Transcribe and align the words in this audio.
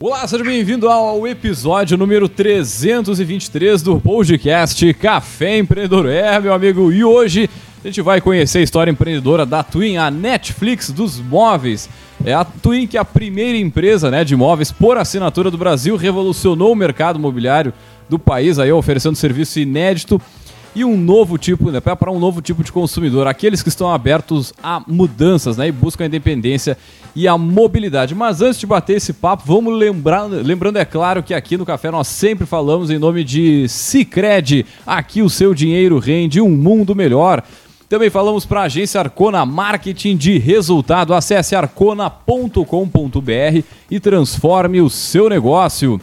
Olá, 0.00 0.24
seja 0.28 0.44
bem-vindo 0.44 0.88
ao 0.88 1.26
episódio 1.26 1.98
número 1.98 2.28
323 2.28 3.82
do 3.82 4.00
podcast 4.00 4.94
Café 4.94 5.58
Empreendedor. 5.58 6.06
É, 6.06 6.38
meu 6.38 6.54
amigo, 6.54 6.92
e 6.92 7.02
hoje 7.02 7.50
a 7.82 7.88
gente 7.88 8.00
vai 8.00 8.20
conhecer 8.20 8.58
a 8.58 8.62
história 8.62 8.92
empreendedora 8.92 9.44
da 9.44 9.64
Twin, 9.64 9.96
a 9.96 10.08
Netflix 10.08 10.92
dos 10.92 11.18
móveis. 11.18 11.88
É 12.24 12.32
a 12.32 12.44
Twin 12.44 12.86
que 12.86 12.96
é 12.96 13.00
a 13.00 13.04
primeira 13.04 13.58
empresa 13.58 14.08
né, 14.08 14.22
de 14.22 14.36
móveis 14.36 14.70
por 14.70 14.96
assinatura 14.96 15.50
do 15.50 15.58
Brasil, 15.58 15.96
revolucionou 15.96 16.70
o 16.70 16.76
mercado 16.76 17.18
imobiliário 17.18 17.74
do 18.08 18.20
país, 18.20 18.60
aí 18.60 18.70
oferecendo 18.70 19.16
serviço 19.16 19.58
inédito 19.58 20.22
e 20.78 20.84
um 20.84 20.96
novo 20.96 21.36
tipo, 21.36 21.72
né, 21.72 21.80
para 21.80 22.12
um 22.12 22.20
novo 22.20 22.40
tipo 22.40 22.62
de 22.62 22.70
consumidor, 22.70 23.26
aqueles 23.26 23.62
que 23.62 23.68
estão 23.68 23.92
abertos 23.92 24.54
a 24.62 24.80
mudanças, 24.86 25.56
né, 25.56 25.66
e 25.66 25.72
buscam 25.72 26.04
a 26.04 26.06
independência 26.06 26.78
e 27.16 27.26
a 27.26 27.36
mobilidade. 27.36 28.14
Mas 28.14 28.40
antes 28.40 28.60
de 28.60 28.66
bater 28.66 28.98
esse 28.98 29.12
papo, 29.12 29.42
vamos 29.44 29.76
lembrar, 29.76 30.26
lembrando 30.26 30.78
é 30.78 30.84
claro 30.84 31.20
que 31.20 31.34
aqui 31.34 31.56
no 31.56 31.66
café 31.66 31.90
nós 31.90 32.06
sempre 32.06 32.46
falamos 32.46 32.90
em 32.90 32.98
nome 32.98 33.24
de 33.24 33.68
Sicredi. 33.68 34.64
Aqui 34.86 35.20
o 35.20 35.28
seu 35.28 35.52
dinheiro 35.52 35.98
rende 35.98 36.40
um 36.40 36.50
mundo 36.50 36.94
melhor. 36.94 37.42
Também 37.88 38.08
falamos 38.08 38.46
para 38.46 38.60
a 38.60 38.64
agência 38.64 39.00
Arcona 39.00 39.44
Marketing 39.44 40.16
de 40.16 40.38
Resultado. 40.38 41.12
Acesse 41.12 41.56
arcona.com.br 41.56 42.62
e 43.90 43.98
transforme 43.98 44.80
o 44.80 44.88
seu 44.88 45.28
negócio. 45.28 46.00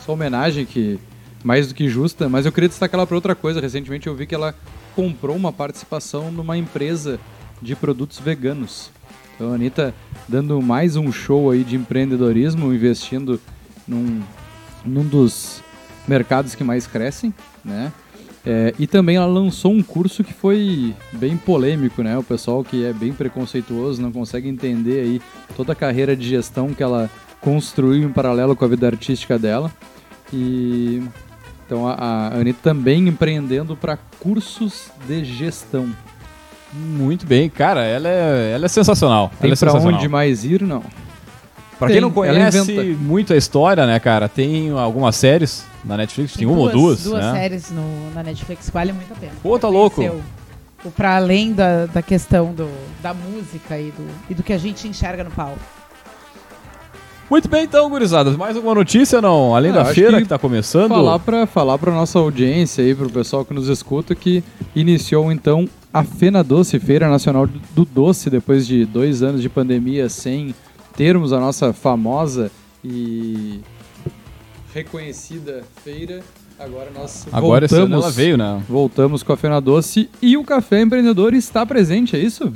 sua 0.05 0.15
homenagem 0.15 0.65
que 0.65 0.99
mais 1.43 1.69
do 1.69 1.75
que 1.75 1.89
justa, 1.89 2.29
mas 2.29 2.45
eu 2.47 2.53
queria 2.53 2.69
destacar 2.69 2.99
ela 2.99 3.07
para 3.07 3.15
outra 3.17 3.35
coisa. 3.35 3.61
Recentemente 3.61 4.07
eu 4.07 4.15
vi 4.15 4.27
que 4.27 4.35
ela 4.35 4.55
comprou 4.95 5.37
uma 5.37 5.53
participação 5.53 6.31
numa 6.33 6.57
empresa 6.59 7.19
de 7.63 7.75
produtos 7.77 8.19
veganos. 8.19 8.91
Então 9.35 9.53
a 9.53 9.55
Anitta 9.55 9.95
dando 10.29 10.61
mais 10.61 10.97
um 10.97 11.11
show 11.13 11.51
aí 11.51 11.63
de 11.65 11.77
empreendedorismo, 11.77 12.73
investindo 12.75 13.41
num, 13.87 14.21
num 14.85 15.05
dos 15.05 15.63
mercados 16.09 16.55
que 16.55 16.65
mais 16.65 16.87
crescem, 16.87 17.33
né? 17.65 17.93
É, 18.47 18.73
e 18.79 18.87
também 18.87 19.17
ela 19.17 19.27
lançou 19.27 19.73
um 19.73 19.83
curso 19.83 20.25
que 20.25 20.33
foi 20.33 20.95
bem 21.13 21.37
polêmico, 21.37 22.03
né? 22.03 22.17
O 22.17 22.23
pessoal 22.23 22.65
que 22.65 22.85
é 22.85 22.93
bem 22.93 23.13
preconceituoso 23.13 24.01
não 24.01 24.11
consegue 24.11 24.49
entender 24.49 25.01
aí 25.01 25.23
toda 25.57 25.73
a 25.73 25.77
carreira 25.77 26.17
de 26.17 26.27
gestão 26.27 26.73
que 26.73 26.83
ela 26.83 27.11
construiu 27.41 28.09
em 28.09 28.13
paralelo 28.13 28.57
com 28.57 28.65
a 28.65 28.69
vida 28.69 28.87
artística 28.87 29.39
dela. 29.39 29.71
E 30.33 31.03
então 31.67 31.87
a, 31.87 31.95
a 31.95 32.27
Anitta 32.37 32.61
também 32.63 33.09
empreendendo 33.09 33.77
para 33.77 33.99
cursos 34.19 34.91
de 35.07 35.25
gestão. 35.25 35.89
Muito 36.73 37.27
bem, 37.27 37.49
cara, 37.51 37.85
ela 37.85 38.09
é, 38.09 38.53
ela 38.55 38.65
é 38.65 38.69
sensacional. 38.69 39.29
Tem 39.41 39.49
ela 39.49 39.55
é 39.55 39.57
para 39.57 39.71
sensacional. 39.71 39.99
onde 39.99 40.09
mais 40.09 40.45
ir, 40.45 40.63
não? 40.63 40.83
Pra 41.79 41.87
quem 41.89 41.95
Tem, 41.95 42.01
não 42.01 42.09
ela 42.09 42.35
conhece 42.35 42.73
inventa. 42.73 42.99
muito 43.03 43.33
a 43.33 43.37
história, 43.37 43.87
né, 43.87 44.01
cara, 44.01 44.29
tem 44.29 44.71
algumas 44.71 45.15
séries 45.15 45.65
na 45.85 45.97
Netflix, 45.97 46.33
tem, 46.35 46.47
uma 46.47 46.59
ou 46.59 46.69
duas, 46.71 47.05
Duas 47.05 47.25
né? 47.25 47.33
séries 47.33 47.71
no, 47.71 48.11
na 48.15 48.23
Netflix 48.23 48.69
vale 48.71 48.93
muito 48.93 49.13
a 49.13 49.17
pena. 49.17 49.33
Pô, 49.43 49.53
tá 49.59 49.69
Pra 49.69 49.69
louco. 49.69 50.03
O, 50.85 50.91
pra 50.91 51.17
além 51.17 51.53
da, 51.53 51.87
da 51.87 52.03
questão 52.03 52.53
do, 52.53 52.69
da 53.03 53.15
música 53.15 53.79
e 53.79 53.91
do, 53.93 54.07
e 54.31 54.35
do 54.35 54.43
que 54.43 54.53
a 54.53 54.59
gente 54.59 54.89
enxerga 54.89 55.23
no 55.25 55.31
palco. 55.31 55.59
Muito 57.31 57.47
bem, 57.49 57.65
então, 57.65 57.91
gurizada. 57.91 58.31
Mais 58.33 58.57
alguma 58.57 58.75
notícia, 58.75 59.21
não? 59.21 59.55
Além 59.55 59.71
Ah, 59.73 59.75
da 59.75 59.85
feira 59.87 60.17
que, 60.17 60.23
que 60.23 60.29
tá 60.29 60.39
começando. 60.39 60.89
Falar 60.89 61.19
para 61.19 61.47
falar 61.47 61.77
para 61.79 61.93
nossa 61.93 62.19
audiência 62.19 62.83
aí, 62.83 62.95
para 62.95 63.07
o 63.07 63.11
pessoal 63.11 63.45
que 63.45 63.53
nos 63.53 63.69
escuta, 63.69 64.15
que 64.15 64.43
iniciou 64.75 65.31
então 65.31 65.69
a 65.93 66.03
Fena 66.03 66.43
Doce, 66.43 66.79
Feira 66.79 67.07
Nacional 67.09 67.47
do 67.47 67.85
Doce, 67.85 68.31
depois 68.31 68.67
de 68.67 68.87
dois 68.87 69.23
anos 69.23 69.43
de 69.43 69.49
pandemia 69.49 70.09
sem 70.09 70.55
termos 70.99 71.33
a 71.33 71.39
nossa 71.39 71.73
famosa 71.73 72.51
e 72.85 73.61
reconhecida 74.75 75.63
feira. 75.85 76.21
Agora 76.59 76.91
nós 76.93 77.25
Agora 77.31 77.67
esse 77.67 77.75
ano 77.77 77.83
voltamos, 77.87 78.05
ela 78.05 78.13
veio, 78.13 78.37
né? 78.37 78.61
voltamos 78.69 79.23
com 79.23 79.33
a 79.33 79.37
Fena 79.37 79.61
Doce 79.61 80.11
e 80.21 80.37
o 80.37 80.43
Café 80.43 80.81
Empreendedor 80.81 81.35
está 81.35 81.65
presente, 81.65 82.17
é 82.17 82.19
isso? 82.19 82.53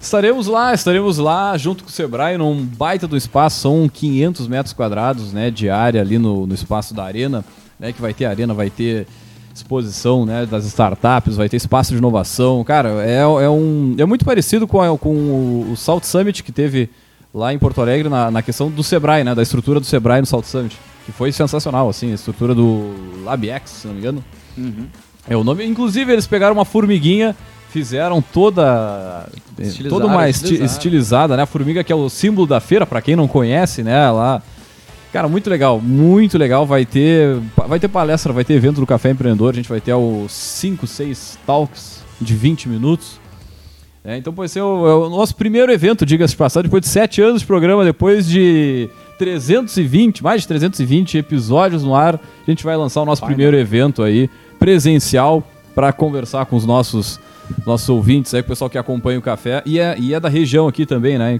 Estaremos 0.00 0.48
lá, 0.48 0.74
estaremos 0.74 1.18
lá 1.18 1.56
junto 1.56 1.84
com 1.84 1.90
o 1.90 1.92
Sebrae 1.92 2.36
num 2.36 2.64
baita 2.64 3.06
do 3.06 3.16
espaço, 3.16 3.60
são 3.60 3.88
500 3.88 4.48
metros 4.48 4.72
quadrados, 4.72 5.32
né, 5.32 5.48
de 5.48 5.70
área 5.70 6.00
ali 6.00 6.18
no, 6.18 6.44
no 6.44 6.54
espaço 6.54 6.92
da 6.92 7.04
arena, 7.04 7.44
né, 7.78 7.92
que 7.92 8.00
vai 8.02 8.12
ter 8.12 8.24
arena, 8.24 8.52
vai 8.52 8.68
ter 8.68 9.06
exposição, 9.54 10.26
né, 10.26 10.44
das 10.44 10.64
startups, 10.64 11.36
vai 11.36 11.48
ter 11.48 11.56
espaço 11.58 11.92
de 11.92 11.98
inovação, 11.98 12.64
cara, 12.64 13.06
é, 13.06 13.18
é 13.20 13.48
um, 13.48 13.94
é 13.96 14.04
muito 14.04 14.24
parecido 14.24 14.66
com, 14.66 14.80
a- 14.80 14.98
com 14.98 15.14
o, 15.14 15.70
o 15.72 15.76
Salt 15.76 16.02
Summit 16.02 16.42
que 16.42 16.50
teve 16.50 16.90
lá 17.32 17.52
em 17.52 17.58
Porto 17.58 17.80
Alegre 17.80 18.08
na, 18.08 18.30
na 18.30 18.42
questão 18.42 18.70
do 18.70 18.82
Sebrae, 18.82 19.22
né, 19.24 19.34
da 19.34 19.42
estrutura 19.42 19.78
do 19.80 19.86
Sebrae 19.86 20.20
no 20.20 20.26
Salt 20.26 20.44
Summit, 20.44 20.76
que 21.06 21.12
foi 21.12 21.32
sensacional, 21.32 21.88
assim, 21.88 22.10
a 22.10 22.14
estrutura 22.14 22.54
do 22.54 22.92
LabX, 23.24 23.70
se 23.70 23.86
não 23.86 23.94
me 23.94 24.00
engano, 24.00 24.24
é 25.28 25.36
o 25.36 25.44
nome. 25.44 25.64
Inclusive, 25.64 26.12
eles 26.12 26.26
pegaram 26.26 26.54
uma 26.54 26.64
formiguinha, 26.64 27.36
fizeram 27.70 28.20
toda. 28.20 29.28
toda 29.88 30.06
uma 30.06 30.28
esti- 30.28 30.44
estilizaram. 30.44 30.66
estilizada, 30.72 31.36
né? 31.36 31.42
A 31.44 31.46
formiga 31.46 31.84
que 31.84 31.92
é 31.92 31.94
o 31.96 32.08
símbolo 32.08 32.46
da 32.46 32.58
feira, 32.60 32.84
pra 32.84 33.00
quem 33.00 33.14
não 33.14 33.28
conhece, 33.28 33.82
né? 33.82 34.10
Lá. 34.10 34.42
Cara, 35.12 35.28
muito 35.28 35.48
legal, 35.48 35.80
muito 35.80 36.36
legal. 36.36 36.66
Vai 36.66 36.84
ter, 36.84 37.38
vai 37.68 37.78
ter 37.80 37.88
palestra, 37.88 38.32
vai 38.32 38.44
ter 38.44 38.54
evento 38.54 38.80
do 38.80 38.86
Café 38.86 39.10
Empreendedor. 39.10 39.52
A 39.52 39.56
gente 39.56 39.68
vai 39.68 39.80
ter 39.80 39.94
os 39.94 40.32
5, 40.32 40.86
6 40.86 41.38
talks 41.46 42.02
de 42.20 42.34
20 42.34 42.68
minutos. 42.68 43.19
É, 44.04 44.16
então 44.16 44.32
vai 44.32 44.48
ser 44.48 44.62
o, 44.62 44.86
é 44.86 44.94
o 44.94 45.10
nosso 45.10 45.36
primeiro 45.36 45.70
evento, 45.70 46.06
diga-se 46.06 46.32
de 46.32 46.38
passagem, 46.38 46.64
depois 46.64 46.82
de 46.82 46.88
7 46.88 47.20
anos 47.20 47.40
de 47.42 47.46
programa, 47.46 47.84
depois 47.84 48.26
de 48.26 48.88
320, 49.18 50.22
mais 50.22 50.40
de 50.40 50.48
320 50.48 51.18
episódios 51.18 51.84
no 51.84 51.94
ar, 51.94 52.14
a 52.14 52.50
gente 52.50 52.64
vai 52.64 52.76
lançar 52.76 53.02
o 53.02 53.04
nosso 53.04 53.24
primeiro 53.24 53.56
evento 53.56 54.02
aí, 54.02 54.30
presencial, 54.58 55.46
para 55.74 55.92
conversar 55.92 56.46
com 56.46 56.56
os 56.56 56.64
nossos, 56.64 57.20
nossos 57.66 57.88
ouvintes, 57.90 58.32
aí, 58.32 58.42
com 58.42 58.46
o 58.46 58.48
pessoal 58.48 58.70
que 58.70 58.78
acompanha 58.78 59.18
o 59.18 59.22
café, 59.22 59.62
e 59.66 59.78
é, 59.78 59.94
e 59.98 60.14
é 60.14 60.20
da 60.20 60.30
região 60.30 60.66
aqui 60.66 60.86
também, 60.86 61.18
né? 61.18 61.38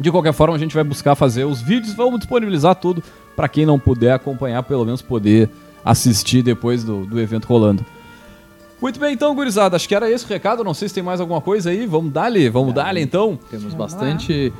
De 0.00 0.10
qualquer 0.10 0.32
forma, 0.32 0.56
a 0.56 0.58
gente 0.58 0.74
vai 0.74 0.82
buscar 0.82 1.14
fazer 1.14 1.44
os 1.44 1.60
vídeos, 1.60 1.92
vamos 1.92 2.18
disponibilizar 2.18 2.74
tudo 2.74 3.02
para 3.36 3.46
quem 3.46 3.66
não 3.66 3.78
puder 3.78 4.12
acompanhar, 4.12 4.62
pelo 4.62 4.86
menos 4.86 5.02
poder 5.02 5.50
assistir 5.84 6.42
depois 6.42 6.82
do, 6.82 7.04
do 7.04 7.20
evento 7.20 7.44
rolando. 7.44 7.84
Muito 8.82 8.98
bem, 8.98 9.14
então, 9.14 9.32
gurizada, 9.32 9.76
acho 9.76 9.86
que 9.86 9.94
era 9.94 10.10
esse 10.10 10.24
o 10.24 10.28
recado. 10.28 10.64
Não 10.64 10.74
sei 10.74 10.88
se 10.88 10.94
tem 10.94 11.04
mais 11.04 11.20
alguma 11.20 11.40
coisa 11.40 11.70
aí. 11.70 11.86
Vamos 11.86 12.12
dar-lhe, 12.12 12.50
vamos 12.50 12.74
dar-lhe 12.74 13.00
então. 13.00 13.38
Temos 13.48 13.72
bastante. 13.74 14.52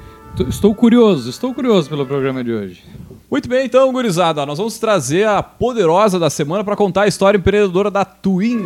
Estou 0.48 0.72
curioso, 0.76 1.28
estou 1.28 1.52
curioso 1.52 1.88
pelo 1.88 2.06
programa 2.06 2.44
de 2.44 2.52
hoje. 2.52 2.84
Muito 3.28 3.48
bem, 3.48 3.66
então, 3.66 3.90
gurizada, 3.90 4.46
nós 4.46 4.58
vamos 4.58 4.78
trazer 4.78 5.26
a 5.26 5.42
poderosa 5.42 6.20
da 6.20 6.30
semana 6.30 6.62
para 6.62 6.76
contar 6.76 7.02
a 7.02 7.08
história 7.08 7.36
empreendedora 7.36 7.90
da 7.90 8.04
Twin. 8.04 8.64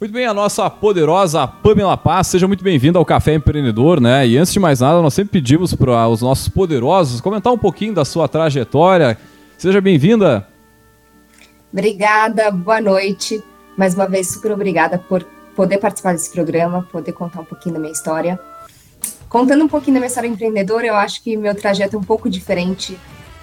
Muito 0.00 0.12
bem, 0.12 0.26
a 0.26 0.34
nossa 0.34 0.68
poderosa 0.68 1.46
Pamela 1.46 1.96
Paz, 1.96 2.26
seja 2.26 2.48
muito 2.48 2.64
bem-vinda 2.64 2.98
ao 2.98 3.04
Café 3.04 3.34
Empreendedor, 3.34 4.00
né? 4.00 4.26
E 4.26 4.36
antes 4.36 4.52
de 4.52 4.58
mais 4.58 4.80
nada, 4.80 5.00
nós 5.00 5.14
sempre 5.14 5.40
pedimos 5.40 5.72
para 5.72 6.08
os 6.08 6.20
nossos 6.20 6.48
poderosos 6.48 7.20
comentar 7.20 7.52
um 7.52 7.58
pouquinho 7.58 7.94
da 7.94 8.04
sua 8.04 8.26
trajetória. 8.26 9.16
Seja 9.62 9.80
bem-vinda. 9.80 10.48
Obrigada, 11.72 12.50
boa 12.50 12.80
noite. 12.80 13.40
Mais 13.76 13.94
uma 13.94 14.08
vez, 14.08 14.32
super 14.32 14.50
obrigada 14.50 14.98
por 14.98 15.22
poder 15.54 15.78
participar 15.78 16.14
desse 16.14 16.32
programa, 16.32 16.82
poder 16.90 17.12
contar 17.12 17.42
um 17.42 17.44
pouquinho 17.44 17.74
da 17.76 17.80
minha 17.80 17.92
história. 17.92 18.40
Contando 19.28 19.62
um 19.62 19.68
pouquinho 19.68 19.94
da 19.94 20.00
minha 20.00 20.08
história 20.08 20.26
empreendedora, 20.26 20.84
eu 20.84 20.96
acho 20.96 21.22
que 21.22 21.36
meu 21.36 21.54
trajeto 21.54 21.94
é 21.94 21.98
um 22.00 22.02
pouco 22.02 22.28
diferente 22.28 22.98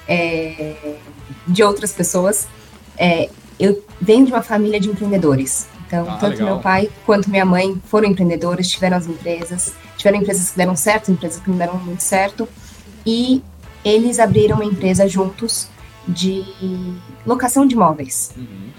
é, 0.09 0.97
de 1.47 1.63
outras 1.63 1.93
pessoas. 1.93 2.49
É, 2.97 3.29
eu 3.57 3.81
venho 4.01 4.25
de 4.25 4.33
uma 4.33 4.41
família 4.41 4.77
de 4.77 4.89
empreendedores. 4.89 5.69
Então, 5.87 6.05
ah, 6.05 6.17
tanto 6.17 6.39
legal. 6.39 6.47
meu 6.47 6.59
pai 6.59 6.89
quanto 7.05 7.29
minha 7.29 7.45
mãe 7.45 7.81
foram 7.85 8.09
empreendedores, 8.09 8.67
tiveram 8.67 8.97
as 8.97 9.07
empresas, 9.07 9.73
tiveram 9.95 10.17
empresas 10.17 10.49
que 10.49 10.57
deram 10.57 10.75
certo, 10.75 11.13
empresas 11.13 11.41
que 11.41 11.49
não 11.49 11.57
deram 11.57 11.77
muito 11.77 12.03
certo. 12.03 12.45
E 13.05 13.41
eles 13.85 14.19
abriram 14.19 14.57
uma 14.57 14.65
empresa 14.65 15.07
juntos 15.07 15.69
de 16.07 16.43
locação 17.25 17.65
de 17.65 17.75
imóveis. 17.75 18.33
Uhum. 18.35 18.69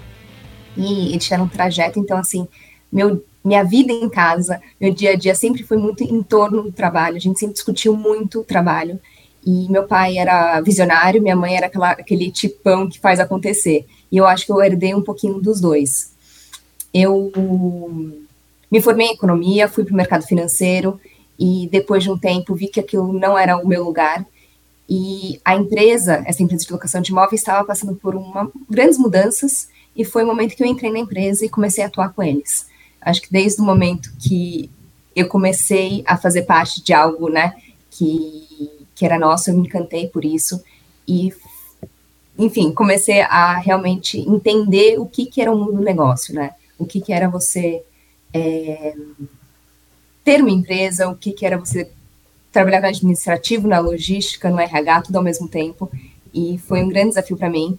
E 0.77 1.09
eles 1.09 1.23
tiveram 1.23 1.45
um 1.45 1.49
trajeto, 1.49 1.99
então, 1.99 2.17
assim, 2.17 2.47
meu, 2.91 3.23
minha 3.43 3.63
vida 3.63 3.91
em 3.91 4.09
casa, 4.09 4.61
meu 4.79 4.93
dia 4.93 5.11
a 5.11 5.15
dia 5.15 5.33
sempre 5.33 5.63
foi 5.63 5.77
muito 5.77 6.03
em 6.03 6.21
torno 6.21 6.63
do 6.63 6.71
trabalho. 6.71 7.17
A 7.17 7.19
gente 7.19 7.39
sempre 7.39 7.53
discutiu 7.53 7.95
muito 7.95 8.41
o 8.41 8.43
trabalho. 8.43 8.99
E 9.43 9.67
meu 9.71 9.87
pai 9.87 10.17
era 10.17 10.61
visionário, 10.61 11.21
minha 11.21 11.35
mãe 11.35 11.55
era 11.55 11.65
aquela, 11.65 11.91
aquele 11.91 12.31
tipão 12.31 12.87
que 12.87 12.99
faz 12.99 13.19
acontecer. 13.19 13.85
E 14.11 14.17
eu 14.17 14.27
acho 14.27 14.45
que 14.45 14.51
eu 14.51 14.61
herdei 14.61 14.93
um 14.93 15.01
pouquinho 15.01 15.41
dos 15.41 15.59
dois. 15.59 16.11
Eu 16.93 17.31
me 18.69 18.81
formei 18.81 19.07
em 19.07 19.13
economia, 19.13 19.67
fui 19.67 19.83
para 19.83 19.93
o 19.93 19.97
mercado 19.97 20.23
financeiro 20.23 20.99
e 21.39 21.67
depois 21.71 22.03
de 22.03 22.11
um 22.11 22.17
tempo 22.17 22.53
vi 22.53 22.67
que 22.67 22.79
aquilo 22.79 23.11
não 23.11 23.37
era 23.37 23.57
o 23.57 23.67
meu 23.67 23.83
lugar. 23.83 24.23
E 24.93 25.39
a 25.45 25.55
empresa, 25.55 26.21
essa 26.25 26.43
empresa 26.43 26.65
de 26.65 26.73
locação 26.73 26.99
de 26.99 27.13
imóveis, 27.13 27.39
estava 27.39 27.65
passando 27.65 27.95
por 27.95 28.13
uma, 28.13 28.51
grandes 28.69 28.97
mudanças 28.97 29.69
e 29.95 30.03
foi 30.03 30.21
o 30.21 30.27
momento 30.27 30.53
que 30.53 30.61
eu 30.61 30.67
entrei 30.67 30.91
na 30.91 30.99
empresa 30.99 31.45
e 31.45 31.49
comecei 31.49 31.81
a 31.81 31.87
atuar 31.87 32.11
com 32.11 32.21
eles. 32.21 32.67
Acho 32.99 33.21
que 33.21 33.31
desde 33.31 33.61
o 33.61 33.63
momento 33.63 34.11
que 34.19 34.69
eu 35.15 35.29
comecei 35.29 36.03
a 36.05 36.17
fazer 36.17 36.41
parte 36.41 36.83
de 36.83 36.91
algo, 36.91 37.29
né, 37.29 37.55
que, 37.89 38.85
que 38.93 39.05
era 39.05 39.17
nosso, 39.17 39.49
eu 39.49 39.55
me 39.55 39.65
encantei 39.65 40.09
por 40.09 40.25
isso 40.25 40.61
e 41.07 41.33
enfim, 42.37 42.73
comecei 42.73 43.21
a 43.21 43.59
realmente 43.59 44.19
entender 44.19 44.99
o 44.99 45.05
que, 45.05 45.25
que 45.25 45.41
era 45.41 45.53
o 45.53 45.57
mundo 45.57 45.77
do 45.77 45.83
negócio, 45.83 46.33
né? 46.33 46.51
O 46.77 46.85
que, 46.85 46.99
que 46.99 47.13
era 47.13 47.29
você 47.29 47.81
é, 48.33 48.93
ter 50.21 50.41
uma 50.41 50.51
empresa, 50.51 51.07
o 51.07 51.15
que, 51.15 51.31
que 51.31 51.45
era 51.45 51.57
você 51.57 51.89
trabalhar 52.51 52.81
no 52.81 52.87
administrativo, 52.87 53.67
na 53.67 53.79
logística, 53.79 54.49
no 54.49 54.59
RH, 54.59 55.03
tudo 55.03 55.15
ao 55.17 55.23
mesmo 55.23 55.47
tempo. 55.47 55.89
E 56.33 56.57
foi 56.57 56.83
um 56.83 56.89
grande 56.89 57.09
desafio 57.09 57.37
para 57.37 57.49
mim. 57.49 57.77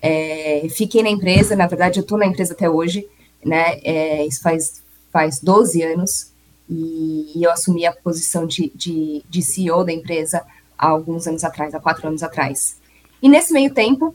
É, 0.00 0.66
fiquei 0.70 1.02
na 1.02 1.08
empresa, 1.08 1.56
na 1.56 1.66
verdade, 1.66 1.98
eu 1.98 2.02
estou 2.02 2.18
na 2.18 2.26
empresa 2.26 2.52
até 2.52 2.68
hoje, 2.68 3.06
né? 3.44 3.78
É, 3.82 4.26
isso 4.26 4.40
faz, 4.40 4.82
faz 5.12 5.40
12 5.40 5.82
anos. 5.82 6.32
E, 6.68 7.32
e 7.34 7.42
eu 7.42 7.50
assumi 7.50 7.86
a 7.86 7.92
posição 7.92 8.46
de, 8.46 8.70
de, 8.74 9.22
de 9.28 9.42
CEO 9.42 9.84
da 9.84 9.92
empresa 9.92 10.44
há 10.76 10.88
alguns 10.88 11.26
anos 11.26 11.42
atrás, 11.42 11.74
há 11.74 11.80
quatro 11.80 12.06
anos 12.06 12.22
atrás. 12.22 12.76
E 13.22 13.28
nesse 13.28 13.52
meio 13.52 13.72
tempo, 13.72 14.14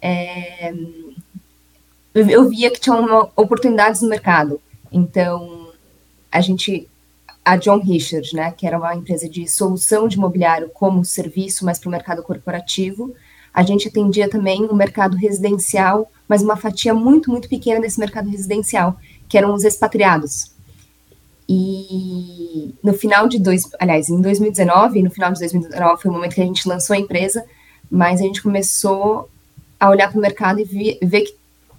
é, 0.00 0.72
eu 2.14 2.48
via 2.48 2.70
que 2.70 2.80
tinham 2.80 3.30
oportunidades 3.34 4.02
no 4.02 4.08
mercado. 4.08 4.60
Então, 4.92 5.72
a 6.30 6.40
gente, 6.40 6.88
a 7.46 7.54
John 7.54 7.78
Richard, 7.78 8.34
né, 8.34 8.50
que 8.50 8.66
era 8.66 8.76
uma 8.76 8.92
empresa 8.92 9.28
de 9.28 9.46
solução 9.46 10.08
de 10.08 10.16
imobiliário 10.16 10.68
como 10.74 11.04
serviço, 11.04 11.64
mas 11.64 11.78
para 11.78 11.86
o 11.86 11.92
mercado 11.92 12.20
corporativo, 12.20 13.14
a 13.54 13.62
gente 13.62 13.86
atendia 13.86 14.28
também 14.28 14.64
o 14.64 14.74
mercado 14.74 15.16
residencial, 15.16 16.10
mas 16.26 16.42
uma 16.42 16.56
fatia 16.56 16.92
muito, 16.92 17.30
muito 17.30 17.48
pequena 17.48 17.80
desse 17.80 18.00
mercado 18.00 18.28
residencial, 18.28 18.96
que 19.28 19.38
eram 19.38 19.54
os 19.54 19.62
expatriados. 19.62 20.50
E 21.48 22.74
no 22.82 22.92
final 22.92 23.28
de 23.28 23.38
dois, 23.38 23.62
aliás, 23.78 24.08
em 24.08 24.20
2019, 24.20 25.00
no 25.04 25.10
final 25.12 25.32
de 25.32 25.38
2019 25.38 26.02
foi 26.02 26.10
o 26.10 26.14
momento 26.14 26.34
que 26.34 26.42
a 26.42 26.46
gente 26.46 26.68
lançou 26.68 26.96
a 26.96 26.98
empresa, 26.98 27.44
mas 27.88 28.20
a 28.20 28.24
gente 28.24 28.42
começou 28.42 29.30
a 29.78 29.88
olhar 29.88 30.10
para 30.10 30.18
o 30.18 30.20
mercado 30.20 30.58
e 30.58 30.64
ver 30.64 31.20
que 31.20 31.36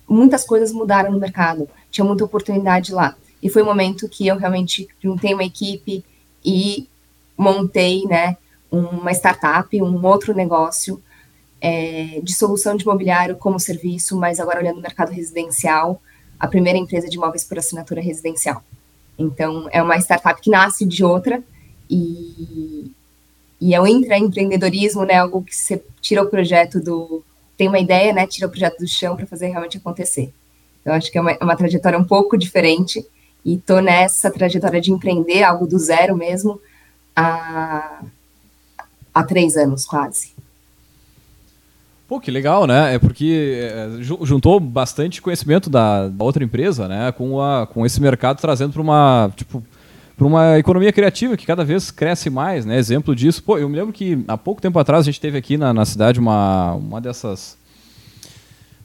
muitas 0.08 0.46
coisas 0.46 0.72
mudaram 0.72 1.12
no 1.12 1.20
mercado, 1.20 1.68
tinha 1.92 2.06
muita 2.06 2.24
oportunidade 2.24 2.94
lá. 2.94 3.18
E 3.42 3.50
foi 3.50 3.62
o 3.62 3.66
momento 3.66 4.10
que 4.10 4.28
eu 4.28 4.38
realmente 4.38 4.88
juntei 5.02 5.34
uma 5.34 5.44
equipe 5.44 6.04
e 6.44 6.88
montei, 7.38 8.04
né, 8.06 8.38
uma 8.72 9.12
startup, 9.12 9.82
um 9.82 10.06
outro 10.06 10.34
negócio 10.34 11.02
é, 11.62 12.20
de 12.22 12.34
solução 12.34 12.76
de 12.76 12.84
imobiliário 12.84 13.36
como 13.36 13.60
serviço, 13.60 14.18
mas 14.18 14.40
agora 14.40 14.60
olhando 14.60 14.80
o 14.80 14.82
mercado 14.82 15.12
residencial, 15.12 16.02
a 16.40 16.48
primeira 16.48 16.78
empresa 16.78 17.10
de 17.10 17.18
imóveis 17.18 17.44
por 17.44 17.58
assinatura 17.58 18.02
residencial. 18.02 18.64
Então, 19.18 19.68
é 19.72 19.82
uma 19.82 19.98
startup 19.98 20.40
que 20.40 20.50
nasce 20.50 20.86
de 20.86 21.04
outra 21.04 21.44
e, 21.90 22.92
e 23.60 23.74
é 23.74 23.82
o 23.82 23.88
intraempreendedorismo, 23.88 25.04
né? 25.04 25.16
Algo 25.16 25.44
que 25.44 25.56
você 25.56 25.84
tira 26.00 26.22
o 26.22 26.30
projeto 26.30 26.80
do. 26.80 27.24
tem 27.58 27.68
uma 27.68 27.80
ideia, 27.80 28.14
né? 28.14 28.28
Tira 28.28 28.46
o 28.46 28.50
projeto 28.50 28.78
do 28.78 28.88
chão 28.88 29.16
para 29.16 29.26
fazer 29.26 29.48
realmente 29.48 29.78
acontecer. 29.78 30.32
Então, 30.82 30.94
acho 30.94 31.12
que 31.12 31.18
é 31.18 31.22
uma, 31.22 31.32
é 31.32 31.44
uma 31.44 31.58
trajetória 31.58 31.98
um 31.98 32.04
pouco 32.04 32.38
diferente. 32.38 33.04
E 33.48 33.54
estou 33.54 33.82
nessa 33.82 34.30
trajetória 34.30 34.82
de 34.82 34.92
empreender 34.92 35.42
algo 35.42 35.66
do 35.66 35.80
zero 35.80 36.18
mesmo 36.18 36.60
há, 37.16 38.02
há 39.14 39.24
três 39.24 39.56
anos, 39.56 39.86
quase. 39.86 40.34
Pô, 42.10 42.20
que 42.20 42.30
legal, 42.30 42.68
né? 42.68 42.96
É 42.96 43.00
porque 43.00 43.58
é, 43.72 43.88
juntou 44.02 44.60
bastante 44.60 45.22
conhecimento 45.22 45.70
da, 45.70 46.10
da, 46.10 46.26
outra 46.26 46.44
empresa, 46.44 46.90
né? 46.90 47.10
Com, 47.14 47.42
a, 47.42 47.66
com 47.66 47.86
esse 47.86 48.02
mercado 48.02 48.38
trazendo 48.42 48.74
para 48.74 48.82
uma. 48.82 49.32
Tipo, 49.34 49.64
para 50.18 50.28
uma 50.28 50.60
economia 50.60 50.92
criativa 50.92 51.38
que 51.38 51.46
cada 51.46 51.64
vez 51.64 51.90
cresce 51.90 52.30
mais, 52.30 52.66
né? 52.66 52.78
Exemplo 52.78 53.16
disso, 53.16 53.42
pô, 53.42 53.58
eu 53.58 53.70
me 53.70 53.78
lembro 53.78 53.94
que 53.94 54.26
há 54.28 54.38
pouco 54.38 54.62
tempo 54.62 54.78
atrás 54.78 55.04
a 55.04 55.06
gente 55.06 55.22
teve 55.22 55.38
aqui 55.38 55.58
na, 55.58 55.74
na 55.74 55.86
cidade 55.86 56.20
uma, 56.20 56.74
uma 56.74 57.00
dessas 57.00 57.58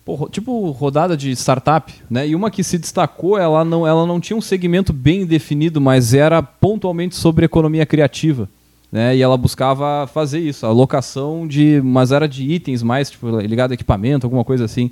pô, 0.04 0.28
tipo 0.28 0.70
rodada 0.70 1.16
de 1.16 1.30
startup, 1.32 1.92
né? 2.10 2.26
E 2.28 2.34
uma 2.34 2.50
que 2.50 2.64
se 2.64 2.78
destacou, 2.78 3.38
ela 3.38 3.64
não, 3.64 3.86
ela 3.86 4.06
não 4.06 4.20
tinha 4.20 4.36
um 4.36 4.40
segmento 4.40 4.92
bem 4.92 5.24
definido, 5.24 5.80
mas 5.80 6.14
era 6.14 6.42
pontualmente 6.42 7.14
sobre 7.14 7.44
economia 7.44 7.86
criativa. 7.86 8.48
Né, 8.90 9.16
e 9.16 9.22
ela 9.22 9.38
buscava 9.38 10.06
fazer 10.06 10.38
isso, 10.38 10.66
a 10.66 10.70
locação 10.70 11.46
de. 11.48 11.80
Mas 11.82 12.12
era 12.12 12.28
de 12.28 12.44
itens 12.44 12.82
mais, 12.82 13.10
tipo, 13.10 13.40
ligado 13.40 13.70
a 13.70 13.74
equipamento, 13.74 14.26
alguma 14.26 14.44
coisa 14.44 14.66
assim. 14.66 14.90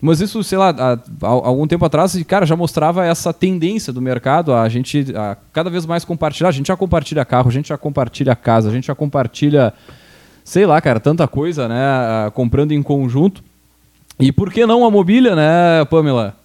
Mas 0.00 0.20
isso, 0.20 0.42
sei 0.44 0.56
lá, 0.56 0.70
há, 0.70 0.92
há, 0.92 1.28
algum 1.28 1.66
tempo 1.66 1.84
atrás, 1.84 2.16
cara, 2.22 2.46
já 2.46 2.54
mostrava 2.54 3.04
essa 3.04 3.32
tendência 3.34 3.92
do 3.92 4.00
mercado 4.00 4.54
a 4.54 4.68
gente 4.68 5.04
a 5.16 5.36
cada 5.52 5.68
vez 5.68 5.84
mais 5.84 6.04
compartilhar. 6.04 6.48
A 6.48 6.52
gente 6.52 6.68
já 6.68 6.76
compartilha 6.76 7.24
carro, 7.24 7.48
a 7.48 7.52
gente 7.52 7.68
já 7.68 7.76
compartilha 7.76 8.36
casa, 8.36 8.68
a 8.68 8.72
gente 8.72 8.86
já 8.86 8.94
compartilha, 8.94 9.74
sei 10.44 10.64
lá, 10.64 10.80
cara, 10.80 11.00
tanta 11.00 11.26
coisa, 11.26 11.68
né? 11.68 12.30
Comprando 12.32 12.70
em 12.70 12.82
conjunto. 12.82 13.42
E 14.20 14.32
por 14.32 14.52
que 14.52 14.66
não 14.66 14.84
a 14.84 14.90
mobília, 14.90 15.34
né, 15.34 15.84
Pamela? 15.86 16.36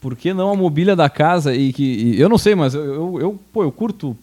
Por 0.00 0.16
que 0.16 0.32
não 0.32 0.50
a 0.50 0.56
mobília 0.56 0.94
da 0.94 1.08
casa? 1.08 1.54
E 1.54 1.72
que 1.72 1.82
e, 1.82 2.20
eu 2.20 2.28
não 2.28 2.38
sei, 2.38 2.54
mas 2.54 2.74
eu, 2.74 2.84
eu, 2.84 3.20
eu, 3.20 3.40
pô, 3.52 3.64
eu 3.64 3.72
curto 3.72 4.16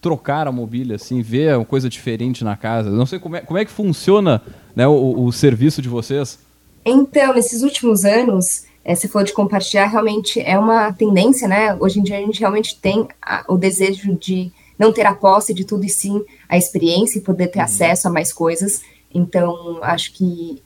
trocar 0.00 0.46
a 0.46 0.52
mobília, 0.52 0.96
assim, 0.96 1.20
ver 1.22 1.56
uma 1.56 1.64
coisa 1.64 1.88
diferente 1.88 2.42
na 2.42 2.56
casa. 2.56 2.90
Não 2.90 3.06
sei 3.06 3.18
como 3.18 3.36
é, 3.36 3.40
como 3.40 3.58
é 3.58 3.64
que 3.64 3.70
funciona 3.70 4.42
né, 4.74 4.88
o, 4.88 5.24
o 5.24 5.32
serviço 5.32 5.82
de 5.82 5.88
vocês. 5.88 6.38
Então, 6.84 7.34
nesses 7.34 7.62
últimos 7.62 8.04
anos, 8.04 8.64
é, 8.84 8.94
se 8.94 9.08
for 9.08 9.22
de 9.22 9.32
compartilhar, 9.32 9.86
realmente 9.86 10.40
é 10.40 10.58
uma 10.58 10.92
tendência, 10.92 11.46
né? 11.46 11.76
Hoje 11.78 12.00
em 12.00 12.02
dia 12.02 12.18
a 12.18 12.20
gente 12.20 12.40
realmente 12.40 12.78
tem 12.80 13.06
a, 13.20 13.44
o 13.48 13.58
desejo 13.58 14.14
de 14.16 14.50
não 14.78 14.92
ter 14.92 15.06
a 15.06 15.14
posse 15.14 15.52
de 15.52 15.64
tudo 15.64 15.84
e 15.84 15.90
sim 15.90 16.24
a 16.48 16.56
experiência 16.56 17.18
e 17.18 17.22
poder 17.22 17.48
ter 17.48 17.58
uhum. 17.58 17.66
acesso 17.66 18.08
a 18.08 18.10
mais 18.10 18.32
coisas. 18.32 18.80
Então, 19.14 19.78
acho 19.82 20.12
que 20.14 20.62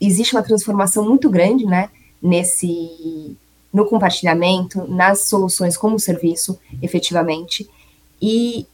existe 0.00 0.34
uma 0.34 0.42
transformação 0.42 1.04
muito 1.04 1.28
grande, 1.30 1.64
né? 1.64 1.90
Nesse 2.22 3.36
no 3.72 3.84
compartilhamento, 3.84 4.90
nas 4.90 5.28
soluções 5.28 5.76
como 5.76 6.00
serviço, 6.00 6.58
efetivamente. 6.80 7.68
E 8.20 8.66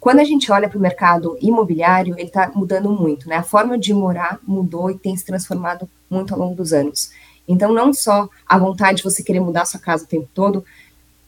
quando 0.00 0.20
a 0.20 0.24
gente 0.24 0.50
olha 0.50 0.68
para 0.68 0.78
o 0.78 0.80
mercado 0.80 1.36
imobiliário, 1.40 2.14
ele 2.16 2.28
está 2.28 2.50
mudando 2.54 2.90
muito, 2.90 3.28
né? 3.28 3.36
A 3.36 3.42
forma 3.42 3.78
de 3.78 3.92
morar 3.92 4.40
mudou 4.46 4.90
e 4.90 4.96
tem 4.98 5.14
se 5.14 5.26
transformado 5.26 5.86
muito 6.08 6.32
ao 6.32 6.40
longo 6.40 6.54
dos 6.54 6.72
anos. 6.72 7.10
Então, 7.46 7.74
não 7.74 7.92
só 7.92 8.28
a 8.46 8.56
vontade 8.56 8.98
de 8.98 9.04
você 9.04 9.22
querer 9.22 9.40
mudar 9.40 9.66
sua 9.66 9.78
casa 9.78 10.04
o 10.04 10.08
tempo 10.08 10.28
todo, 10.32 10.64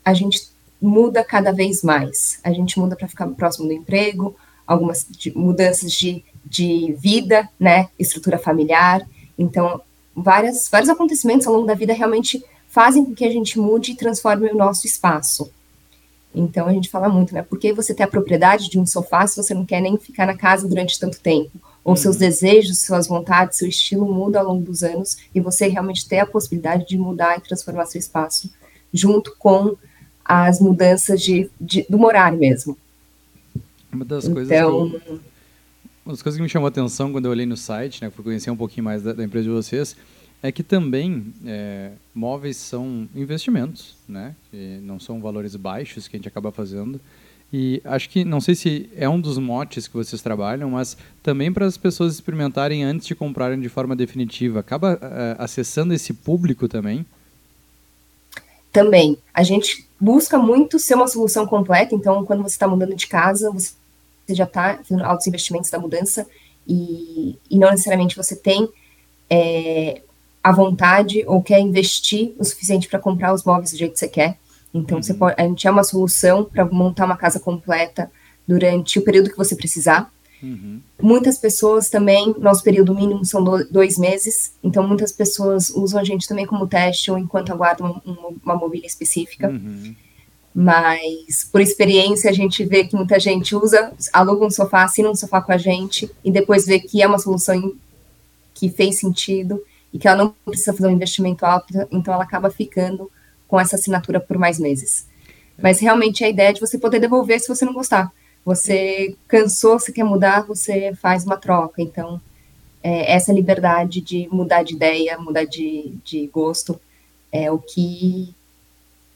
a 0.03 0.15
gente 0.15 0.49
muda 0.81 1.23
cada 1.23 1.53
vez 1.53 1.83
mais. 1.83 2.41
A 2.43 2.53
gente 2.53 2.79
muda 2.79 2.97
para 2.97 3.09
ficar 3.09 3.27
próximo 3.29 3.67
do 3.67 3.75
emprego, 3.75 4.35
algumas 4.67 5.07
mudanças 5.35 5.93
de, 5.93 6.25
de 6.53 6.95
vida, 6.99 7.49
né? 7.59 7.89
Estrutura 7.99 8.39
familiar. 8.39 9.01
Então, 9.39 9.81
várias, 10.15 10.69
vários 10.69 10.91
acontecimentos 10.91 11.47
ao 11.47 11.55
longo 11.55 11.67
da 11.67 11.75
vida 11.75 11.93
realmente 11.93 12.45
fazem 12.69 13.05
com 13.05 13.15
que 13.15 13.25
a 13.25 13.31
gente 13.31 13.59
mude 13.59 13.93
e 13.93 13.97
transforme 13.97 14.51
o 14.51 14.57
nosso 14.57 14.87
espaço. 14.87 15.51
Então 16.35 16.67
a 16.67 16.73
gente 16.73 16.89
fala 16.89 17.09
muito, 17.09 17.35
né? 17.35 17.43
Por 17.43 17.59
que 17.59 17.73
você 17.73 17.93
ter 17.93 18.05
a 18.05 18.09
propriedade 18.09 18.71
de 18.71 18.79
um 18.79 18.87
sofá 18.87 19.27
se 19.27 19.37
você 19.37 19.53
não 19.53 19.67
quer 19.67 19.81
nem 19.81 19.99
ficar 19.99 20.27
na 20.27 20.37
casa 20.37 20.67
durante 20.67 20.99
tanto 20.99 21.21
tempo? 21.21 21.51
ou 21.85 21.97
seus 21.97 22.17
desejos, 22.17 22.81
suas 22.81 23.09
vontades, 23.09 23.59
seu 23.59 23.69
estilo 23.69 24.07
muda 24.07 24.39
ao 24.41 24.47
longo 24.47 24.65
dos 24.65 24.83
anos 24.83 25.17
e 25.35 25.41
você 25.41 25.67
realmente 25.67 26.07
ter 26.09 26.21
a 26.21 26.27
possibilidade 26.27 26.87
de 26.87 26.97
mudar 26.97 27.37
e 27.37 27.41
transformar 27.41 27.87
seu 27.87 27.99
espaço 27.99 28.51
junto 28.93 29.35
com 29.37 29.77
as 30.25 30.61
mudanças 30.61 31.21
de, 31.21 31.51
de 31.61 31.85
do 31.89 31.99
morar 31.99 32.33
mesmo. 32.33 32.79
Uma 33.93 34.05
das 34.05 34.25
então, 34.25 34.35
coisas 34.35 34.49
que 34.49 34.63
eu, 34.63 35.21
uma 36.05 36.13
das 36.13 36.23
coisas 36.23 36.37
que 36.37 36.43
me 36.43 36.49
chamou 36.49 36.67
a 36.67 36.69
atenção 36.69 37.13
quando 37.13 37.27
eu 37.27 37.31
olhei 37.31 37.47
no 37.47 37.57
site, 37.57 38.03
né, 38.03 38.11
fui 38.11 38.25
conhecer 38.25 38.51
um 38.51 38.57
pouquinho 38.57 38.85
mais 38.85 39.03
da, 39.03 39.13
da 39.13 39.25
empresa 39.25 39.45
de 39.45 39.51
vocês, 39.51 39.97
é 40.43 40.51
que 40.51 40.63
também 40.63 41.33
é, 41.47 41.93
móveis 42.15 42.57
são 42.57 43.09
investimentos, 43.15 43.95
né, 44.09 44.35
não 44.83 44.99
são 44.99 45.21
valores 45.21 45.55
baixos 45.55 46.09
que 46.09 46.17
a 46.17 46.19
gente 46.19 46.29
acaba 46.29 46.51
fazendo. 46.51 47.01
E 47.53 47.83
acho 47.85 48.09
que, 48.09 48.25
não 48.25 48.41
sei 48.41 48.55
se 48.55 48.89
é 48.97 49.07
um 49.07 49.21
dos 49.21 49.37
motes 49.37 49.87
que 49.87 49.93
vocês 49.93 50.23
trabalham, 50.23 50.71
mas 50.71 50.97
também 51.23 51.53
para 51.53 51.67
as 51.67 51.77
pessoas 51.77 52.15
experimentarem 52.15 52.83
antes 52.83 53.07
de 53.07 53.15
comprarem 53.15 53.61
de 53.61 53.69
forma 53.69 53.95
definitiva. 53.95 54.61
Acaba 54.61 54.95
uh, 54.95 54.99
acessando 55.37 55.93
esse 55.93 56.15
público 56.15 56.67
também? 56.67 57.05
Também. 58.73 59.19
A 59.35 59.43
gente 59.43 59.87
busca 60.01 60.39
muito 60.39 60.79
ser 60.79 60.95
uma 60.95 61.07
solução 61.07 61.47
completa, 61.47 61.95
então, 61.95 62.25
quando 62.25 62.43
você 62.43 62.55
está 62.55 62.67
mudando 62.67 62.95
de 62.95 63.07
casa, 63.07 63.51
você 63.51 63.73
já 64.35 64.45
está 64.45 64.79
fazendo 64.83 65.05
altos 65.05 65.27
investimentos 65.27 65.71
da 65.71 65.79
mudança 65.79 66.27
e, 66.67 67.39
e 67.51 67.59
não 67.59 67.71
necessariamente 67.71 68.17
você 68.17 68.37
tem 68.37 68.69
é, 69.29 70.03
a 70.43 70.53
vontade 70.53 71.25
ou 71.27 71.43
quer 71.43 71.61
investir 71.61 72.35
o 72.39 72.45
suficiente 72.45 72.89
para 72.89 72.99
comprar 72.99 73.33
os 73.33 73.45
móveis 73.45 73.71
do 73.71 73.79
jeito 73.79 73.93
que 73.93 73.99
você 73.99 74.09
quer. 74.09 74.39
Então, 74.75 74.97
uhum. 74.97 75.03
você 75.03 75.15
pode, 75.15 75.41
a 75.41 75.45
gente 75.45 75.67
é 75.67 75.71
uma 75.71 75.85
solução 75.85 76.45
para 76.45 76.65
montar 76.65 77.05
uma 77.05 77.17
casa 77.17 77.39
completa 77.39 78.11
durante 78.47 78.99
o 78.99 79.03
período 79.03 79.31
que 79.31 79.37
você 79.37 79.55
precisar. 79.55 80.11
Uhum. 80.43 80.81
Muitas 81.01 81.39
pessoas 81.39 81.89
também, 81.89 82.35
nosso 82.39 82.65
período 82.65 82.95
mínimo 82.95 83.25
são 83.25 83.45
dois 83.71 83.97
meses, 83.97 84.53
então 84.63 84.87
muitas 84.87 85.13
pessoas 85.13 85.71
usam 85.71 86.01
a 86.01 86.05
gente 86.05 86.27
também 86.27 86.47
como 86.47 86.67
teste 86.67 87.11
ou 87.11 87.19
enquanto 87.19 87.53
aguardam 87.53 88.03
uma, 88.05 88.29
uma 88.45 88.57
mobília 88.57 88.87
específica. 88.87 89.49
Uhum. 89.49 89.95
Mas, 90.55 91.49
por 91.51 91.61
experiência, 91.61 92.29
a 92.29 92.33
gente 92.33 92.65
vê 92.65 92.85
que 92.85 92.95
muita 92.95 93.19
gente 93.19 93.57
usa, 93.57 93.93
aluga 94.13 94.45
um 94.45 94.51
sofá, 94.51 94.85
assina 94.85 95.11
um 95.11 95.15
sofá 95.15 95.41
com 95.41 95.53
a 95.53 95.57
gente 95.57 96.11
e 96.23 96.31
depois 96.31 96.67
vê 96.67 96.79
que 96.79 97.03
é 97.03 97.07
uma 97.07 97.19
solução 97.19 97.75
que 98.55 98.69
fez 98.69 98.99
sentido 98.99 99.63
e 99.93 99.99
que 99.99 100.07
ela 100.07 100.25
não 100.25 100.35
precisa 100.45 100.73
fazer 100.73 100.89
um 100.89 100.93
investimento 100.93 101.45
alto, 101.45 101.67
então 101.91 102.13
ela 102.13 102.25
acaba 102.25 102.51
ficando 102.51 103.11
com 103.49 103.59
essa 103.59 103.77
assinatura 103.77 104.21
por 104.21 104.39
mais 104.39 104.59
meses. 104.59 105.07
Mas 105.61 105.81
realmente 105.81 106.25
a 106.25 106.29
ideia 106.29 106.51
é 106.51 106.53
de 106.53 106.61
você 106.61 106.79
poder 106.79 107.01
devolver 107.01 107.41
se 107.41 107.49
você 107.49 107.65
não 107.65 107.73
gostar. 107.73 108.13
Você 108.45 109.15
cansou, 109.29 109.79
você 109.79 109.93
quer 109.93 110.05
mudar, 110.05 110.43
você 110.43 110.95
faz 110.95 111.25
uma 111.25 111.37
troca. 111.37 111.81
Então, 111.81 112.21
é, 112.83 113.13
essa 113.13 113.33
liberdade 113.33 114.01
de 114.01 114.29
mudar 114.33 114.63
de 114.63 114.75
ideia, 114.75 115.19
mudar 115.19 115.45
de, 115.45 115.95
de 116.05 116.27
gosto, 116.27 116.81
é 117.31 117.51
o 117.51 117.59
que. 117.59 118.35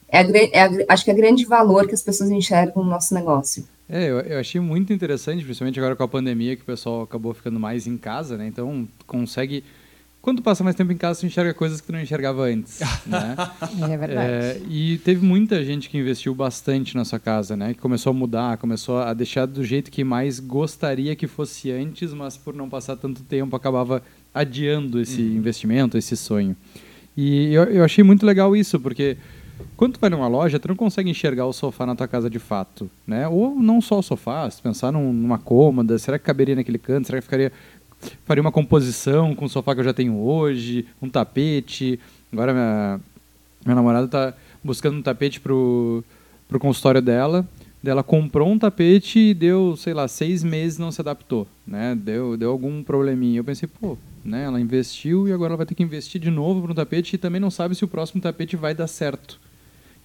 É, 0.09 0.19
a, 0.19 0.21
é 0.21 0.61
a, 0.61 0.93
acho 0.93 1.03
que 1.03 1.11
é 1.11 1.13
o 1.13 1.17
grande 1.17 1.45
valor 1.45 1.87
que 1.87 1.93
as 1.93 2.01
pessoas 2.01 2.29
enxergam 2.29 2.83
no 2.83 2.89
nosso 2.89 3.13
negócio. 3.13 3.67
É, 3.89 4.05
eu, 4.05 4.19
eu, 4.19 4.39
achei 4.39 4.59
muito 4.59 4.91
interessante, 4.91 5.43
principalmente 5.43 5.79
agora 5.79 5.95
com 5.95 6.03
a 6.03 6.07
pandemia, 6.07 6.55
que 6.55 6.61
o 6.61 6.65
pessoal 6.65 7.03
acabou 7.03 7.33
ficando 7.33 7.59
mais 7.59 7.87
em 7.87 7.97
casa, 7.97 8.37
né? 8.37 8.45
Então, 8.47 8.87
consegue 9.05 9.63
quando 10.27 10.41
passa 10.41 10.61
mais 10.61 10.75
tempo 10.75 10.91
em 10.91 10.97
casa, 10.97 11.21
tu 11.21 11.25
enxerga 11.25 11.53
coisas 11.53 11.79
que 11.79 11.87
tu 11.87 11.93
não 11.93 12.01
enxergava 12.01 12.43
antes. 12.43 12.81
né? 13.07 13.33
É 13.89 13.97
verdade. 13.97 14.29
É, 14.29 14.61
e 14.69 14.97
teve 14.97 15.25
muita 15.25 15.63
gente 15.63 15.89
que 15.89 15.97
investiu 15.97 16.35
bastante 16.35 16.97
na 16.97 17.05
sua 17.05 17.17
casa, 17.17 17.55
né? 17.55 17.73
Que 17.73 17.79
começou 17.79 18.09
a 18.09 18.13
mudar, 18.13 18.57
começou 18.57 18.97
a 18.97 19.13
deixar 19.13 19.45
do 19.45 19.63
jeito 19.63 19.89
que 19.89 20.03
mais 20.03 20.41
gostaria 20.41 21.15
que 21.15 21.27
fosse 21.27 21.71
antes, 21.71 22.13
mas 22.13 22.35
por 22.35 22.53
não 22.53 22.67
passar 22.67 22.97
tanto 22.97 23.23
tempo 23.23 23.55
acabava 23.55 24.03
adiando 24.33 24.99
esse 24.99 25.21
uhum. 25.21 25.37
investimento, 25.37 25.97
esse 25.97 26.17
sonho. 26.17 26.57
E 27.15 27.53
eu, 27.53 27.63
eu 27.63 27.85
achei 27.85 28.03
muito 28.03 28.25
legal 28.25 28.53
isso, 28.53 28.77
porque 28.81 29.15
quando 29.75 29.93
tu 29.93 29.99
vai 29.99 30.09
numa 30.09 30.27
loja, 30.27 30.59
tu 30.59 30.67
não 30.67 30.75
consegue 30.75 31.09
enxergar 31.09 31.45
o 31.45 31.53
sofá 31.53 31.85
na 31.85 31.95
tua 31.95 32.07
casa 32.07 32.29
de 32.29 32.39
fato, 32.39 32.89
né? 33.05 33.27
Ou 33.27 33.55
não 33.55 33.79
só 33.79 33.99
o 33.99 34.03
sofá, 34.03 34.49
se 34.49 34.61
pensar 34.61 34.91
num, 34.91 35.13
numa 35.13 35.37
cômoda, 35.37 35.97
será 35.97 36.17
que 36.17 36.25
caberia 36.25 36.55
naquele 36.55 36.77
canto? 36.77 37.07
Será 37.07 37.19
que 37.19 37.23
ficaria 37.23 37.51
faria 38.25 38.41
uma 38.41 38.51
composição 38.51 39.33
com 39.33 39.45
o 39.45 39.49
sofá 39.49 39.73
que 39.73 39.81
eu 39.81 39.85
já 39.85 39.93
tenho 39.93 40.17
hoje, 40.17 40.85
um 41.01 41.09
tapete. 41.09 41.99
Agora 42.31 42.53
minha, 42.53 42.99
minha 43.65 43.75
namorada 43.75 44.05
está 44.05 44.33
buscando 44.63 44.97
um 44.97 45.01
tapete 45.01 45.39
pro, 45.39 46.03
pro 46.47 46.59
consultório 46.59 47.01
dela. 47.01 47.47
Ela 47.85 48.03
comprou 48.03 48.49
um 48.49 48.59
tapete 48.59 49.17
e 49.17 49.33
deu, 49.33 49.75
sei 49.77 49.93
lá, 49.93 50.09
seis 50.09 50.43
meses 50.43 50.77
não 50.77 50.91
se 50.91 50.99
adaptou, 50.99 51.47
né? 51.65 51.95
Deu, 51.95 52.35
deu 52.35 52.51
algum 52.51 52.83
probleminha. 52.83 53.39
Eu 53.39 53.45
pensei, 53.45 53.69
pô, 53.79 53.97
né? 54.25 54.43
Ela 54.43 54.59
investiu 54.59 55.25
e 55.25 55.31
agora 55.31 55.51
ela 55.51 55.57
vai 55.57 55.65
ter 55.65 55.75
que 55.75 55.83
investir 55.83 56.19
de 56.19 56.29
novo 56.29 56.67
no 56.67 56.75
tapete 56.75 57.13
e 57.13 57.17
também 57.17 57.39
não 57.39 57.49
sabe 57.49 57.75
se 57.75 57.85
o 57.85 57.87
próximo 57.87 58.21
tapete 58.21 58.57
vai 58.57 58.73
dar 58.73 58.87
certo. 58.87 59.39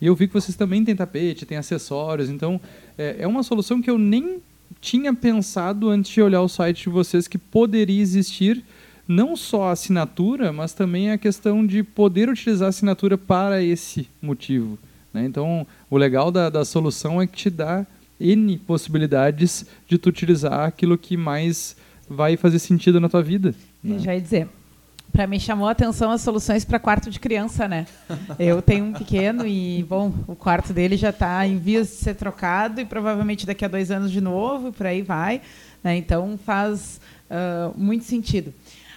E 0.03 0.07
eu 0.07 0.17
vi 0.17 0.27
que 0.27 0.35
vocês 0.35 0.57
também 0.57 0.85
têm 0.85 0.97
tapete, 0.97 1.47
têm 1.47 1.57
acessórios, 1.57 2.29
então 2.29 2.61
é, 2.99 3.19
é 3.21 3.27
uma 3.27 3.45
solução 3.45 3.81
que 3.81 3.89
eu 3.89 3.97
nem 3.97 4.43
tinha 4.81 5.15
pensado 5.15 5.89
antes 5.89 6.11
de 6.11 6.21
olhar 6.21 6.43
o 6.43 6.49
site 6.49 6.83
de 6.83 6.89
vocês 6.89 7.29
que 7.29 7.39
poderia 7.39 8.03
existir 8.03 8.65
não 9.07 9.37
só 9.37 9.69
a 9.69 9.71
assinatura, 9.71 10.53
mas 10.53 10.73
também 10.73 11.13
a 11.13 11.19
questão 11.19 11.65
de 11.65 11.85
poder 11.85 12.29
utilizar 12.29 12.67
a 12.67 12.71
assinatura 12.71 13.17
para 13.17 13.63
esse 13.63 14.09
motivo. 14.21 14.77
Né? 15.15 15.25
Então, 15.25 15.65
o 15.89 15.97
legal 15.97 16.33
da, 16.33 16.51
da 16.51 16.65
solução 16.65 17.23
é 17.23 17.27
que 17.29 17.37
te 17.37 17.51
dá 17.51 17.87
N 18.19 18.59
possibilidades 18.59 19.65
de 19.87 19.99
tu 19.99 20.09
utilizar 20.09 20.67
aquilo 20.67 20.99
que 20.99 21.17
mais 21.17 21.77
vai 22.09 22.37
fazer 22.37 22.59
sentido 22.59 22.99
na 22.99 23.09
tua 23.09 23.23
vida. 23.23 23.55
Né? 23.85 24.01
Já 24.01 24.15
ia 24.15 24.21
dizer, 24.21 24.49
para 25.13 25.27
mim 25.27 25.39
chamou 25.39 25.69
a 25.69 25.73
atenção 25.73 26.11
as 26.11 26.23
soluções 26.23 26.65
para 26.65 26.79
quarto 26.79 27.11
de 27.11 27.21
criança, 27.21 27.69
né? 27.69 27.87
Eu 28.39 28.63
tenho 28.63 28.87
um 28.87 28.93
pequeno 28.93 29.47
e, 29.47 29.85
bom, 29.89 30.13
o 30.27 30.35
quarto 30.35 30.73
dele 30.73 30.97
já 30.97 31.11
está 31.11 31.47
em 31.47 31.59
vias 31.59 31.89
de 31.89 31.95
ser 31.97 32.15
trocado 32.15 32.81
e 32.81 32.85
provavelmente 32.85 33.47
daqui 33.47 33.65
a 33.65 33.69
dois 33.69 33.91
anos 33.91 34.11
de 34.11 34.21
novo 34.21 34.69
e 34.69 34.73
por 34.73 34.87
aí 34.87 35.03
vai. 35.03 35.43
Né? 35.85 35.97
Então 35.97 36.39
faz 36.39 36.99
uh, 37.31 37.79
muito 37.79 38.05
sentido. 38.05 38.55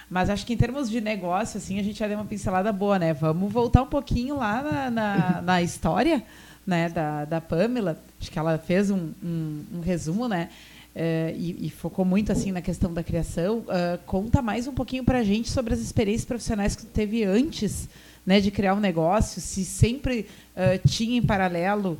Mas 0.08 0.30
acho 0.30 0.46
que 0.46 0.54
em 0.54 0.56
termos 0.56 0.88
de 0.88 1.00
negócio, 1.00 1.58
assim, 1.58 1.78
a 1.78 1.82
gente 1.82 1.98
já 1.98 2.08
deu 2.08 2.16
uma 2.16 2.24
pincelada 2.24 2.72
boa, 2.72 2.98
né? 2.98 3.12
Vamos 3.12 3.52
voltar 3.52 3.82
um 3.82 3.86
pouquinho 3.86 4.36
lá 4.36 4.62
na, 4.62 4.90
na, 4.90 5.42
na 5.42 5.62
história 5.62 6.22
né, 6.66 6.88
da, 6.88 7.24
da 7.24 7.40
Pamela. 7.40 7.98
Acho 8.20 8.30
que 8.30 8.38
ela 8.38 8.56
fez 8.56 8.90
um, 8.90 9.10
um, 9.22 9.64
um 9.74 9.80
resumo, 9.80 10.28
né? 10.28 10.48
Uh, 10.96 11.28
e, 11.36 11.66
e, 11.66 11.70
focou 11.70 12.06
muito 12.06 12.32
assim 12.32 12.50
na 12.50 12.62
questão 12.62 12.90
da 12.90 13.02
criação. 13.02 13.58
Uh, 13.58 13.98
conta 14.06 14.40
mais 14.40 14.66
um 14.66 14.72
pouquinho 14.72 15.04
para 15.04 15.18
a 15.18 15.22
gente 15.22 15.50
sobre 15.50 15.74
as 15.74 15.80
experiências 15.80 16.24
profissionais 16.24 16.74
que 16.74 16.86
tu 16.86 16.88
teve 16.88 17.22
antes 17.22 17.86
né, 18.24 18.40
de 18.40 18.50
criar 18.50 18.72
um 18.72 18.80
negócio, 18.80 19.38
se 19.38 19.62
sempre 19.62 20.26
uh, 20.56 20.88
tinha 20.88 21.18
em 21.18 21.22
paralelo 21.22 21.98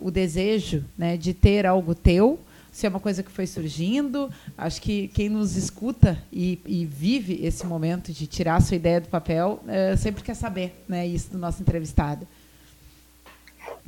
o 0.00 0.08
desejo 0.08 0.84
né, 0.96 1.16
de 1.16 1.34
ter 1.34 1.66
algo 1.66 1.92
teu, 1.92 2.38
se 2.70 2.86
é 2.86 2.88
uma 2.88 3.00
coisa 3.00 3.24
que 3.24 3.30
foi 3.30 3.44
surgindo. 3.44 4.30
Acho 4.56 4.80
que 4.80 5.08
quem 5.08 5.28
nos 5.28 5.56
escuta 5.56 6.16
e, 6.32 6.60
e 6.64 6.86
vive 6.86 7.44
esse 7.44 7.66
momento 7.66 8.12
de 8.12 8.28
tirar 8.28 8.54
a 8.54 8.60
sua 8.60 8.76
ideia 8.76 9.00
do 9.00 9.08
papel 9.08 9.60
sempre 9.98 10.22
quer 10.22 10.34
saber 10.34 10.84
né, 10.86 11.04
isso 11.04 11.32
do 11.32 11.38
nosso 11.38 11.60
entrevistado. 11.60 12.24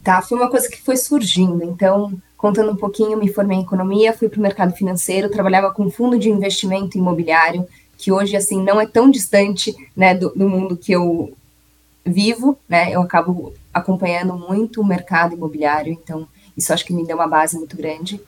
Tá, 0.03 0.23
foi 0.23 0.39
uma 0.39 0.51
coisa 0.51 0.69
que 0.69 0.81
foi 0.81 0.97
surgindo. 0.97 1.63
Então, 1.63 2.19
Contando 2.41 2.73
um 2.73 2.77
pouquinho, 2.77 3.19
me 3.19 3.31
formei 3.31 3.59
em 3.59 3.61
economia, 3.61 4.15
fui 4.15 4.27
para 4.27 4.39
o 4.39 4.43
mercado 4.43 4.73
financeiro, 4.73 5.29
trabalhava 5.29 5.75
com 5.75 5.91
fundo 5.91 6.19
de 6.19 6.31
investimento 6.31 6.97
imobiliário, 6.97 7.69
que 7.99 8.11
hoje 8.11 8.35
assim 8.35 8.63
não 8.63 8.81
é 8.81 8.87
tão 8.87 9.11
distante 9.11 9.77
né, 9.95 10.15
do, 10.15 10.31
do 10.31 10.49
mundo 10.49 10.75
que 10.75 10.91
eu 10.91 11.37
vivo, 12.03 12.57
né? 12.67 12.95
Eu 12.95 13.03
acabo 13.03 13.53
acompanhando 13.75 14.39
muito 14.39 14.81
o 14.81 14.87
mercado 14.87 15.35
imobiliário, 15.35 15.93
então 15.93 16.27
isso 16.57 16.73
acho 16.73 16.87
que 16.87 16.95
me 16.95 17.07
deu 17.07 17.19
uma 17.19 17.29
base 17.29 17.59
muito 17.59 17.77
grande. 17.77 18.19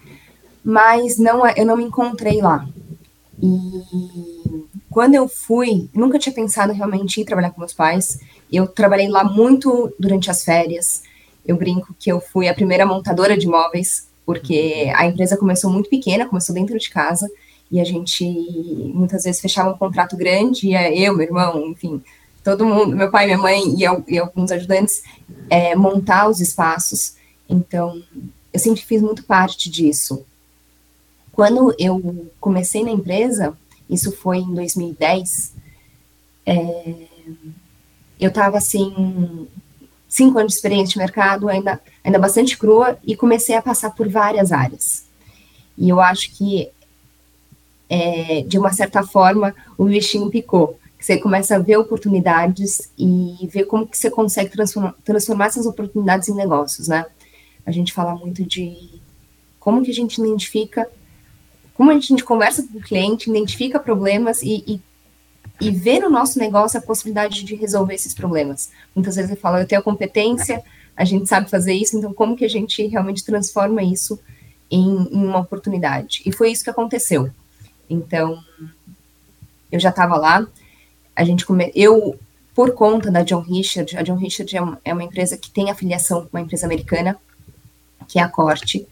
Mas 0.63 1.17
não, 1.17 1.47
é, 1.47 1.55
eu 1.57 1.65
não 1.65 1.79
me 1.79 1.85
encontrei 1.85 2.43
lá. 2.43 2.69
E 3.43 4.67
quando 4.91 5.15
eu 5.15 5.27
fui, 5.27 5.89
nunca 5.95 6.19
tinha 6.19 6.35
pensado 6.35 6.75
realmente 6.75 7.19
em 7.19 7.25
trabalhar 7.25 7.51
com 7.51 7.61
meus 7.61 7.73
pais. 7.73 8.21
Eu 8.53 8.67
trabalhei 8.67 9.09
lá 9.09 9.25
muito 9.25 9.91
durante 9.99 10.31
as 10.31 10.45
férias. 10.45 11.03
Eu 11.47 11.57
brinco 11.57 11.95
que 11.99 12.11
eu 12.11 12.21
fui 12.21 12.49
a 12.49 12.55
primeira 12.55 12.87
montadora 12.87 13.37
de 13.37 13.47
móveis, 13.47 14.09
porque 14.25 14.91
a 14.95 15.07
empresa 15.07 15.37
começou 15.37 15.71
muito 15.71 15.91
pequena, 15.91 16.29
começou 16.29 16.55
dentro 16.55 16.79
de 16.79 16.89
casa, 16.89 17.29
e 17.71 17.81
a 17.81 17.85
gente 17.85 18.25
muitas 18.95 19.25
vezes 19.25 19.41
fechava 19.41 19.71
um 19.71 19.79
contrato 19.79 20.17
grande, 20.17 20.69
e 20.69 21.05
eu, 21.05 21.17
meu 21.17 21.27
irmão, 21.27 21.67
enfim, 21.67 22.03
todo 22.45 22.67
mundo, 22.67 22.95
meu 22.95 23.11
pai, 23.11 23.27
minha 23.27 23.39
mãe 23.39 23.63
e, 23.77 23.83
eu, 23.83 24.05
e 24.07 24.19
alguns 24.19 24.51
ajudantes, 24.53 25.03
é, 25.49 25.75
montar 25.75 26.29
os 26.29 26.41
espaços. 26.41 27.15
Então, 27.49 28.03
eu 28.53 28.61
sempre 28.61 28.83
fiz 28.83 29.01
muito 29.01 29.25
parte 29.25 29.71
disso. 29.71 30.25
Quando 31.33 31.75
eu 31.79 32.31
comecei 32.39 32.85
na 32.85 32.91
empresa, 32.91 33.57
isso 33.89 34.13
foi 34.13 34.39
em 34.39 34.55
2010, 34.55 35.55
é, 36.45 36.95
eu 38.21 38.29
estava 38.29 38.59
assim, 38.59 39.49
cinco 40.13 40.39
anos 40.39 40.53
de 40.53 40.57
experiência 40.57 40.93
de 40.93 40.99
mercado, 40.99 41.49
ainda, 41.49 41.81
ainda 42.05 42.19
bastante 42.19 42.59
crua, 42.59 42.99
e 43.03 43.17
comecei 43.17 43.57
a 43.57 43.63
passar 43.63 43.93
por 43.93 44.07
várias 44.11 44.53
áreas. 44.53 45.07
E 45.77 45.89
eu 45.89 45.99
acho 46.01 46.31
que 46.33 46.71
é, 47.89 48.43
de 48.43 48.59
uma 48.59 48.71
certa 48.75 49.03
forma, 49.03 49.55
o 49.79 49.87
bichinho 49.87 50.29
picou. 50.29 50.79
Você 51.01 51.17
começa 51.17 51.57
a 51.57 51.59
ver 51.59 51.79
oportunidades 51.79 52.91
e 52.99 53.49
ver 53.51 53.65
como 53.65 53.87
que 53.87 53.97
você 53.97 54.11
consegue 54.11 54.51
transformar, 54.51 54.95
transformar 55.03 55.47
essas 55.47 55.65
oportunidades 55.65 56.29
em 56.29 56.35
negócios, 56.35 56.89
né? 56.89 57.07
A 57.65 57.73
gente 57.73 57.91
fala 57.91 58.15
muito 58.15 58.45
de 58.45 59.01
como 59.59 59.83
que 59.83 59.91
a 59.91 59.95
gente 59.95 60.21
identifica, 60.21 60.87
como 61.73 61.91
a 61.91 61.99
gente 61.99 62.23
conversa 62.23 62.63
com 62.63 62.77
o 62.77 62.83
cliente, 62.83 63.31
identifica 63.31 63.81
problemas 63.81 64.43
e, 64.43 64.63
e, 64.67 64.81
e 65.63 65.71
vê 65.71 66.01
no 66.01 66.11
nosso 66.11 66.39
negócio 66.39 66.79
a 66.79 66.83
possibilidade 66.83 67.45
de 67.45 67.55
resolver 67.55 67.95
esses 67.95 68.13
problemas. 68.13 68.71
Muitas 68.95 69.15
vezes 69.17 69.31
ele 69.31 69.41
fala, 69.41 69.61
eu 69.61 69.67
tenho 69.67 69.81
a 69.81 69.85
competência, 69.85 70.63
a 70.97 71.05
gente 71.05 71.29
sabe 71.29 71.49
fazer 71.49 71.73
isso, 71.73 71.97
então 71.97 72.13
como 72.13 72.37
que 72.37 72.45
a 72.45 72.49
gente 72.49 72.85
realmente 72.87 73.25
transforma 73.25 73.83
isso 73.83 74.19
em, 74.71 75.09
em 75.11 75.25
uma 75.25 75.39
oportunidade? 75.39 76.23
E 76.27 76.33
foi 76.33 76.51
isso 76.51 76.65
que 76.65 76.71
aconteceu. 76.71 77.31
Então, 77.89 78.43
eu 79.71 79.79
já 79.79 79.91
estava 79.91 80.17
lá, 80.17 80.47
a 81.15 81.25
gente 81.25 81.47
come... 81.47 81.71
eu 81.75 82.19
por 82.55 82.73
conta 82.75 83.11
da 83.11 83.23
John 83.23 83.41
Richard, 83.41 83.97
a 83.97 84.03
John 84.03 84.17
Richard 84.17 84.55
é 84.55 84.61
uma, 84.61 84.81
é 84.85 84.93
uma 84.93 85.05
empresa 85.05 85.39
que 85.39 85.51
tem 85.51 85.71
afiliação 85.71 86.23
com 86.23 86.37
uma 86.37 86.43
empresa 86.43 86.67
americana, 86.67 87.17
que 88.07 88.19
é 88.19 88.23
a 88.23 88.29
Corte, 88.29 88.87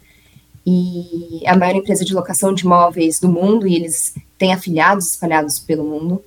e 0.66 1.40
é 1.44 1.50
a 1.50 1.56
maior 1.56 1.74
empresa 1.74 2.04
de 2.04 2.14
locação 2.14 2.54
de 2.54 2.64
imóveis 2.64 3.18
do 3.18 3.28
mundo, 3.28 3.66
e 3.66 3.74
eles 3.74 4.14
têm 4.38 4.52
afiliados 4.52 5.10
espalhados 5.10 5.58
pelo 5.58 5.84
mundo. 5.84 6.24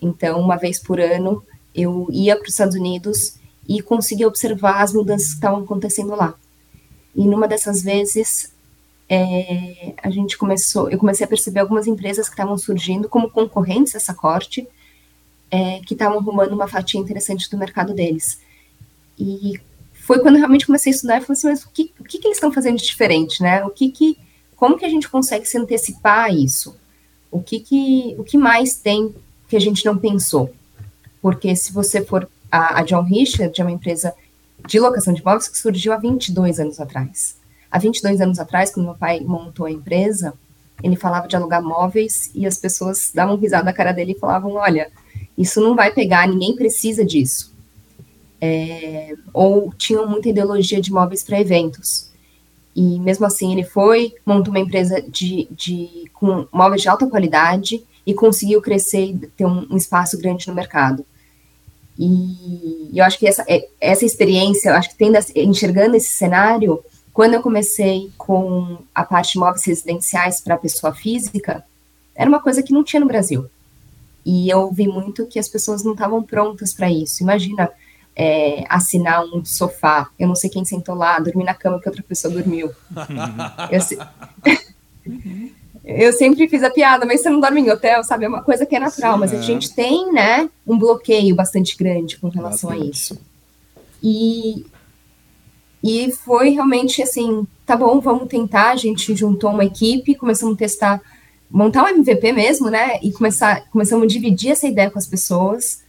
Então, 0.00 0.40
uma 0.40 0.56
vez 0.56 0.78
por 0.78 1.00
ano, 1.00 1.44
eu 1.74 2.08
ia 2.10 2.36
para 2.36 2.44
os 2.44 2.52
Estados 2.52 2.74
Unidos 2.74 3.34
e 3.68 3.80
conseguia 3.82 4.26
observar 4.26 4.82
as 4.82 4.92
mudanças 4.92 5.28
que 5.28 5.34
estavam 5.34 5.62
acontecendo 5.62 6.14
lá. 6.14 6.34
E 7.14 7.26
numa 7.26 7.46
dessas 7.46 7.82
vezes, 7.82 8.52
é, 9.08 9.94
a 10.02 10.10
gente 10.10 10.38
começou, 10.38 10.88
eu 10.90 10.98
comecei 10.98 11.24
a 11.24 11.28
perceber 11.28 11.60
algumas 11.60 11.86
empresas 11.86 12.28
que 12.28 12.32
estavam 12.32 12.56
surgindo 12.56 13.08
como 13.08 13.30
concorrentes 13.30 13.92
dessa 13.92 14.14
corte, 14.14 14.66
é, 15.50 15.80
que 15.80 15.94
estavam 15.94 16.18
arrumando 16.18 16.52
uma 16.52 16.68
fatia 16.68 17.00
interessante 17.00 17.50
do 17.50 17.58
mercado 17.58 17.92
deles. 17.92 18.40
E 19.18 19.60
foi 19.92 20.20
quando 20.20 20.36
eu 20.36 20.40
realmente 20.40 20.66
comecei 20.66 20.92
a 20.92 20.94
estudar 20.94 21.18
e 21.18 21.24
falei 21.24 21.38
assim, 21.38 21.48
mas 21.48 21.64
o 21.64 21.70
que, 21.70 21.92
o 21.98 22.04
que, 22.04 22.18
que 22.18 22.26
eles 22.26 22.36
estão 22.36 22.52
fazendo 22.52 22.78
de 22.78 22.84
diferente, 22.84 23.42
né? 23.42 23.64
O 23.64 23.70
que 23.70 23.90
que, 23.90 24.18
como 24.56 24.78
que 24.78 24.84
a 24.84 24.88
gente 24.88 25.08
consegue 25.08 25.46
se 25.46 25.58
antecipar 25.58 26.24
a 26.24 26.30
isso? 26.30 26.76
O 27.30 27.40
que 27.40 27.60
que, 27.60 28.14
o 28.18 28.24
que 28.24 28.38
mais 28.38 28.74
tem 28.74 29.14
que 29.50 29.56
a 29.56 29.60
gente 29.60 29.84
não 29.84 29.98
pensou? 29.98 30.54
Porque 31.20 31.54
se 31.56 31.72
você 31.72 32.02
for, 32.02 32.30
a, 32.50 32.80
a 32.80 32.82
John 32.84 33.02
Richard 33.02 33.60
é 33.60 33.64
uma 33.64 33.72
empresa 33.72 34.14
de 34.66 34.78
locação 34.78 35.12
de 35.12 35.20
imóveis 35.20 35.48
que 35.48 35.58
surgiu 35.58 35.92
há 35.92 35.96
22 35.96 36.60
anos 36.60 36.78
atrás. 36.78 37.36
Há 37.68 37.78
22 37.78 38.20
anos 38.20 38.38
atrás, 38.38 38.70
quando 38.72 38.86
meu 38.86 38.94
pai 38.94 39.20
montou 39.20 39.66
a 39.66 39.70
empresa, 39.70 40.34
ele 40.82 40.94
falava 40.94 41.26
de 41.26 41.34
alugar 41.34 41.62
móveis 41.62 42.30
e 42.32 42.46
as 42.46 42.58
pessoas 42.58 43.10
davam 43.12 43.36
risada 43.36 43.64
na 43.64 43.72
cara 43.72 43.92
dele 43.92 44.12
e 44.12 44.18
falavam, 44.18 44.52
olha, 44.52 44.90
isso 45.36 45.60
não 45.60 45.74
vai 45.74 45.92
pegar, 45.92 46.28
ninguém 46.28 46.54
precisa 46.54 47.04
disso. 47.04 47.52
É, 48.40 49.14
ou 49.32 49.72
tinham 49.74 50.06
muita 50.08 50.28
ideologia 50.28 50.80
de 50.80 50.92
móveis 50.92 51.24
para 51.24 51.40
eventos. 51.40 52.08
E 52.74 53.00
mesmo 53.00 53.26
assim 53.26 53.52
ele 53.52 53.64
foi, 53.64 54.14
montou 54.24 54.54
uma 54.54 54.60
empresa 54.60 55.02
de, 55.02 55.48
de, 55.50 56.08
com 56.14 56.46
móveis 56.52 56.82
de 56.82 56.88
alta 56.88 57.06
qualidade 57.08 57.84
e 58.06 58.14
conseguiu 58.14 58.60
crescer 58.60 59.06
e 59.06 59.18
ter 59.36 59.44
um, 59.44 59.66
um 59.70 59.76
espaço 59.76 60.18
grande 60.18 60.48
no 60.48 60.54
mercado. 60.54 61.04
E, 61.98 62.90
eu 62.94 63.04
acho 63.04 63.18
que 63.18 63.26
essa, 63.26 63.44
é, 63.46 63.68
essa 63.80 64.04
experiência, 64.04 64.70
eu 64.70 64.74
acho 64.74 64.90
que 64.90 64.96
tendo, 64.96 65.18
enxergando 65.36 65.96
esse 65.96 66.10
cenário, 66.10 66.82
quando 67.12 67.34
eu 67.34 67.42
comecei 67.42 68.10
com 68.16 68.78
a 68.94 69.04
parte 69.04 69.34
de 69.34 69.38
móveis 69.38 69.64
residenciais 69.64 70.40
para 70.40 70.56
pessoa 70.56 70.94
física, 70.94 71.64
era 72.14 72.28
uma 72.28 72.40
coisa 72.40 72.62
que 72.62 72.72
não 72.72 72.84
tinha 72.84 73.00
no 73.00 73.06
Brasil. 73.06 73.46
E 74.24 74.48
eu 74.48 74.70
vi 74.70 74.86
muito 74.86 75.26
que 75.26 75.38
as 75.38 75.48
pessoas 75.48 75.82
não 75.82 75.92
estavam 75.92 76.22
prontas 76.22 76.72
para 76.72 76.90
isso. 76.90 77.22
Imagina 77.22 77.70
é, 78.14 78.64
assinar 78.68 79.24
um 79.24 79.44
sofá, 79.44 80.10
eu 80.18 80.28
não 80.28 80.34
sei 80.34 80.50
quem 80.50 80.64
sentou 80.64 80.94
lá, 80.94 81.18
dormir 81.18 81.44
na 81.44 81.54
cama 81.54 81.80
que 81.80 81.88
outra 81.88 82.02
pessoa 82.02 82.32
dormiu. 82.32 82.70
eu. 83.70 83.80
Eu, 85.96 86.12
sempre 86.12 86.48
fiz 86.48 86.62
a 86.62 86.70
piada, 86.70 87.06
mas 87.06 87.20
você 87.20 87.30
não 87.30 87.40
dorme 87.40 87.60
em 87.60 87.70
hotel, 87.70 88.02
sabe? 88.04 88.24
É 88.24 88.28
uma 88.28 88.42
coisa 88.42 88.66
que 88.66 88.76
é 88.76 88.80
natural, 88.80 89.14
Sim, 89.14 89.20
mas 89.20 89.32
é. 89.32 89.38
a 89.38 89.42
gente 89.42 89.74
tem, 89.74 90.12
né, 90.12 90.48
um 90.66 90.78
bloqueio 90.78 91.34
bastante 91.34 91.76
grande 91.76 92.16
com 92.18 92.28
relação 92.28 92.70
bastante. 92.70 92.88
a 92.88 92.90
isso. 92.90 93.18
E, 94.02 94.66
e 95.82 96.12
foi 96.12 96.50
realmente 96.50 97.02
assim, 97.02 97.46
tá 97.66 97.76
bom, 97.76 98.00
vamos 98.00 98.28
tentar. 98.28 98.70
A 98.70 98.76
gente 98.76 99.14
juntou 99.14 99.50
uma 99.50 99.64
equipe, 99.64 100.14
começamos 100.14 100.54
a 100.54 100.58
testar 100.58 101.02
montar 101.50 101.84
um 101.84 101.88
MVP 101.88 102.32
mesmo, 102.32 102.70
né? 102.70 103.00
E 103.02 103.12
começar, 103.12 103.68
começamos 103.70 104.04
a 104.04 104.08
dividir 104.08 104.52
essa 104.52 104.68
ideia 104.68 104.90
com 104.90 104.98
as 104.98 105.06
pessoas. 105.06 105.82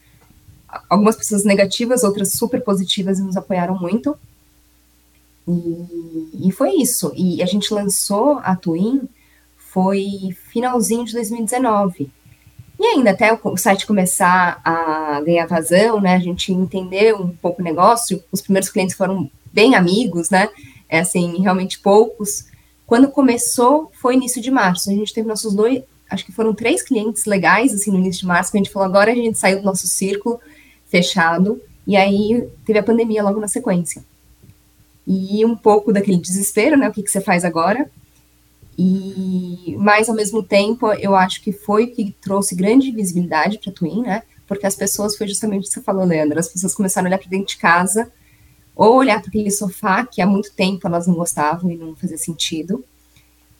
Algumas 0.89 1.15
pessoas 1.15 1.45
negativas, 1.45 2.03
outras 2.03 2.33
super 2.33 2.63
positivas 2.63 3.19
e 3.19 3.21
nos 3.21 3.37
apoiaram 3.37 3.77
muito. 3.77 4.17
E, 5.47 6.47
e 6.47 6.51
foi 6.51 6.71
isso. 6.71 7.11
E 7.15 7.43
a 7.43 7.45
gente 7.45 7.73
lançou 7.73 8.39
a 8.43 8.55
Twin 8.55 9.07
foi 9.71 10.35
finalzinho 10.49 11.05
de 11.05 11.13
2019. 11.13 12.09
E 12.77 12.85
ainda 12.85 13.11
até 13.11 13.31
o 13.41 13.57
site 13.57 13.87
começar 13.87 14.59
a 14.65 15.21
ganhar 15.21 15.45
vazão, 15.45 16.01
né? 16.01 16.15
A 16.15 16.19
gente 16.19 16.51
entendeu 16.51 17.21
um 17.21 17.29
pouco 17.29 17.61
o 17.61 17.63
negócio. 17.63 18.21
Os 18.31 18.41
primeiros 18.41 18.69
clientes 18.69 18.95
foram 18.95 19.29
bem 19.53 19.75
amigos, 19.75 20.29
né? 20.29 20.49
É 20.89 20.99
assim, 20.99 21.41
realmente 21.41 21.79
poucos. 21.79 22.45
Quando 22.85 23.07
começou, 23.07 23.89
foi 23.93 24.15
início 24.15 24.41
de 24.41 24.51
março. 24.51 24.89
A 24.89 24.93
gente 24.93 25.13
teve 25.13 25.27
nossos 25.27 25.53
dois, 25.53 25.83
acho 26.09 26.25
que 26.25 26.33
foram 26.33 26.53
três 26.53 26.81
clientes 26.81 27.25
legais, 27.25 27.73
assim, 27.73 27.91
no 27.91 27.99
início 27.99 28.21
de 28.21 28.27
março, 28.27 28.51
que 28.51 28.57
a 28.57 28.59
gente 28.59 28.71
falou, 28.71 28.89
agora 28.89 29.11
a 29.11 29.15
gente 29.15 29.37
saiu 29.37 29.59
do 29.59 29.65
nosso 29.65 29.87
círculo 29.87 30.39
fechado, 30.87 31.61
e 31.87 31.95
aí 31.95 32.49
teve 32.65 32.79
a 32.79 32.83
pandemia 32.83 33.23
logo 33.23 33.39
na 33.39 33.47
sequência. 33.47 34.03
E 35.07 35.45
um 35.45 35.55
pouco 35.55 35.93
daquele 35.93 36.17
desespero, 36.17 36.75
né, 36.75 36.89
o 36.89 36.91
que, 36.91 37.03
que 37.03 37.09
você 37.09 37.21
faz 37.21 37.45
agora? 37.45 37.89
E, 38.77 39.75
mas, 39.77 40.09
ao 40.09 40.15
mesmo 40.15 40.41
tempo, 40.41 40.91
eu 40.93 41.15
acho 41.15 41.41
que 41.41 41.51
foi 41.51 41.87
que 41.87 42.15
trouxe 42.21 42.55
grande 42.55 42.91
visibilidade 42.91 43.59
para 43.59 43.71
Twin, 43.71 44.01
né, 44.03 44.23
porque 44.47 44.65
as 44.65 44.75
pessoas, 44.75 45.15
foi 45.15 45.27
justamente 45.27 45.63
o 45.63 45.67
que 45.67 45.73
você 45.73 45.81
falou, 45.81 46.03
Leandro, 46.03 46.39
as 46.39 46.49
pessoas 46.49 46.73
começaram 46.73 47.07
a 47.07 47.09
olhar 47.09 47.17
para 47.17 47.29
dentro 47.29 47.47
de 47.47 47.57
casa, 47.57 48.11
ou 48.75 48.95
olhar 48.95 49.19
para 49.19 49.29
aquele 49.29 49.51
sofá 49.51 50.05
que 50.05 50.21
há 50.21 50.25
muito 50.25 50.53
tempo 50.53 50.87
elas 50.87 51.05
não 51.05 51.15
gostavam 51.15 51.69
e 51.69 51.77
não 51.77 51.95
fazia 51.95 52.17
sentido, 52.17 52.83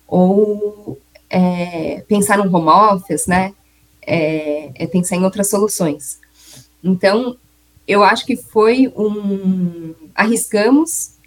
ou 0.08 1.00
é, 1.30 2.04
pensar 2.08 2.38
no 2.38 2.54
home 2.54 2.67
office, 2.67 3.26
né? 3.28 3.54
É, 4.06 4.71
é, 4.84 4.88
pensar 4.88 5.15
em 5.15 5.24
outras 5.24 5.50
soluções. 5.50 6.19
Então, 6.84 7.38
eu 7.88 8.04
acho 8.04 8.26
que 8.26 8.36
foi 8.36 8.91
um. 8.95 9.93
Arriscamos. 10.13 11.20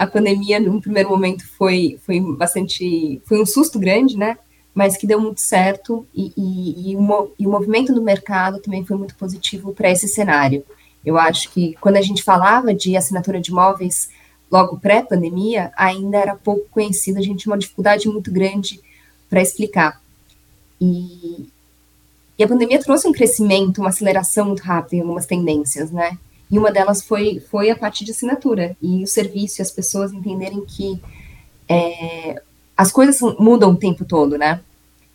A 0.00 0.06
pandemia, 0.06 0.58
no 0.58 0.80
primeiro 0.80 1.10
momento, 1.10 1.46
foi, 1.58 2.00
foi 2.06 2.18
bastante. 2.34 3.20
Foi 3.26 3.38
um 3.38 3.44
susto 3.44 3.78
grande, 3.78 4.16
né? 4.16 4.38
Mas 4.74 4.96
que 4.96 5.06
deu 5.06 5.20
muito 5.20 5.42
certo 5.42 6.06
e, 6.14 6.32
e, 6.34 6.92
e, 6.92 6.96
o, 6.96 7.32
e 7.38 7.46
o 7.46 7.50
movimento 7.50 7.92
do 7.92 8.00
mercado 8.00 8.62
também 8.62 8.82
foi 8.82 8.96
muito 8.96 9.14
positivo 9.14 9.74
para 9.74 9.90
esse 9.90 10.08
cenário. 10.08 10.64
Eu 11.04 11.18
acho 11.18 11.50
que 11.50 11.76
quando 11.82 11.98
a 11.98 12.00
gente 12.00 12.22
falava 12.22 12.72
de 12.72 12.96
assinatura 12.96 13.38
de 13.38 13.50
imóveis 13.50 14.08
logo 14.50 14.78
pré-pandemia, 14.78 15.70
ainda 15.76 16.16
era 16.16 16.34
pouco 16.34 16.66
conhecido, 16.70 17.18
a 17.18 17.22
gente 17.22 17.40
tinha 17.40 17.52
uma 17.52 17.58
dificuldade 17.58 18.08
muito 18.08 18.32
grande 18.32 18.80
para 19.28 19.42
explicar. 19.42 20.00
E, 20.80 21.46
e, 22.38 22.42
a 22.42 22.48
pandemia 22.48 22.80
trouxe 22.80 23.06
um 23.06 23.12
crescimento, 23.12 23.82
uma 23.82 23.90
aceleração 23.90 24.46
muito 24.46 24.60
rápida 24.60 24.96
em 24.96 25.00
algumas 25.00 25.26
tendências, 25.26 25.90
né? 25.90 26.16
E 26.50 26.58
uma 26.58 26.72
delas 26.72 27.02
foi, 27.02 27.40
foi 27.50 27.70
a 27.70 27.76
parte 27.76 28.04
de 28.04 28.10
assinatura 28.10 28.76
e 28.82 29.02
o 29.02 29.06
serviço, 29.06 29.60
e 29.60 29.62
as 29.62 29.70
pessoas 29.70 30.12
entenderem 30.12 30.64
que 30.66 31.00
é, 31.68 32.42
as 32.76 32.90
coisas 32.90 33.20
mudam 33.38 33.70
o 33.70 33.76
tempo 33.76 34.04
todo, 34.04 34.36
né? 34.36 34.60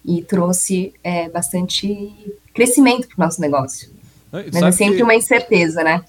E 0.04 0.22
trouxe 0.22 0.94
é, 1.04 1.28
bastante 1.30 2.12
crescimento 2.54 3.08
para 3.08 3.22
o 3.22 3.26
nosso 3.26 3.42
negócio. 3.42 3.90
Mas 4.32 4.56
é 4.56 4.72
sempre 4.72 4.98
que... 4.98 5.04
uma 5.04 5.16
incerteza, 5.16 5.84
né? 5.84 6.04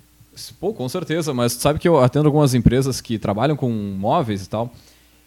Pô, 0.60 0.72
com 0.72 0.88
certeza, 0.88 1.32
mas 1.32 1.54
sabe 1.54 1.78
que 1.78 1.88
eu 1.88 1.98
atendo 1.98 2.28
algumas 2.28 2.54
empresas 2.54 3.00
que 3.00 3.18
trabalham 3.18 3.56
com 3.56 3.70
móveis 3.70 4.44
e 4.44 4.48
tal. 4.48 4.72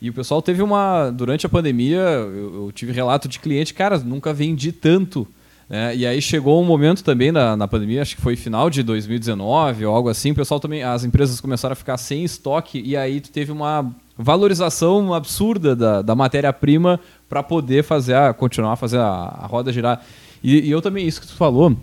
E 0.01 0.09
o 0.09 0.13
pessoal 0.13 0.41
teve 0.41 0.62
uma. 0.62 1.09
Durante 1.09 1.45
a 1.45 1.49
pandemia, 1.49 1.97
eu, 1.97 2.65
eu 2.65 2.71
tive 2.71 2.91
relato 2.91 3.27
de 3.27 3.39
cliente, 3.39 3.73
cara, 3.73 3.97
nunca 3.97 4.31
vendi 4.33 4.71
tanto. 4.71 5.27
Né? 5.69 5.95
E 5.95 6.08
aí 6.08 6.21
chegou 6.21 6.62
um 6.62 6.65
momento 6.65 7.03
também 7.03 7.32
na, 7.32 7.55
na 7.55 7.67
pandemia, 7.67 8.01
acho 8.01 8.15
que 8.15 8.21
foi 8.21 8.36
final 8.36 8.69
de 8.69 8.82
2019 8.82 9.86
ou 9.86 9.95
algo 9.95 10.10
assim, 10.10 10.32
o 10.32 10.36
pessoal 10.36 10.60
também. 10.60 10.84
As 10.84 11.03
empresas 11.03 11.39
começaram 11.39 11.73
a 11.73 11.75
ficar 11.75 11.97
sem 11.97 12.23
estoque 12.23 12.82
e 12.84 12.97
aí 12.97 13.21
teve 13.21 13.51
uma 13.51 13.91
valorização 14.17 15.13
absurda 15.13 15.75
da, 15.75 16.01
da 16.01 16.15
matéria-prima 16.15 16.99
para 17.29 17.43
poder 17.43 17.84
fazer 17.84 18.15
a, 18.15 18.34
continuar 18.34 18.73
a 18.73 18.75
fazer 18.75 18.97
a, 18.97 19.05
a 19.05 19.45
roda 19.45 19.71
girar. 19.71 20.03
E, 20.43 20.67
e 20.67 20.71
eu 20.71 20.82
também, 20.82 21.08
isso 21.08 21.21
que 21.21 21.27
tu 21.27 21.36
falou, 21.36 21.75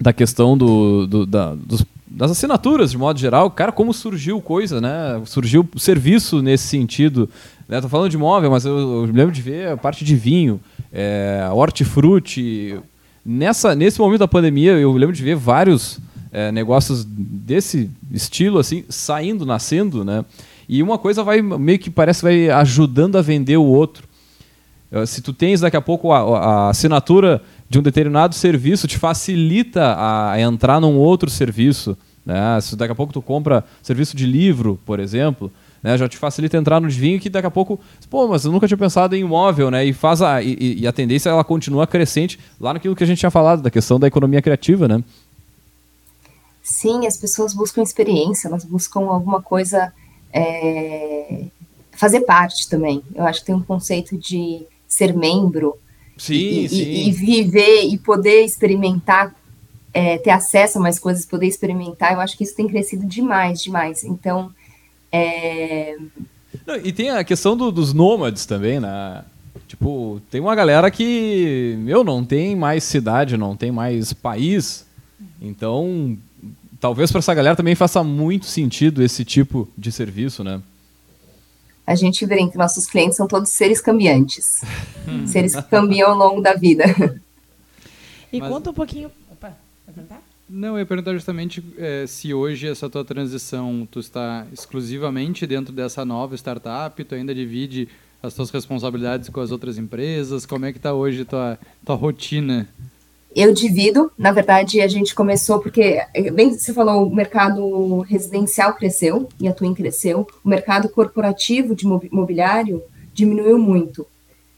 da 0.00 0.12
questão 0.12 0.56
do, 0.56 1.06
do 1.06 1.26
da, 1.26 1.54
dos, 1.54 1.84
das 2.06 2.30
assinaturas, 2.30 2.90
de 2.90 2.98
modo 2.98 3.18
geral, 3.18 3.50
cara, 3.50 3.70
como 3.70 3.92
surgiu 3.92 4.40
coisa, 4.40 4.80
né? 4.80 5.20
Surgiu 5.26 5.68
serviço 5.76 6.40
nesse 6.40 6.66
sentido. 6.66 7.28
Né? 7.68 7.80
Tô 7.80 7.88
falando 7.88 8.10
de 8.10 8.16
móvel, 8.16 8.50
mas 8.50 8.64
eu, 8.64 8.78
eu 8.78 9.02
lembro 9.04 9.32
de 9.32 9.42
ver 9.42 9.68
a 9.68 9.76
parte 9.76 10.04
de 10.04 10.16
vinho. 10.16 10.60
é, 10.92 11.46
hortifruti. 11.52 12.80
Nessa, 13.24 13.74
nesse 13.74 13.98
momento 13.98 14.20
da 14.20 14.28
pandemia, 14.28 14.72
eu 14.72 14.92
lembro 14.92 15.14
de 15.14 15.22
ver 15.22 15.36
vários 15.36 15.98
é, 16.32 16.50
negócios 16.52 17.04
desse 17.04 17.90
estilo, 18.10 18.58
assim, 18.58 18.84
saindo, 18.88 19.44
nascendo, 19.44 20.04
né? 20.04 20.24
E 20.68 20.82
uma 20.82 20.98
coisa 20.98 21.22
vai 21.22 21.40
meio 21.40 21.78
que 21.78 21.88
parece 21.88 22.22
vai 22.22 22.50
ajudando 22.50 23.16
a 23.16 23.22
vender 23.22 23.56
o 23.56 23.64
outro. 23.64 24.06
Eh, 24.90 25.06
se 25.06 25.22
tu 25.22 25.32
tens 25.32 25.60
daqui 25.60 25.76
a 25.76 25.80
pouco 25.80 26.12
a, 26.12 26.18
a 26.18 26.68
assinatura 26.70 27.42
de 27.70 27.78
um 27.78 27.82
determinado 27.82 28.34
serviço, 28.34 28.86
te 28.86 28.98
facilita 28.98 29.96
a 29.98 30.38
entrar 30.40 30.80
num 30.80 30.96
outro 30.96 31.30
serviço. 31.30 31.96
Né? 32.24 32.60
Se 32.60 32.76
daqui 32.76 32.92
a 32.92 32.94
pouco 32.94 33.12
tu 33.12 33.22
compra 33.22 33.64
serviço 33.82 34.14
de 34.14 34.26
livro, 34.26 34.78
por 34.84 35.00
exemplo, 35.00 35.50
né? 35.82 35.96
já 35.96 36.08
te 36.08 36.16
facilita 36.16 36.56
entrar 36.56 36.80
no 36.80 36.88
vinho 36.88 37.20
que 37.20 37.28
daqui 37.28 37.46
a 37.46 37.50
pouco, 37.50 37.78
pô, 38.10 38.28
mas 38.28 38.44
eu 38.44 38.52
nunca 38.52 38.66
tinha 38.66 38.78
pensado 38.78 39.14
em 39.14 39.20
imóvel, 39.20 39.70
né? 39.70 39.84
E 39.84 39.92
faz 39.92 40.22
a, 40.22 40.42
e, 40.42 40.80
e 40.80 40.86
a 40.86 40.92
tendência 40.92 41.30
ela 41.30 41.44
continua 41.44 41.86
crescente 41.86 42.38
lá 42.60 42.72
naquilo 42.72 42.96
que 42.96 43.04
a 43.04 43.06
gente 43.06 43.18
tinha 43.18 43.30
falado 43.30 43.62
da 43.62 43.70
questão 43.70 43.98
da 43.98 44.06
economia 44.06 44.42
criativa, 44.42 44.88
né? 44.88 45.02
Sim, 46.62 47.06
as 47.06 47.16
pessoas 47.16 47.54
buscam 47.54 47.82
experiência, 47.82 48.48
elas 48.48 48.64
buscam 48.64 49.00
alguma 49.00 49.40
coisa 49.40 49.92
é, 50.32 51.44
fazer 51.92 52.20
parte 52.20 52.68
também. 52.68 53.02
Eu 53.14 53.24
acho 53.24 53.40
que 53.40 53.46
tem 53.46 53.54
um 53.54 53.62
conceito 53.62 54.16
de 54.18 54.66
ser 54.86 55.14
membro 55.14 55.76
sim, 56.16 56.34
e, 56.34 56.68
sim. 56.68 56.76
E, 56.76 57.08
e 57.08 57.12
viver 57.12 57.82
e 57.84 57.96
poder 57.98 58.44
experimentar, 58.44 59.34
é, 59.94 60.18
ter 60.18 60.30
acesso 60.30 60.78
a 60.78 60.80
mais 60.80 60.98
coisas, 60.98 61.24
poder 61.24 61.46
experimentar. 61.46 62.12
Eu 62.12 62.20
acho 62.20 62.36
que 62.36 62.44
isso 62.44 62.54
tem 62.54 62.68
crescido 62.68 63.06
demais, 63.06 63.62
demais. 63.62 64.04
Então, 64.04 64.52
é... 65.12 65.96
Não, 66.66 66.76
e 66.76 66.92
tem 66.92 67.10
a 67.10 67.24
questão 67.24 67.56
do, 67.56 67.70
dos 67.72 67.92
nômades 67.92 68.44
também, 68.46 68.78
né? 68.78 69.24
Tipo, 69.66 70.20
tem 70.30 70.40
uma 70.40 70.54
galera 70.54 70.90
que, 70.90 71.76
meu, 71.80 72.02
não 72.02 72.24
tem 72.24 72.56
mais 72.56 72.84
cidade, 72.84 73.36
não 73.36 73.56
tem 73.56 73.70
mais 73.70 74.12
país. 74.12 74.86
Então, 75.40 76.16
talvez 76.80 77.10
para 77.10 77.18
essa 77.18 77.34
galera 77.34 77.56
também 77.56 77.74
faça 77.74 78.02
muito 78.02 78.46
sentido 78.46 79.02
esse 79.02 79.24
tipo 79.24 79.68
de 79.76 79.92
serviço, 79.92 80.42
né? 80.42 80.60
A 81.86 81.94
gente 81.94 82.26
brinca 82.26 82.52
que 82.52 82.58
nossos 82.58 82.86
clientes 82.86 83.16
são 83.16 83.26
todos 83.26 83.50
seres 83.50 83.80
cambiantes. 83.80 84.62
seres 85.26 85.54
que 85.54 85.62
cambiam 85.62 86.10
ao 86.10 86.16
longo 86.16 86.40
da 86.40 86.54
vida. 86.54 86.84
E 88.32 88.40
Mas... 88.40 88.48
conta 88.50 88.70
um 88.70 88.74
pouquinho. 88.74 89.10
Opa, 89.30 89.56
vai 89.86 89.94
perguntar? 89.94 90.22
Não, 90.48 90.74
eu 90.74 90.78
ia 90.78 90.86
perguntar 90.86 91.12
justamente 91.12 91.62
é, 91.76 92.06
se 92.06 92.32
hoje 92.32 92.66
essa 92.66 92.88
tua 92.88 93.04
transição, 93.04 93.86
tu 93.90 94.00
está 94.00 94.46
exclusivamente 94.50 95.46
dentro 95.46 95.74
dessa 95.74 96.04
nova 96.04 96.34
startup, 96.36 97.04
tu 97.04 97.14
ainda 97.14 97.34
divide 97.34 97.88
as 98.22 98.32
tuas 98.34 98.50
responsabilidades 98.50 99.28
com 99.28 99.40
as 99.40 99.50
outras 99.50 99.76
empresas, 99.76 100.46
como 100.46 100.64
é 100.64 100.72
que 100.72 100.78
está 100.78 100.94
hoje 100.94 101.24
tua, 101.24 101.58
tua 101.84 101.94
rotina? 101.94 102.66
Eu 103.36 103.52
divido, 103.52 104.10
na 104.16 104.32
verdade, 104.32 104.80
a 104.80 104.88
gente 104.88 105.14
começou 105.14 105.60
porque, 105.60 106.00
bem 106.32 106.52
você 106.52 106.72
falou, 106.72 107.06
o 107.06 107.14
mercado 107.14 108.00
residencial 108.00 108.74
cresceu 108.74 109.28
e 109.38 109.46
a 109.46 109.52
Twin 109.52 109.74
cresceu, 109.74 110.26
o 110.42 110.48
mercado 110.48 110.88
corporativo 110.88 111.74
de 111.74 111.86
mobiliário 111.86 112.82
diminuiu 113.12 113.58
muito. 113.58 114.06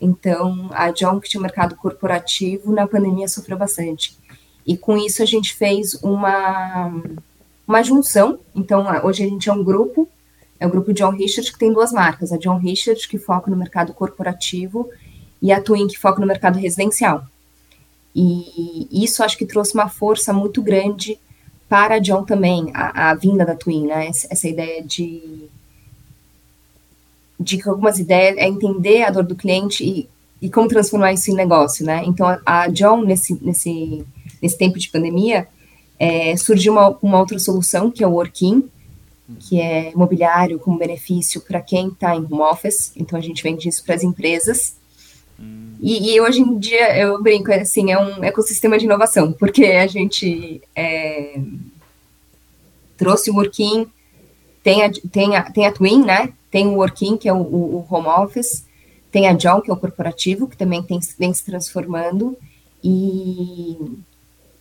Então, 0.00 0.70
a 0.72 0.90
John, 0.92 1.20
que 1.20 1.29
tinha 1.29 1.40
um 1.40 1.42
mercado 1.42 1.74
corporativo, 1.74 2.72
na 2.72 2.87
pandemia 2.87 3.29
sofreu 3.29 3.59
bastante. 3.59 4.16
E 4.66 4.77
com 4.77 4.96
isso 4.96 5.23
a 5.23 5.27
gente 5.27 5.55
fez 5.55 5.94
uma, 6.03 6.92
uma 7.66 7.83
junção. 7.83 8.38
Então, 8.55 8.87
hoje 9.05 9.25
a 9.25 9.29
gente 9.29 9.49
é 9.49 9.53
um 9.53 9.64
grupo, 9.64 10.09
é 10.59 10.66
o 10.66 10.70
grupo 10.70 10.92
John 10.92 11.11
Richard, 11.11 11.51
que 11.51 11.59
tem 11.59 11.73
duas 11.73 11.92
marcas. 11.92 12.33
A 12.33 12.37
John 12.37 12.59
Richard, 12.59 13.07
que 13.09 13.18
foca 13.18 13.51
no 13.51 13.57
mercado 13.57 13.92
corporativo, 13.94 14.88
e 15.40 15.53
a 15.53 15.61
Twin, 15.61 15.88
que 15.88 15.99
foca 15.99 16.20
no 16.20 16.27
mercado 16.27 16.59
residencial. 16.59 17.25
E 18.14 18.88
isso 18.90 19.23
acho 19.23 19.38
que 19.38 19.46
trouxe 19.46 19.75
uma 19.75 19.88
força 19.88 20.33
muito 20.33 20.62
grande 20.62 21.18
para 21.68 21.94
a 21.94 21.99
John 22.01 22.25
também, 22.25 22.70
a, 22.75 23.11
a 23.11 23.14
vinda 23.14 23.46
da 23.46 23.55
Twin, 23.55 23.87
né? 23.87 24.09
Essa 24.09 24.49
ideia 24.49 24.83
de 24.83 25.49
de 27.38 27.59
algumas 27.66 27.99
ideias 27.99 28.37
é 28.37 28.46
entender 28.46 29.03
a 29.03 29.11
dor 29.11 29.23
do 29.25 29.35
cliente 29.35 29.83
e, 29.83 30.09
e 30.42 30.51
como 30.51 30.68
transformar 30.68 31.14
isso 31.14 31.31
em 31.31 31.35
negócio, 31.35 31.87
né? 31.87 32.03
Então 32.05 32.27
a, 32.27 32.40
a 32.44 32.68
John 32.68 33.03
nesse 33.03 33.38
nesse 33.40 34.05
nesse 34.40 34.57
tempo 34.57 34.79
de 34.79 34.88
pandemia 34.88 35.48
é, 35.98 36.37
surgiu 36.37 36.72
uma, 36.72 36.96
uma 37.03 37.18
outra 37.18 37.38
solução 37.38 37.90
que 37.90 38.03
é 38.03 38.07
o 38.07 38.12
Working, 38.12 38.68
que 39.40 39.61
é 39.61 39.92
imobiliário 39.92 40.59
com 40.59 40.76
benefício 40.76 41.40
para 41.40 41.61
quem 41.61 41.88
está 41.88 42.16
em 42.16 42.24
home 42.24 42.42
office. 42.42 42.92
Então 42.96 43.18
a 43.18 43.22
gente 43.22 43.42
vende 43.42 43.68
isso 43.68 43.85
para 43.85 43.94
as 43.94 44.03
empresas 44.03 44.74
e, 45.83 46.12
e, 46.12 46.20
hoje 46.20 46.40
em 46.40 46.59
dia 46.59 46.98
eu 46.98 47.22
brinco, 47.22 47.50
assim, 47.53 47.90
é 47.90 47.98
um 47.98 48.22
ecossistema 48.22 48.79
de 48.79 48.85
inovação, 48.85 49.33
porque 49.33 49.64
a 49.64 49.87
gente 49.87 50.61
é, 50.76 51.40
trouxe 52.98 53.31
o 53.31 53.37
Working, 53.37 53.87
tem 54.62 54.83
a, 54.83 54.90
tem, 55.11 55.37
a, 55.37 55.50
tem 55.50 55.66
a 55.66 55.72
Twin, 55.72 56.05
né? 56.05 56.35
Tem 56.50 56.66
o 56.66 56.74
Working, 56.74 57.16
que 57.16 57.29
é 57.29 57.33
o, 57.33 57.40
o, 57.40 57.87
home 57.88 58.09
office, 58.09 58.66
tem 59.11 59.26
a 59.26 59.33
John, 59.33 59.62
que 59.62 59.70
é 59.70 59.74
o 59.74 59.79
corporativo, 59.79 60.46
que 60.46 60.57
também 60.57 60.83
tem, 60.83 61.00
vem 61.18 61.33
se 61.33 61.44
transformando, 61.46 62.37
e 62.85 63.79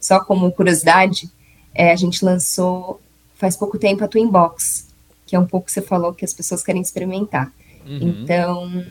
só 0.10 0.20
como 0.20 0.52
curiosidade, 0.52 1.30
é, 1.72 1.92
a 1.92 1.96
gente 1.96 2.26
lançou 2.26 3.00
faz 3.36 3.56
pouco 3.56 3.78
tempo 3.78 4.04
a 4.04 4.08
Twin 4.08 4.28
Box, 4.28 4.88
que 5.28 5.36
é 5.36 5.40
um 5.40 5.46
pouco 5.46 5.68
que 5.68 5.72
você 5.72 5.84
falou 5.84 6.16
que 6.16 6.26
as 6.26 6.34
pessoas 6.34 6.64
querem 6.64 6.82
experimentar. 6.82 7.54
Uhum. 7.86 8.00
Então, 8.02 8.86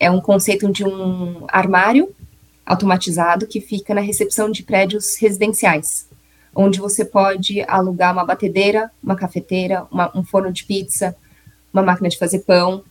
é 0.00 0.10
um 0.10 0.18
conceito 0.18 0.72
de 0.72 0.82
um 0.82 1.44
armário 1.48 2.10
automatizado 2.64 3.46
que 3.46 3.60
fica 3.60 3.92
na 3.92 4.00
recepção 4.00 4.50
de 4.50 4.62
prédios 4.62 5.16
residenciais, 5.20 6.08
onde 6.54 6.80
você 6.80 7.04
pode 7.04 7.60
alugar 7.68 8.14
uma 8.14 8.24
batedeira, 8.24 8.90
uma 9.04 9.14
cafeteira, 9.14 9.86
uma, 9.92 10.10
um 10.16 10.24
forno 10.24 10.50
de 10.50 10.64
pizza, 10.64 11.14
uma 11.70 11.82
máquina 11.82 12.08
de 12.08 12.18
fazer 12.18 12.40
pão. 12.40 12.82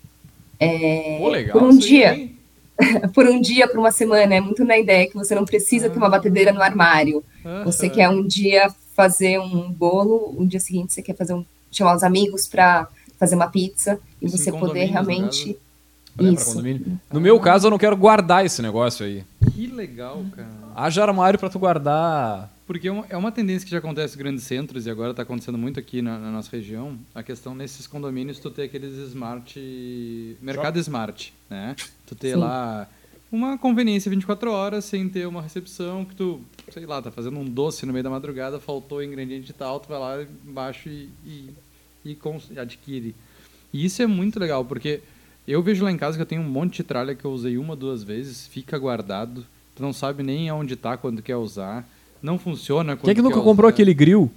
É, 0.59 1.17
Pô, 1.19 1.29
legal, 1.29 1.59
por 1.59 1.67
um 1.67 1.75
dia. 1.75 2.29
por 3.11 3.25
um 3.25 3.41
dia, 3.41 3.67
por 3.67 3.79
uma 3.79 3.91
semana. 3.91 4.35
É 4.35 4.39
muito 4.39 4.63
na 4.63 4.77
ideia 4.77 5.07
que 5.07 5.15
você 5.15 5.33
não 5.33 5.45
precisa 5.45 5.89
ter 5.89 5.97
uma 5.97 6.09
batedeira 6.09 6.53
no 6.53 6.61
armário. 6.61 7.23
Você 7.63 7.89
quer 7.89 8.09
um 8.09 8.25
dia 8.25 8.73
fazer 8.95 9.39
um 9.39 9.71
bolo, 9.71 10.35
um 10.37 10.47
dia 10.47 10.59
seguinte 10.59 10.93
você 10.93 11.01
quer 11.01 11.15
fazer 11.15 11.33
um, 11.33 11.45
chamar 11.71 11.95
os 11.95 12.03
amigos 12.03 12.47
para 12.47 12.87
fazer 13.19 13.35
uma 13.35 13.47
pizza 13.47 13.99
e 14.21 14.25
Isso 14.25 14.37
você 14.37 14.51
poder 14.51 14.85
realmente 14.85 15.57
isso. 16.19 16.61
No 17.11 17.19
meu 17.19 17.39
caso, 17.39 17.67
eu 17.67 17.71
não 17.71 17.77
quero 17.77 17.95
guardar 17.95 18.45
esse 18.45 18.61
negócio 18.61 19.05
aí. 19.05 19.23
Que 19.51 19.67
legal, 19.67 20.23
cara. 20.33 20.49
Haja 20.75 21.03
armário 21.03 21.37
para 21.37 21.49
tu 21.49 21.59
guardar. 21.59 22.53
Porque 22.65 22.89
é, 22.89 23.03
é 23.09 23.17
uma 23.17 23.31
tendência 23.31 23.65
que 23.65 23.71
já 23.71 23.77
acontece 23.77 24.15
em 24.15 24.17
grandes 24.17 24.43
centros 24.43 24.87
e 24.87 24.89
agora 24.89 25.11
está 25.11 25.23
acontecendo 25.23 25.57
muito 25.57 25.79
aqui 25.79 26.01
na, 26.01 26.17
na, 26.17 26.31
nossa 26.31 26.49
região. 26.51 26.97
A 27.13 27.21
questão 27.21 27.53
nesses 27.53 27.85
condomínios, 27.85 28.39
tu 28.39 28.49
ter 28.49 28.63
aqueles 28.63 28.95
smart. 29.09 29.59
Mercado 30.41 30.75
Shop. 30.75 30.79
smart, 30.79 31.33
né? 31.49 31.75
Tu 32.07 32.15
ter 32.15 32.33
Sim. 32.33 32.39
lá 32.39 32.87
uma 33.31 33.57
conveniência 33.57 34.09
24 34.09 34.51
horas 34.51 34.85
sem 34.85 35.09
ter 35.09 35.27
uma 35.27 35.41
recepção 35.41 36.05
que 36.05 36.15
tu, 36.15 36.41
sei 36.71 36.85
lá, 36.85 37.01
tá 37.01 37.11
fazendo 37.11 37.37
um 37.39 37.45
doce 37.45 37.85
no 37.85 37.93
meio 37.93 38.03
da 38.03 38.09
madrugada, 38.09 38.59
faltou 38.59 39.03
ingrediente 39.03 39.51
tal, 39.53 39.79
tu 39.79 39.89
vai 39.89 39.99
lá 39.99 40.25
embaixo 40.45 40.89
e, 40.89 41.09
e, 41.25 41.49
e 42.05 42.59
adquire. 42.59 43.15
E 43.73 43.85
isso 43.85 44.01
é 44.01 44.07
muito 44.07 44.39
legal, 44.39 44.63
porque 44.63 45.01
eu 45.47 45.61
vejo 45.61 45.83
lá 45.83 45.91
em 45.91 45.97
casa 45.97 46.17
que 46.17 46.21
eu 46.21 46.25
tenho 46.25 46.41
um 46.41 46.49
monte 46.49 46.77
de 46.77 46.83
tralha 46.83 47.13
que 47.13 47.25
eu 47.25 47.31
usei 47.31 47.57
uma, 47.57 47.75
duas 47.75 48.03
vezes, 48.03 48.47
fica 48.47 48.77
guardado. 48.77 49.45
Tu 49.75 49.83
não 49.83 49.91
sabe 49.91 50.23
nem 50.23 50.49
aonde 50.49 50.75
tá 50.75 50.95
quando 50.95 51.21
quer 51.21 51.35
usar. 51.35 51.85
Não 52.21 52.39
funciona 52.39 52.95
Quem 52.95 53.11
é 53.11 53.15
que 53.15 53.21
nunca 53.21 53.41
comprou 53.41 53.69
aquele 53.69 53.93
grill? 53.93 54.31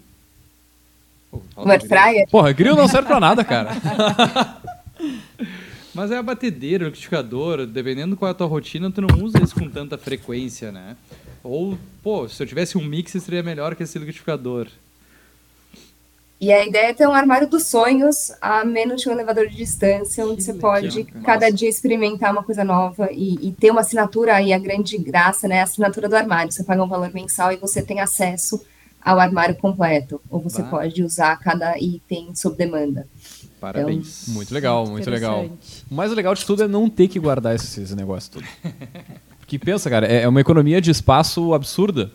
Pô, 1.30 1.40
o 1.56 1.70
air 1.70 1.86
fryer? 1.86 2.28
Porra, 2.28 2.52
grill 2.52 2.74
não 2.74 2.88
serve 2.88 3.06
pra 3.06 3.20
nada, 3.20 3.44
cara. 3.44 3.70
Mas 5.98 6.12
é 6.12 6.16
a 6.16 6.22
batedeira, 6.22 6.84
o 6.84 6.86
liquidificador, 6.86 7.66
dependendo 7.66 8.16
qual 8.16 8.28
é 8.28 8.30
a 8.30 8.34
tua 8.34 8.46
rotina, 8.46 8.88
tu 8.88 9.00
não 9.00 9.20
usa 9.20 9.42
isso 9.42 9.56
com 9.56 9.68
tanta 9.68 9.98
frequência, 9.98 10.70
né? 10.70 10.96
Ou, 11.42 11.76
pô, 12.04 12.28
se 12.28 12.40
eu 12.40 12.46
tivesse 12.46 12.78
um 12.78 12.84
mix, 12.84 13.20
seria 13.20 13.42
melhor 13.42 13.74
que 13.74 13.82
esse 13.82 13.98
liquidificador. 13.98 14.68
E 16.40 16.52
a 16.52 16.64
ideia 16.64 16.90
é 16.90 16.94
ter 16.94 17.08
um 17.08 17.12
armário 17.12 17.48
dos 17.48 17.64
sonhos 17.64 18.30
a 18.40 18.64
menos 18.64 19.02
de 19.02 19.08
um 19.08 19.12
elevador 19.12 19.48
de 19.48 19.56
distância, 19.56 20.24
onde 20.24 20.36
que 20.36 20.42
você 20.42 20.52
legal, 20.52 20.70
pode 20.70 21.04
cada 21.24 21.50
dia 21.50 21.68
experimentar 21.68 22.30
uma 22.30 22.44
coisa 22.44 22.62
nova 22.62 23.08
e, 23.10 23.48
e, 23.48 23.52
ter 23.58 23.72
uma 23.72 23.80
assinatura 23.80 24.36
aí, 24.36 24.52
a 24.52 24.58
grande 24.60 24.96
graça, 24.98 25.48
né? 25.48 25.62
A 25.62 25.64
assinatura 25.64 26.08
do 26.08 26.14
armário. 26.14 26.52
Você 26.52 26.62
paga 26.62 26.80
um 26.80 26.88
valor 26.88 27.12
mensal 27.12 27.50
e 27.50 27.56
você 27.56 27.82
tem 27.82 27.98
acesso 27.98 28.64
ao 29.04 29.18
armário 29.18 29.56
completo. 29.56 30.20
Ou 30.30 30.38
você 30.38 30.62
bah. 30.62 30.68
pode 30.68 31.02
usar 31.02 31.36
cada 31.40 31.76
item 31.76 32.36
sob 32.36 32.56
demanda. 32.56 33.04
Parabéns. 33.60 34.22
Então, 34.22 34.34
muito 34.34 34.54
legal, 34.54 34.86
muito 34.86 35.10
legal. 35.10 35.46
O 35.90 35.94
mais 35.94 36.12
legal 36.12 36.34
de 36.34 36.44
tudo 36.44 36.62
é 36.62 36.68
não 36.68 36.88
ter 36.88 37.08
que 37.08 37.18
guardar 37.18 37.54
esses 37.54 37.94
negócios 37.94 38.28
tudo. 38.28 38.46
Porque 39.40 39.58
pensa, 39.58 39.88
cara, 39.88 40.06
é, 40.06 40.22
é 40.22 40.28
uma 40.28 40.40
economia 40.40 40.80
de 40.80 40.90
espaço 40.90 41.54
absurda. 41.54 42.10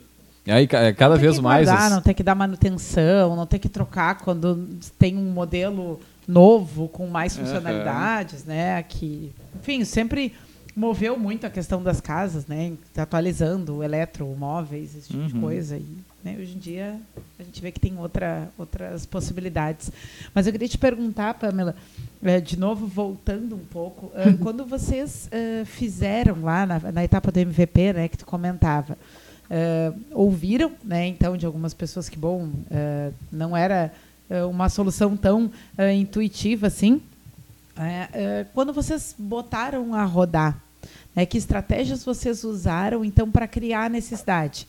E 0.46 0.52
aí, 0.52 0.68
é, 0.72 0.94
cada 0.94 1.16
vez 1.16 1.40
mais. 1.40 1.68
Guardar, 1.68 1.90
Não 1.90 2.02
tem 2.02 2.14
que 2.14 2.24
dar 2.24 2.36
manutenção, 2.36 3.36
não 3.36 3.46
tem 3.46 3.60
que 3.60 3.70
trocar 3.70 4.20
quando 4.20 4.68
tem 5.00 5.18
um 5.18 5.32
modelo 5.32 6.00
novo 6.28 6.88
com 6.88 7.08
mais 7.08 7.36
funcionalidades, 7.36 8.42
uhum. 8.42 8.48
né? 8.48 8.84
Que, 8.84 9.32
enfim, 9.56 9.84
sempre 9.86 10.34
moveu 10.76 11.18
muito 11.18 11.48
a 11.48 11.50
questão 11.50 11.82
das 11.82 12.02
casas, 12.02 12.46
né? 12.46 12.74
Atualizando 12.98 13.82
eletromóveis, 13.84 14.96
esse 14.96 15.08
tipo 15.08 15.22
uhum. 15.22 15.28
de 15.28 15.34
coisa. 15.40 15.78
E, 15.78 15.98
né, 16.24 16.38
hoje 16.40 16.56
em 16.56 16.60
dia 16.60 17.00
a 17.38 17.44
gente 17.44 17.62
vê 17.62 17.72
que 17.72 17.80
tem 17.80 17.98
outra, 17.98 18.50
outras 18.58 19.06
possibilidades. 19.06 19.92
Mas 20.34 20.48
eu 20.48 20.54
queria 20.54 20.68
te 20.68 20.78
perguntar, 20.78 21.34
Pamela, 21.34 21.76
é, 22.24 22.40
de 22.40 22.58
novo, 22.58 22.88
voltando 22.88 23.56
um 23.56 23.66
pouco, 23.66 24.06
uh, 24.08 24.38
quando 24.42 24.66
vocês 24.66 25.28
uh, 25.28 25.66
fizeram 25.66 26.42
lá 26.42 26.66
na, 26.66 26.80
na, 26.80 27.04
etapa 27.04 27.32
do 27.32 27.40
MVP, 27.40 27.94
né, 27.94 28.08
que 28.08 28.18
tu 28.18 28.26
comentava, 28.26 28.98
ouviram, 30.12 30.72
né, 30.84 31.06
então, 31.06 31.38
de 31.38 31.46
algumas 31.46 31.76
pessoas 31.76 32.10
que, 32.10 32.18
bom, 32.18 32.50
não 33.32 33.56
era 33.56 33.94
uma 34.50 34.68
solução 34.68 35.16
tão 35.16 35.52
intuitiva 35.96 36.68
assim, 36.68 37.00
quando 38.52 38.74
vocês 38.74 39.14
botaram 39.16 39.94
a 39.94 40.04
rodar, 40.06 40.60
né, 41.16 41.24
que 41.28 41.38
estratégias 41.38 42.04
vocês 42.04 42.44
usaram, 42.44 43.06
então, 43.06 43.30
para 43.30 43.48
criar 43.48 43.86
a 43.86 43.90
necessidade? 43.90 44.66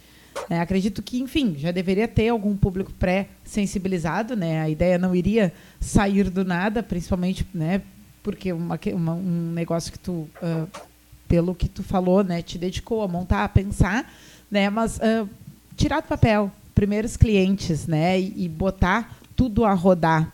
É, 0.50 0.60
acredito 0.60 1.02
que, 1.02 1.20
enfim, 1.20 1.54
já 1.56 1.70
deveria 1.70 2.06
ter 2.06 2.28
algum 2.28 2.56
público 2.56 2.92
pré-sensibilizado, 2.92 4.36
né? 4.36 4.60
A 4.60 4.68
ideia 4.68 4.98
não 4.98 5.14
iria 5.14 5.52
sair 5.80 6.28
do 6.28 6.44
nada, 6.44 6.82
principalmente, 6.82 7.46
né? 7.54 7.82
Porque 8.22 8.52
uma, 8.52 8.78
uma, 8.92 9.14
um 9.14 9.52
negócio 9.52 9.92
que 9.92 9.98
tu, 9.98 10.12
uh, 10.12 10.68
pelo 11.28 11.54
que 11.54 11.68
tu 11.68 11.82
falou, 11.82 12.22
né? 12.22 12.42
Te 12.42 12.58
dedicou 12.58 13.02
a 13.02 13.08
montar, 13.08 13.44
a 13.44 13.48
pensar, 13.48 14.12
né? 14.50 14.68
Mas 14.68 14.98
uh, 14.98 15.28
tirar 15.76 16.00
do 16.00 16.08
papel, 16.08 16.50
primeiros 16.74 17.16
clientes, 17.16 17.86
né? 17.86 18.20
E, 18.20 18.44
e 18.44 18.48
botar 18.48 19.16
tudo 19.34 19.64
a 19.64 19.72
rodar. 19.72 20.32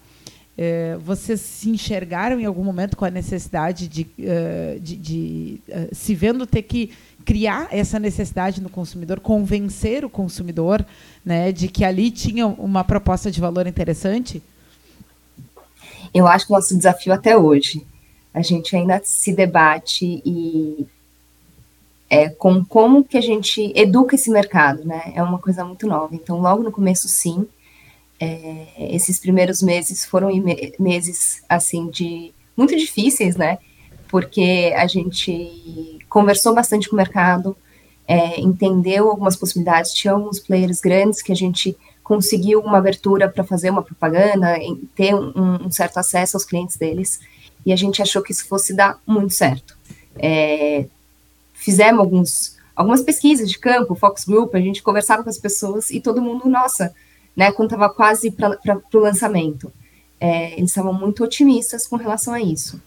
Uh, 0.59 0.99
vocês 1.01 1.41
se 1.41 1.71
enxergaram 1.71 2.41
em 2.41 2.47
algum 2.47 2.65
momento 2.65 2.97
com 2.97 3.05
a 3.05 3.11
necessidade 3.11 3.87
de, 3.87 4.07
de, 4.81 4.97
de 4.97 5.61
se 5.93 6.15
vendo 6.15 6.47
ter 6.47 6.63
que 6.63 6.91
criar 7.25 7.69
essa 7.71 7.99
necessidade 7.99 8.61
no 8.61 8.69
consumidor, 8.69 9.21
convencer 9.21 10.05
o 10.05 10.11
consumidor 10.11 10.85
né, 11.25 11.53
de 11.53 11.69
que 11.69 11.85
ali 11.85 12.11
tinha 12.11 12.47
uma 12.47 12.83
proposta 12.85 13.31
de 13.31 13.41
valor 13.41 13.67
interessante? 13.67 14.43
Eu 16.13 16.27
acho 16.27 16.47
que 16.47 16.53
o 16.53 16.57
nosso 16.57 16.77
desafio 16.77 17.13
até 17.13 17.37
hoje, 17.37 17.87
a 18.33 18.43
gente 18.43 18.75
ainda 18.75 19.01
se 19.05 19.33
debate 19.33 20.23
e 20.25 20.87
é, 22.09 22.29
com 22.29 22.65
como 22.65 23.05
que 23.05 23.17
a 23.17 23.21
gente 23.21 23.73
educa 23.77 24.17
esse 24.17 24.31
mercado, 24.31 24.85
né? 24.85 25.13
É 25.15 25.23
uma 25.23 25.39
coisa 25.39 25.65
muito 25.65 25.87
nova. 25.87 26.15
Então, 26.15 26.41
logo 26.41 26.63
no 26.63 26.73
começo, 26.73 27.09
sim, 27.09 27.47
é, 28.19 28.67
esses 28.95 29.21
primeiros 29.21 29.63
meses 29.63 30.05
foram 30.05 30.31
meses 30.79 31.43
assim 31.49 31.89
de 31.89 32.35
muito 32.57 32.77
difíceis, 32.77 33.37
né? 33.37 33.59
Porque 34.09 34.75
a 34.77 34.89
gente 34.89 36.00
conversou 36.11 36.53
bastante 36.55 36.89
com 36.89 36.97
o 36.97 36.99
mercado, 36.99 37.57
é, 38.07 38.41
entendeu 38.41 39.09
algumas 39.09 39.37
possibilidades, 39.37 39.95
tinha 39.95 40.13
alguns 40.13 40.41
players 40.41 40.81
grandes 40.81 41.23
que 41.23 41.31
a 41.31 41.37
gente 41.37 41.77
conseguiu 42.03 42.61
uma 42.61 42.79
abertura 42.79 43.29
para 43.29 43.45
fazer 43.45 43.71
uma 43.71 43.85
propaganda, 43.85 44.59
ter 44.97 45.15
um, 45.15 45.67
um, 45.67 45.71
certo 45.71 45.99
acesso 45.99 46.37
aos 46.37 46.45
clientes 46.45 46.77
deles, 46.77 47.21
e 47.65 47.73
a 47.73 47.77
gente 47.77 48.03
achou 48.03 48.21
que 48.21 48.33
isso 48.33 48.49
fosse 48.49 48.75
dar 48.75 48.99
muito 49.07 49.33
certo. 49.33 49.79
É, 50.17 50.87
fizemos 51.55 52.01
alguns, 52.01 52.57
algumas 52.75 53.01
pesquisas 53.01 53.49
de 53.49 53.59
campo, 53.59 53.95
focus 53.95 54.25
group, 54.25 54.57
a 54.57 54.61
gente 54.61 54.83
conversava 54.83 55.23
com 55.23 55.31
as 55.31 55.39
pessoas 55.39 55.91
e 55.91 56.01
todo 56.01 56.21
mundo, 56.21 56.49
nossa, 56.49 56.93
né, 57.37 57.53
quando 57.53 57.73
estava 57.73 57.89
quase 57.89 58.33
para 58.33 58.59
o 58.93 58.99
lançamento, 58.99 59.73
é, 60.19 60.55
eles 60.55 60.71
estavam 60.71 60.93
muito 60.93 61.23
otimistas 61.23 61.87
com 61.87 61.95
relação 61.95 62.35
a 62.35 62.41
isso. 62.41 62.83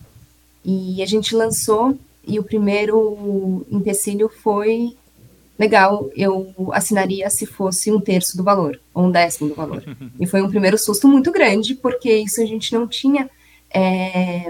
E 0.66 1.02
a 1.02 1.06
gente 1.06 1.34
lançou 1.34 1.98
e 2.26 2.40
o 2.40 2.44
primeiro 2.44 3.66
empecilho 3.70 4.30
foi 4.30 4.96
legal, 5.58 6.10
eu 6.16 6.54
assinaria 6.72 7.30
se 7.30 7.46
fosse 7.46 7.92
um 7.92 8.00
terço 8.00 8.36
do 8.36 8.44
valor, 8.44 8.80
ou 8.94 9.06
um 9.06 9.12
décimo 9.12 9.50
do 9.50 9.56
valor. 9.56 9.84
E 10.20 10.26
foi 10.26 10.42
um 10.42 10.50
primeiro 10.50 10.78
susto 10.78 11.08
muito 11.08 11.32
grande, 11.32 11.76
porque 11.76 12.14
isso 12.16 12.42
a 12.42 12.46
gente 12.46 12.74
não 12.74 12.88
tinha. 12.88 13.30
É... 13.74 14.50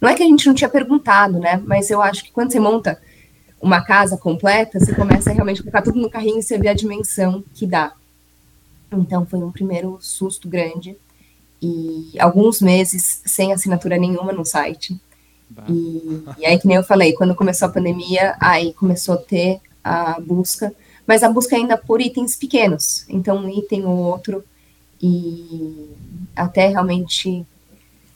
Não 0.00 0.08
é 0.08 0.14
que 0.14 0.22
a 0.22 0.26
gente 0.26 0.46
não 0.46 0.54
tinha 0.54 0.68
perguntado, 0.68 1.38
né? 1.38 1.62
Mas 1.64 1.90
eu 1.90 2.02
acho 2.02 2.24
que 2.24 2.32
quando 2.32 2.50
você 2.50 2.58
monta 2.58 3.00
uma 3.60 3.80
casa 3.80 4.16
completa, 4.16 4.80
você 4.80 4.92
começa 4.92 5.30
a 5.30 5.32
realmente 5.32 5.62
colocar 5.62 5.82
tudo 5.82 6.00
no 6.00 6.10
carrinho 6.10 6.40
e 6.40 6.42
você 6.42 6.58
vê 6.58 6.68
a 6.68 6.74
dimensão 6.74 7.44
que 7.54 7.66
dá. 7.66 7.92
Então 8.92 9.24
foi 9.24 9.38
um 9.38 9.52
primeiro 9.52 9.98
susto 10.00 10.48
grande. 10.48 10.96
E 11.60 12.18
alguns 12.18 12.60
meses 12.60 13.22
sem 13.24 13.52
assinatura 13.52 13.96
nenhuma 13.96 14.32
no 14.32 14.44
site. 14.44 15.00
E, 15.68 16.24
e, 16.38 16.46
aí, 16.46 16.58
que 16.58 16.66
nem 16.66 16.76
eu 16.76 16.82
falei, 16.82 17.12
quando 17.12 17.34
começou 17.34 17.68
a 17.68 17.72
pandemia, 17.72 18.34
aí 18.40 18.72
começou 18.72 19.14
a 19.14 19.18
ter 19.18 19.60
a 19.82 20.18
busca, 20.20 20.72
mas 21.06 21.22
a 21.22 21.28
busca 21.28 21.56
ainda 21.56 21.76
por 21.76 22.00
itens 22.00 22.36
pequenos, 22.36 23.04
então 23.08 23.36
um 23.38 23.48
item 23.48 23.84
ou 23.84 23.96
outro, 23.96 24.44
e 25.00 25.88
até 26.34 26.68
realmente. 26.68 27.44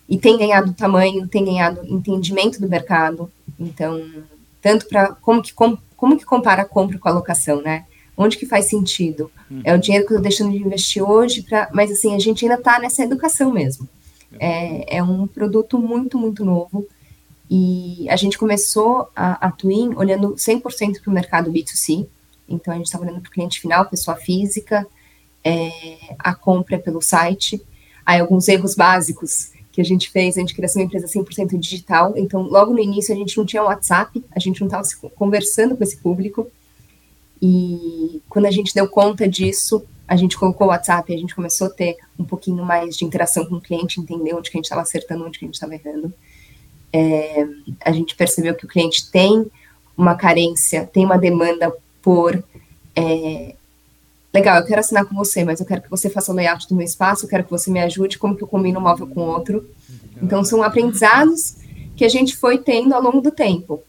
E 0.09 0.17
tem 0.17 0.39
ganhado 0.39 0.73
tamanho, 0.73 1.27
tem 1.27 1.45
ganhado 1.45 1.81
entendimento 1.85 2.61
do 2.61 2.69
mercado, 2.69 3.31
então, 3.59 4.01
tanto 4.63 4.87
para. 4.87 5.09
Como 5.15 5.43
que, 5.43 5.53
como, 5.53 5.79
como 5.97 6.17
que 6.17 6.25
compara 6.25 6.63
a 6.63 6.67
compra 6.67 6.99
com 6.99 7.09
a 7.09 7.13
locação, 7.13 7.61
né? 7.61 7.85
Onde 8.17 8.39
que 8.39 8.47
faz 8.47 8.67
sentido? 8.67 9.31
Hum. 9.51 9.61
É 9.65 9.75
o 9.75 9.79
dinheiro 9.79 10.07
que 10.07 10.13
eu 10.13 10.19
estou 10.19 10.23
deixando 10.23 10.53
de 10.53 10.65
investir 10.65 11.03
hoje, 11.03 11.43
pra, 11.43 11.69
mas 11.73 11.91
assim, 11.91 12.15
a 12.15 12.19
gente 12.19 12.45
ainda 12.45 12.57
está 12.57 12.79
nessa 12.79 13.03
educação 13.03 13.53
mesmo. 13.53 13.89
É, 14.39 14.99
é 14.99 15.03
um 15.03 15.27
produto 15.27 15.79
muito, 15.79 16.17
muito 16.19 16.45
novo 16.45 16.87
e 17.49 18.07
a 18.11 18.17
gente 18.17 18.37
começou 18.37 19.09
a, 19.15 19.47
a 19.47 19.53
Twin 19.53 19.95
olhando 19.95 20.35
100% 20.35 21.01
para 21.01 21.11
o 21.11 21.15
mercado 21.15 21.53
B2C, 21.53 22.07
então 22.49 22.75
a 22.75 22.77
gente 22.77 22.87
estava 22.87 23.05
olhando 23.05 23.21
para 23.21 23.29
o 23.29 23.33
cliente 23.33 23.61
final, 23.61 23.87
pessoa 23.87 24.17
física, 24.17 24.87
é, 25.45 26.17
a 26.19 26.35
compra 26.35 26.77
é 26.77 26.79
pelo 26.79 27.01
site, 27.01 27.63
aí 28.05 28.21
alguns 28.21 28.49
erros 28.49 28.75
básicos 28.75 29.53
que 29.71 29.81
a 29.81 29.85
gente 29.85 30.11
fez, 30.11 30.37
a 30.37 30.41
gente 30.41 30.55
queria 30.55 30.69
ser 30.69 30.81
uma 30.81 30.87
empresa 30.87 31.07
100% 31.07 31.59
digital, 31.59 32.15
então 32.17 32.43
logo 32.43 32.73
no 32.73 32.81
início 32.81 33.15
a 33.15 33.17
gente 33.17 33.37
não 33.37 33.45
tinha 33.45 33.63
WhatsApp, 33.63 34.25
a 34.35 34.41
gente 34.41 34.61
não 34.61 34.67
estava 34.67 35.11
conversando 35.15 35.77
com 35.77 35.85
esse 35.85 35.99
público, 35.99 36.51
e 37.41 38.23
quando 38.29 38.47
a 38.47 38.51
gente 38.51 38.75
deu 38.75 38.89
conta 38.89 39.29
disso, 39.29 39.85
a 40.09 40.17
gente 40.17 40.39
colocou 40.39 40.69
o 40.69 40.71
WhatsApp, 40.71 41.13
a 41.13 41.19
gente 41.19 41.35
começou 41.35 41.67
a 41.67 41.71
ter 41.71 41.97
um 42.19 42.25
pouquinho 42.25 42.65
mais 42.65 42.97
de 42.97 43.05
interação 43.05 43.45
com 43.45 43.57
o 43.57 43.61
cliente, 43.61 44.01
entender 44.01 44.35
onde 44.35 44.51
que 44.51 44.57
a 44.57 44.59
gente 44.59 44.65
estava 44.65 44.83
acertando, 44.83 45.25
onde 45.25 45.39
que 45.39 45.45
a 45.45 45.49
gente 45.49 45.55
estava 45.55 45.75
errando 45.75 46.13
é, 46.93 47.47
a 47.85 47.93
gente 47.93 48.15
percebeu 48.15 48.55
que 48.55 48.65
o 48.65 48.69
cliente 48.69 49.11
tem 49.11 49.51
uma 49.97 50.15
carência, 50.15 50.89
tem 50.93 51.05
uma 51.05 51.19
demanda 51.19 51.73
por. 52.03 52.43
É, 52.95 53.55
legal, 54.33 54.59
eu 54.59 54.67
quero 54.67 54.81
assinar 54.81 55.05
com 55.07 55.15
você, 55.15 55.45
mas 55.45 55.61
eu 55.61 55.67
quero 55.67 55.83
que 55.83 55.91
você 55.91 56.11
faça 56.11 56.33
o 56.33 56.35
layout 56.35 56.69
do 56.69 56.75
meu 56.75 56.85
espaço, 56.85 57.25
eu 57.25 57.29
quero 57.29 57.45
que 57.45 57.51
você 57.51 57.71
me 57.71 57.81
ajude, 57.81 58.19
como 58.19 58.37
que 58.37 58.43
eu 58.43 58.49
combino 58.49 58.79
um 58.79 58.83
móvel 58.83 59.07
com 59.07 59.21
outro. 59.21 59.69
Então, 60.23 60.45
são 60.45 60.63
aprendizados 60.63 61.57
que 61.95 62.05
a 62.05 62.09
gente 62.09 62.37
foi 62.37 62.59
tendo 62.59 62.95
ao 62.95 63.03
longo 63.03 63.21
do 63.21 63.31
tempo. 63.31 63.83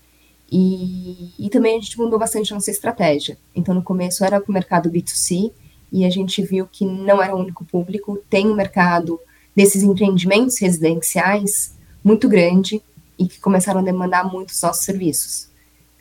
E, 0.49 1.33
e 1.37 1.49
também 1.49 1.77
a 1.77 1.81
gente 1.81 1.97
mudou 1.97 2.17
bastante 2.17 2.53
a 2.53 2.55
nossa 2.55 2.71
estratégia. 2.71 3.37
Então, 3.53 3.75
no 3.75 3.83
começo 3.83 4.23
era 4.23 4.39
para 4.39 4.49
o 4.49 4.53
mercado 4.53 4.89
B2C, 4.89 5.51
e 5.91 6.05
a 6.05 6.09
gente 6.09 6.41
viu 6.41 6.67
que 6.69 6.85
não 6.85 7.21
era 7.21 7.35
o 7.35 7.39
único 7.39 7.63
público, 7.65 8.19
tem 8.29 8.47
um 8.47 8.55
mercado 8.55 9.19
desses 9.55 9.83
empreendimentos 9.83 10.59
residenciais 10.59 11.76
muito 12.07 12.29
grande, 12.29 12.81
e 13.19 13.27
que 13.27 13.39
começaram 13.39 13.81
a 13.81 13.83
demandar 13.83 14.23
muito 14.31 14.51
os 14.51 14.61
nossos 14.61 14.85
serviços. 14.85 15.49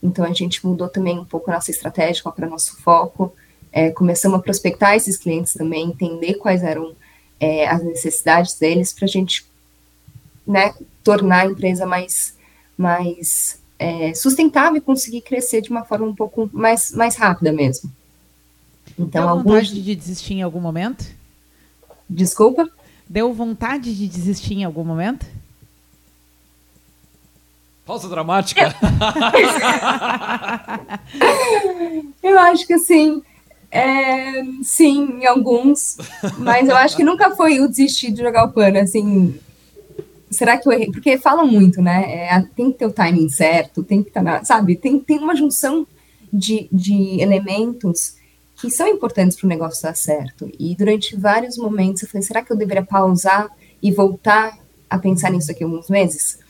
Então 0.03 0.25
a 0.25 0.33
gente 0.33 0.65
mudou 0.65 0.89
também 0.89 1.19
um 1.19 1.25
pouco 1.25 1.51
a 1.51 1.55
nossa 1.55 1.71
estratégia 1.71 2.31
para 2.31 2.49
nosso 2.49 2.77
foco, 2.81 3.33
é, 3.73 3.91
começamos 3.91 4.39
a 4.39 4.43
prospectar 4.43 4.95
esses 4.95 5.17
clientes 5.17 5.53
também, 5.55 5.89
entender 5.89 6.35
quais 6.35 6.63
eram 6.63 6.95
é, 7.41 7.67
as 7.67 7.83
necessidades 7.83 8.55
deles 8.55 8.93
para 8.93 9.05
a 9.05 9.09
gente 9.09 9.45
né, 10.47 10.75
tornar 11.03 11.41
a 11.41 11.47
empresa 11.47 11.85
mais, 11.85 12.37
mais 12.79 13.61
é, 13.79 14.15
sustentável 14.15 14.77
e 14.77 14.81
conseguir 14.81 15.23
crescer 15.23 15.61
de 15.61 15.71
uma 15.71 15.85
forma 15.85 16.07
um 16.07 16.15
pouco 16.15 16.49
mais, 16.53 16.93
mais 16.93 17.17
rápida 17.17 17.53
mesmo. 17.53 17.91
Então, 18.99 19.27
Deu 19.27 19.37
vontade 19.37 19.57
alguns... 19.57 19.85
de 19.85 19.95
desistir 19.97 20.35
em 20.35 20.43
algum 20.43 20.61
momento? 20.61 21.05
Desculpa? 22.09 22.71
Deu 23.09 23.33
vontade 23.35 23.95
de 23.95 24.07
desistir 24.07 24.55
em 24.55 24.65
algum 24.65 24.85
momento? 24.85 25.27
Pausa 27.87 28.09
dramática. 28.09 28.75
eu 32.21 32.39
acho 32.41 32.67
que 32.67 32.77
sim. 32.79 33.23
É, 33.71 34.43
sim, 34.61 35.21
em 35.21 35.27
alguns. 35.27 35.97
Mas 36.37 36.69
eu 36.69 36.77
acho 36.77 36.97
que 36.97 37.05
nunca 37.05 37.37
foi 37.37 37.61
o 37.61 37.69
desistir 37.69 38.11
de 38.11 38.23
jogar 38.23 38.45
o 38.45 38.53
pano, 38.53 38.79
assim. 38.79 39.39
Será 40.29 40.59
que 40.59 40.69
eu 40.69 40.73
errei? 40.73 40.91
Porque 40.91 41.17
falam 41.17 41.47
muito, 41.47 41.81
né? 41.81 42.27
É, 42.27 42.43
tem 42.57 42.73
que 42.73 42.79
ter 42.79 42.87
o 42.87 42.93
timing 42.93 43.29
certo, 43.29 43.85
tem 43.85 44.03
que 44.03 44.09
estar 44.09 44.25
tá 44.25 44.39
na. 44.39 44.45
Sabe? 44.45 44.75
Tem, 44.75 44.99
tem 44.99 45.19
uma 45.19 45.37
junção 45.37 45.87
de, 46.33 46.69
de 46.73 47.21
elementos 47.21 48.17
que 48.61 48.69
são 48.69 48.89
importantes 48.89 49.37
para 49.37 49.47
o 49.47 49.49
negócio 49.49 49.85
dar 49.85 49.95
certo. 49.95 50.51
E 50.59 50.75
durante 50.75 51.15
vários 51.15 51.57
momentos 51.57 52.03
eu 52.03 52.09
falei: 52.09 52.27
será 52.27 52.43
que 52.43 52.53
eu 52.53 52.57
deveria 52.57 52.85
pausar 52.85 53.49
e 53.81 53.93
voltar 53.93 54.59
a 54.91 54.99
pensar 54.99 55.31
nisso 55.31 55.53
aqui 55.53 55.63
alguns 55.63 55.89
meses? 55.89 56.45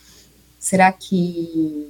Será 0.67 0.91
que 0.91 1.89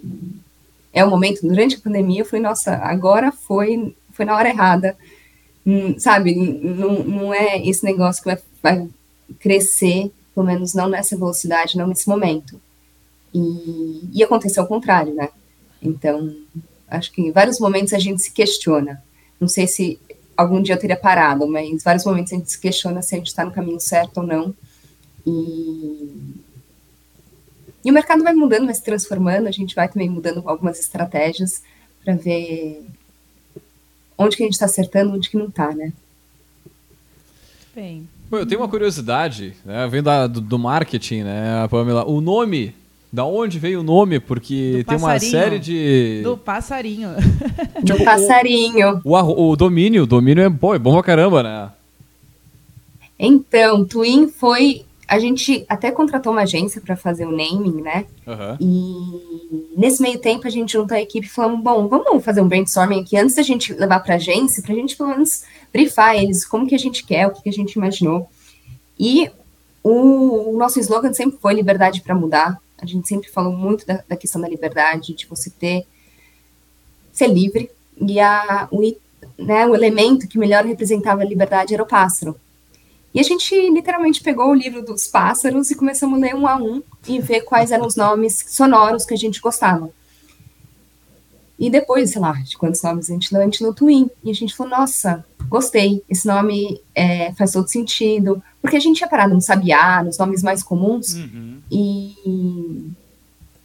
é 0.92 1.02
o 1.02 1.08
momento, 1.08 1.40
durante 1.40 1.76
a 1.76 1.80
pandemia, 1.80 2.20
eu 2.20 2.26
falei, 2.26 2.42
nossa, 2.42 2.74
agora 2.74 3.32
foi, 3.32 3.96
foi 4.12 4.26
na 4.26 4.36
hora 4.36 4.50
errada, 4.50 4.94
hum, 5.66 5.98
sabe, 5.98 6.34
não, 6.34 7.02
não 7.02 7.32
é 7.32 7.66
esse 7.66 7.82
negócio 7.82 8.22
que 8.22 8.28
vai, 8.28 8.38
vai 8.62 8.88
crescer, 9.40 10.12
pelo 10.34 10.44
menos 10.44 10.74
não 10.74 10.90
nessa 10.90 11.16
velocidade, 11.16 11.78
não 11.78 11.86
nesse 11.86 12.06
momento. 12.06 12.60
E, 13.32 14.10
e 14.12 14.22
aconteceu 14.22 14.62
ao 14.62 14.68
contrário, 14.68 15.14
né? 15.14 15.30
Então, 15.80 16.36
acho 16.86 17.10
que 17.12 17.22
em 17.22 17.32
vários 17.32 17.58
momentos 17.58 17.94
a 17.94 17.98
gente 17.98 18.20
se 18.20 18.30
questiona. 18.30 19.02
Não 19.40 19.48
sei 19.48 19.66
se 19.66 19.98
algum 20.36 20.60
dia 20.60 20.74
eu 20.74 20.78
teria 20.78 20.98
parado, 20.98 21.48
mas 21.48 21.66
em 21.66 21.78
vários 21.78 22.04
momentos 22.04 22.30
a 22.30 22.36
gente 22.36 22.52
se 22.52 22.60
questiona 22.60 23.00
se 23.00 23.14
a 23.14 23.18
gente 23.18 23.28
está 23.28 23.42
no 23.42 23.52
caminho 23.52 23.80
certo 23.80 24.18
ou 24.18 24.26
não. 24.26 24.54
E, 25.26 26.44
e 27.86 27.90
o 27.90 27.94
mercado 27.94 28.24
vai 28.24 28.34
mudando, 28.34 28.64
vai 28.66 28.74
se 28.74 28.82
transformando, 28.82 29.46
a 29.46 29.52
gente 29.52 29.72
vai 29.72 29.88
também 29.88 30.10
mudando 30.10 30.42
algumas 30.44 30.80
estratégias 30.80 31.62
para 32.04 32.16
ver 32.16 32.84
onde 34.18 34.36
que 34.36 34.42
a 34.42 34.46
gente 34.46 34.54
está 34.54 34.66
acertando, 34.66 35.14
onde 35.14 35.30
que 35.30 35.36
não 35.36 35.46
está, 35.46 35.72
né? 35.72 35.92
Bem. 37.72 38.08
Eu 38.32 38.44
tenho 38.44 38.60
uma 38.60 38.68
curiosidade, 38.68 39.54
né, 39.64 39.86
vem 39.86 40.02
da, 40.02 40.26
do, 40.26 40.40
do 40.40 40.58
marketing, 40.58 41.22
né, 41.22 41.68
Pamela? 41.70 42.04
O 42.04 42.20
nome 42.20 42.74
da 43.12 43.24
onde 43.24 43.56
veio 43.60 43.78
o 43.78 43.84
nome? 43.84 44.18
Porque 44.18 44.84
tem 44.84 44.98
uma 44.98 45.20
série 45.20 45.60
de. 45.60 46.22
Do 46.24 46.36
passarinho. 46.36 47.10
tipo, 47.86 47.98
do 47.98 48.04
passarinho. 48.04 49.00
O, 49.04 49.14
o, 49.14 49.50
o, 49.50 49.56
domínio, 49.56 50.02
o 50.02 50.06
domínio 50.06 50.42
é, 50.42 50.50
pô, 50.50 50.74
é 50.74 50.78
bom 50.80 50.92
pra 50.94 51.04
caramba, 51.04 51.40
né? 51.44 51.70
Então, 53.16 53.84
Twin 53.84 54.26
foi. 54.26 54.85
A 55.08 55.18
gente 55.18 55.64
até 55.68 55.90
contratou 55.92 56.32
uma 56.32 56.42
agência 56.42 56.80
para 56.80 56.96
fazer 56.96 57.26
o 57.26 57.30
naming, 57.30 57.80
né? 57.80 58.06
Uhum. 58.26 58.56
E 58.60 59.70
nesse 59.76 60.02
meio 60.02 60.18
tempo 60.18 60.46
a 60.46 60.50
gente 60.50 60.72
juntou 60.72 60.96
a 60.96 61.00
equipe 61.00 61.26
e 61.26 61.30
falamos: 61.30 61.62
bom, 61.62 61.86
vamos 61.86 62.24
fazer 62.24 62.40
um 62.40 62.48
brainstorming 62.48 63.02
aqui 63.02 63.16
antes 63.16 63.36
da 63.36 63.42
gente 63.42 63.72
levar 63.72 64.00
para 64.00 64.16
agência, 64.16 64.62
para 64.62 64.72
a 64.72 64.76
gente 64.76 64.96
pelo 64.96 65.10
menos 65.10 65.44
brifar 65.72 66.16
eles 66.16 66.44
como 66.44 66.66
que 66.66 66.74
a 66.74 66.78
gente 66.78 67.04
quer, 67.04 67.26
o 67.26 67.30
que, 67.30 67.42
que 67.42 67.48
a 67.48 67.52
gente 67.52 67.74
imaginou. 67.74 68.28
E 68.98 69.30
o, 69.82 70.54
o 70.54 70.58
nosso 70.58 70.80
slogan 70.80 71.12
sempre 71.12 71.38
foi 71.38 71.54
liberdade 71.54 72.00
para 72.00 72.14
mudar. 72.14 72.60
A 72.76 72.84
gente 72.84 73.06
sempre 73.06 73.30
falou 73.30 73.52
muito 73.52 73.86
da, 73.86 74.02
da, 74.08 74.16
questão 74.16 74.40
da 74.40 74.48
liberdade, 74.48 75.14
de 75.14 75.26
você 75.26 75.50
ter 75.50 75.86
ser 77.12 77.28
livre. 77.28 77.70
E 78.00 78.18
a, 78.18 78.68
o, 78.70 78.82
né, 79.38 79.66
o 79.66 79.74
elemento 79.74 80.26
que 80.26 80.38
melhor 80.38 80.64
representava 80.64 81.22
a 81.22 81.24
liberdade 81.24 81.72
era 81.72 81.82
o 81.82 81.86
pássaro. 81.86 82.38
E 83.16 83.20
a 83.20 83.22
gente 83.22 83.54
literalmente 83.70 84.22
pegou 84.22 84.50
o 84.50 84.54
livro 84.54 84.84
dos 84.84 85.06
pássaros 85.06 85.70
e 85.70 85.74
começamos 85.74 86.18
a 86.18 86.20
ler 86.20 86.34
um 86.34 86.46
a 86.46 86.56
um 86.56 86.82
e 87.08 87.18
ver 87.18 87.40
quais 87.40 87.70
eram 87.72 87.86
os 87.86 87.96
nomes 87.96 88.44
sonoros 88.46 89.06
que 89.06 89.14
a 89.14 89.16
gente 89.16 89.40
gostava. 89.40 89.88
E 91.58 91.70
depois, 91.70 92.10
sei 92.10 92.20
lá, 92.20 92.32
de 92.32 92.58
quantos 92.58 92.82
nomes 92.82 93.08
a 93.08 93.14
gente 93.14 93.32
leu, 93.32 93.40
a 93.40 93.44
gente 93.46 93.62
leu 93.62 93.72
Twin. 93.72 94.10
E 94.22 94.30
a 94.30 94.34
gente 94.34 94.54
falou, 94.54 94.78
nossa, 94.78 95.24
gostei, 95.48 96.04
esse 96.10 96.26
nome 96.26 96.78
é, 96.94 97.32
faz 97.32 97.52
todo 97.52 97.66
sentido. 97.68 98.42
Porque 98.60 98.76
a 98.76 98.80
gente 98.80 98.98
tinha 98.98 99.08
parado 99.08 99.32
no 99.32 99.40
Sabiá, 99.40 100.02
nos 100.04 100.18
nomes 100.18 100.42
mais 100.42 100.62
comuns, 100.62 101.14
uhum. 101.14 101.56
e, 101.70 102.92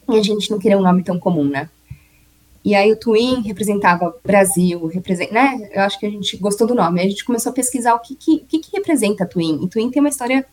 e, 0.08 0.18
a 0.18 0.22
gente 0.22 0.50
não 0.50 0.58
queria 0.58 0.78
um 0.78 0.82
nome 0.82 1.02
tão 1.02 1.18
comum, 1.18 1.44
né? 1.44 1.68
E 2.64 2.74
aí 2.74 2.92
o 2.92 2.96
Twin 2.96 3.42
representava 3.42 4.14
Brasil, 4.24 4.86
representa, 4.86 5.34
né? 5.34 5.68
Eu 5.72 5.82
acho 5.82 5.98
que 5.98 6.06
a 6.06 6.10
gente 6.10 6.36
gostou 6.36 6.66
do 6.66 6.74
nome. 6.74 7.00
Aí 7.00 7.06
a 7.06 7.10
gente 7.10 7.24
começou 7.24 7.50
a 7.50 7.54
pesquisar 7.54 7.94
o 7.94 7.98
que, 7.98 8.14
que, 8.14 8.38
que, 8.40 8.58
que 8.60 8.76
representa 8.76 9.26
Twin. 9.26 9.64
E 9.64 9.68
Twin 9.68 9.90
tem 9.90 10.00
uma 10.00 10.08
história 10.08 10.46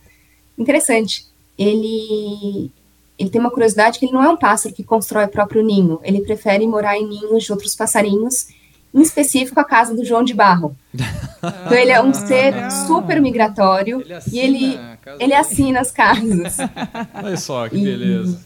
interessante. 0.57 1.27
Ele, 1.57 2.71
ele 3.17 3.29
tem 3.29 3.39
uma 3.39 3.51
curiosidade 3.51 3.99
que 3.99 4.05
ele 4.05 4.13
não 4.13 4.23
é 4.23 4.29
um 4.29 4.37
pássaro 4.37 4.73
que 4.73 4.83
constrói 4.83 5.25
o 5.25 5.29
próprio 5.29 5.63
ninho. 5.63 5.99
Ele 6.03 6.21
prefere 6.21 6.65
morar 6.65 6.97
em 6.97 7.07
ninhos 7.07 7.43
de 7.43 7.51
outros 7.51 7.75
passarinhos 7.75 8.47
em 8.93 9.01
específico 9.01 9.59
a 9.59 9.63
casa 9.63 9.95
do 9.95 10.03
João 10.03 10.23
de 10.23 10.33
Barro. 10.33 10.75
então 10.93 11.77
ele 11.77 11.91
é 11.91 12.01
um 12.01 12.13
ser 12.13 12.55
ah, 12.55 12.69
super 12.71 13.21
migratório 13.21 14.01
ele 14.01 14.19
e 14.31 14.39
ele, 14.39 14.79
ele 15.19 15.33
assina 15.33 15.79
as 15.79 15.91
casas. 15.91 16.57
Olha 17.13 17.37
só 17.37 17.69
que 17.69 17.77
e, 17.77 17.83
beleza. 17.83 18.39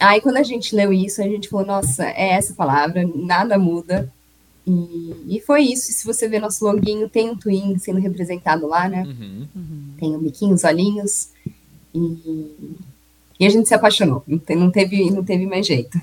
Aí 0.00 0.20
quando 0.20 0.36
a 0.36 0.42
gente 0.42 0.74
leu 0.74 0.92
isso, 0.92 1.20
a 1.20 1.24
gente 1.24 1.48
falou, 1.48 1.66
nossa, 1.66 2.04
é 2.04 2.30
essa 2.30 2.54
palavra, 2.54 3.08
nada 3.14 3.58
muda. 3.58 4.10
E, 4.66 5.36
e 5.36 5.40
foi 5.40 5.62
isso. 5.62 5.90
E 5.90 5.94
se 5.94 6.06
você 6.06 6.28
ver 6.28 6.40
nosso 6.40 6.64
loginho, 6.64 7.08
tem 7.08 7.30
um 7.30 7.36
twin 7.36 7.78
sendo 7.78 8.00
representado 8.00 8.66
lá, 8.66 8.88
né? 8.88 9.04
Uhum. 9.04 9.94
Tem 9.98 10.10
o 10.10 10.18
um 10.18 10.22
biquinho, 10.22 10.54
os 10.54 10.64
olhinhos. 10.64 11.30
E, 11.94 12.76
e 13.40 13.46
a 13.46 13.48
gente 13.50 13.66
se 13.66 13.74
apaixonou. 13.74 14.22
Não 14.26 14.70
teve, 14.70 15.10
não 15.10 15.24
teve 15.24 15.46
mais 15.46 15.66
jeito. 15.66 15.98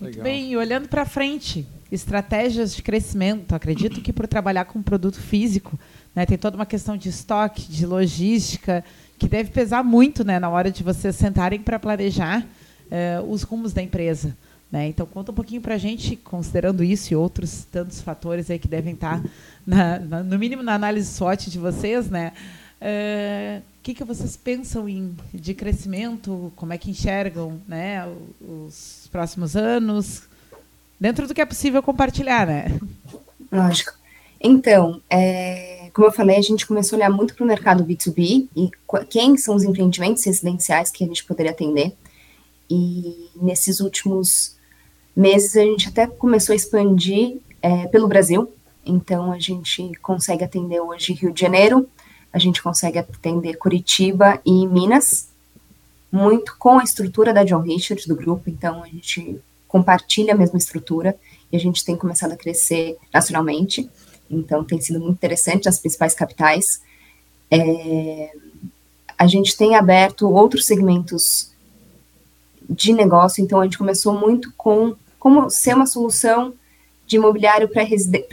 Muito 0.00 0.22
bem, 0.22 0.52
e 0.52 0.56
olhando 0.56 0.88
para 0.88 1.04
frente, 1.04 1.66
estratégias 1.90 2.74
de 2.74 2.82
crescimento. 2.82 3.54
Acredito 3.54 4.00
que 4.00 4.12
por 4.12 4.26
trabalhar 4.26 4.64
com 4.64 4.82
produto 4.82 5.20
físico, 5.20 5.78
né, 6.14 6.26
tem 6.26 6.38
toda 6.38 6.56
uma 6.56 6.66
questão 6.66 6.96
de 6.96 7.08
estoque, 7.08 7.62
de 7.62 7.86
logística, 7.86 8.84
que 9.20 9.28
deve 9.28 9.50
pesar 9.50 9.84
muito 9.84 10.24
né, 10.24 10.38
na 10.38 10.48
hora 10.48 10.70
de 10.70 10.82
vocês 10.82 11.14
sentarem 11.14 11.60
para 11.60 11.78
planejar 11.78 12.40
uh, 12.40 13.30
os 13.30 13.42
rumos 13.42 13.74
da 13.74 13.82
empresa. 13.82 14.34
Né? 14.72 14.88
Então, 14.88 15.04
conta 15.04 15.30
um 15.30 15.34
pouquinho 15.34 15.60
para 15.60 15.74
a 15.74 15.78
gente, 15.78 16.16
considerando 16.16 16.82
isso 16.82 17.12
e 17.12 17.16
outros 17.16 17.66
tantos 17.70 18.00
fatores 18.00 18.50
aí 18.50 18.58
que 18.58 18.66
devem 18.66 18.94
estar, 18.94 19.22
tá 19.22 19.28
na, 19.66 19.98
na, 19.98 20.22
no 20.22 20.38
mínimo, 20.38 20.62
na 20.62 20.72
análise 20.72 21.12
SWOT 21.12 21.50
de 21.50 21.58
vocês, 21.58 22.08
né? 22.08 22.32
O 22.80 23.58
uh, 23.58 23.62
que, 23.82 23.92
que 23.92 24.04
vocês 24.04 24.38
pensam 24.38 24.88
em, 24.88 25.14
de 25.34 25.52
crescimento? 25.52 26.50
Como 26.56 26.72
é 26.72 26.78
que 26.78 26.90
enxergam 26.90 27.60
né, 27.68 28.08
os 28.40 29.06
próximos 29.12 29.54
anos? 29.54 30.22
Dentro 30.98 31.28
do 31.28 31.34
que 31.34 31.42
é 31.42 31.46
possível 31.46 31.82
compartilhar, 31.82 32.46
né? 32.46 32.80
Lógico. 33.52 33.92
Então, 34.40 35.02
é, 35.10 35.79
como 35.92 36.06
eu 36.06 36.12
falei, 36.12 36.36
a 36.36 36.42
gente 36.42 36.66
começou 36.66 36.96
a 36.96 36.98
olhar 36.98 37.10
muito 37.10 37.34
para 37.34 37.44
o 37.44 37.46
mercado 37.46 37.84
B2B 37.84 38.48
e 38.56 38.70
quem 39.08 39.36
são 39.36 39.54
os 39.54 39.62
empreendimentos 39.62 40.24
residenciais 40.24 40.90
que 40.90 41.04
a 41.04 41.06
gente 41.06 41.24
poderia 41.24 41.52
atender. 41.52 41.94
E 42.68 43.30
nesses 43.34 43.80
últimos 43.80 44.56
meses 45.14 45.56
a 45.56 45.62
gente 45.62 45.88
até 45.88 46.06
começou 46.06 46.52
a 46.52 46.56
expandir 46.56 47.38
é, 47.60 47.86
pelo 47.88 48.08
Brasil. 48.08 48.52
Então 48.84 49.32
a 49.32 49.38
gente 49.38 49.92
consegue 50.00 50.44
atender 50.44 50.80
hoje 50.80 51.12
Rio 51.12 51.32
de 51.32 51.40
Janeiro, 51.40 51.88
a 52.32 52.38
gente 52.38 52.62
consegue 52.62 52.98
atender 52.98 53.56
Curitiba 53.56 54.40
e 54.44 54.66
Minas, 54.66 55.28
muito 56.10 56.56
com 56.58 56.78
a 56.78 56.84
estrutura 56.84 57.32
da 57.32 57.44
John 57.44 57.60
Richard 57.60 58.06
do 58.06 58.16
grupo. 58.16 58.48
Então 58.48 58.82
a 58.82 58.86
gente 58.86 59.40
compartilha 59.68 60.34
a 60.34 60.36
mesma 60.36 60.58
estrutura 60.58 61.16
e 61.52 61.56
a 61.56 61.60
gente 61.60 61.84
tem 61.84 61.96
começado 61.96 62.32
a 62.32 62.36
crescer 62.36 62.96
nacionalmente. 63.12 63.88
Então, 64.30 64.64
tem 64.64 64.80
sido 64.80 65.00
muito 65.00 65.16
interessante 65.16 65.66
nas 65.66 65.78
principais 65.78 66.14
capitais. 66.14 66.80
É, 67.50 68.32
a 69.18 69.26
gente 69.26 69.56
tem 69.56 69.74
aberto 69.74 70.30
outros 70.30 70.64
segmentos 70.64 71.50
de 72.68 72.92
negócio, 72.92 73.42
então 73.42 73.60
a 73.60 73.64
gente 73.64 73.76
começou 73.76 74.14
muito 74.14 74.52
com 74.56 74.94
como 75.18 75.50
ser 75.50 75.74
uma 75.74 75.86
solução 75.86 76.54
de 77.06 77.16
imobiliário 77.16 77.68
para 77.68 77.84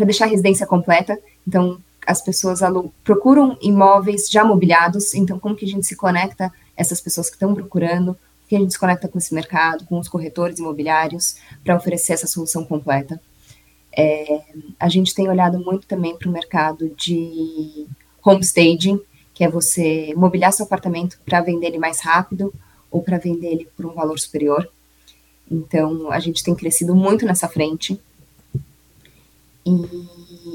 deixar 0.06 0.26
a 0.26 0.30
residência 0.30 0.66
completa. 0.68 1.20
Então, 1.46 1.82
as 2.06 2.22
pessoas 2.22 2.60
procuram 3.04 3.58
imóveis 3.62 4.30
já 4.30 4.46
mobiliados, 4.46 5.14
então 5.14 5.38
como 5.40 5.56
que 5.56 5.66
a 5.66 5.68
gente 5.68 5.86
se 5.86 5.96
conecta 5.96 6.54
essas 6.76 7.02
pessoas 7.02 7.28
que 7.28 7.36
estão 7.36 7.54
procurando, 7.54 8.16
que 8.48 8.56
a 8.56 8.60
gente 8.60 8.72
se 8.72 8.80
conecta 8.80 9.10
com 9.10 9.18
esse 9.18 9.34
mercado, 9.34 9.86
com 9.86 10.00
os 10.00 10.08
corretores 10.08 10.60
imobiliários, 10.60 11.36
para 11.64 11.76
oferecer 11.76 12.14
essa 12.14 12.28
solução 12.28 12.64
completa. 12.64 13.20
É, 13.98 14.42
a 14.80 14.88
gente 14.88 15.16
tem 15.16 15.28
olhado 15.28 15.58
muito 15.60 15.88
também 15.88 16.16
para 16.16 16.30
o 16.30 16.32
mercado 16.32 16.90
de 16.96 17.88
homestaging, 18.24 19.02
que 19.34 19.44
é 19.44 19.50
você 19.50 20.14
mobiliar 20.16 20.54
seu 20.54 20.66
apartamento 20.66 21.18
para 21.26 21.42
vender 21.42 21.68
ele 21.68 21.80
mais 21.80 22.02
rápido 22.02 22.54
ou 22.92 23.02
para 23.02 23.18
vender 23.18 23.48
ele 23.48 23.68
por 23.76 23.86
um 23.86 23.94
valor 23.94 24.20
superior. 24.20 24.70
Então, 25.50 26.12
a 26.12 26.20
gente 26.20 26.44
tem 26.44 26.54
crescido 26.54 26.96
muito 26.96 27.26
nessa 27.26 27.48
frente. 27.48 28.00
E, 29.66 29.72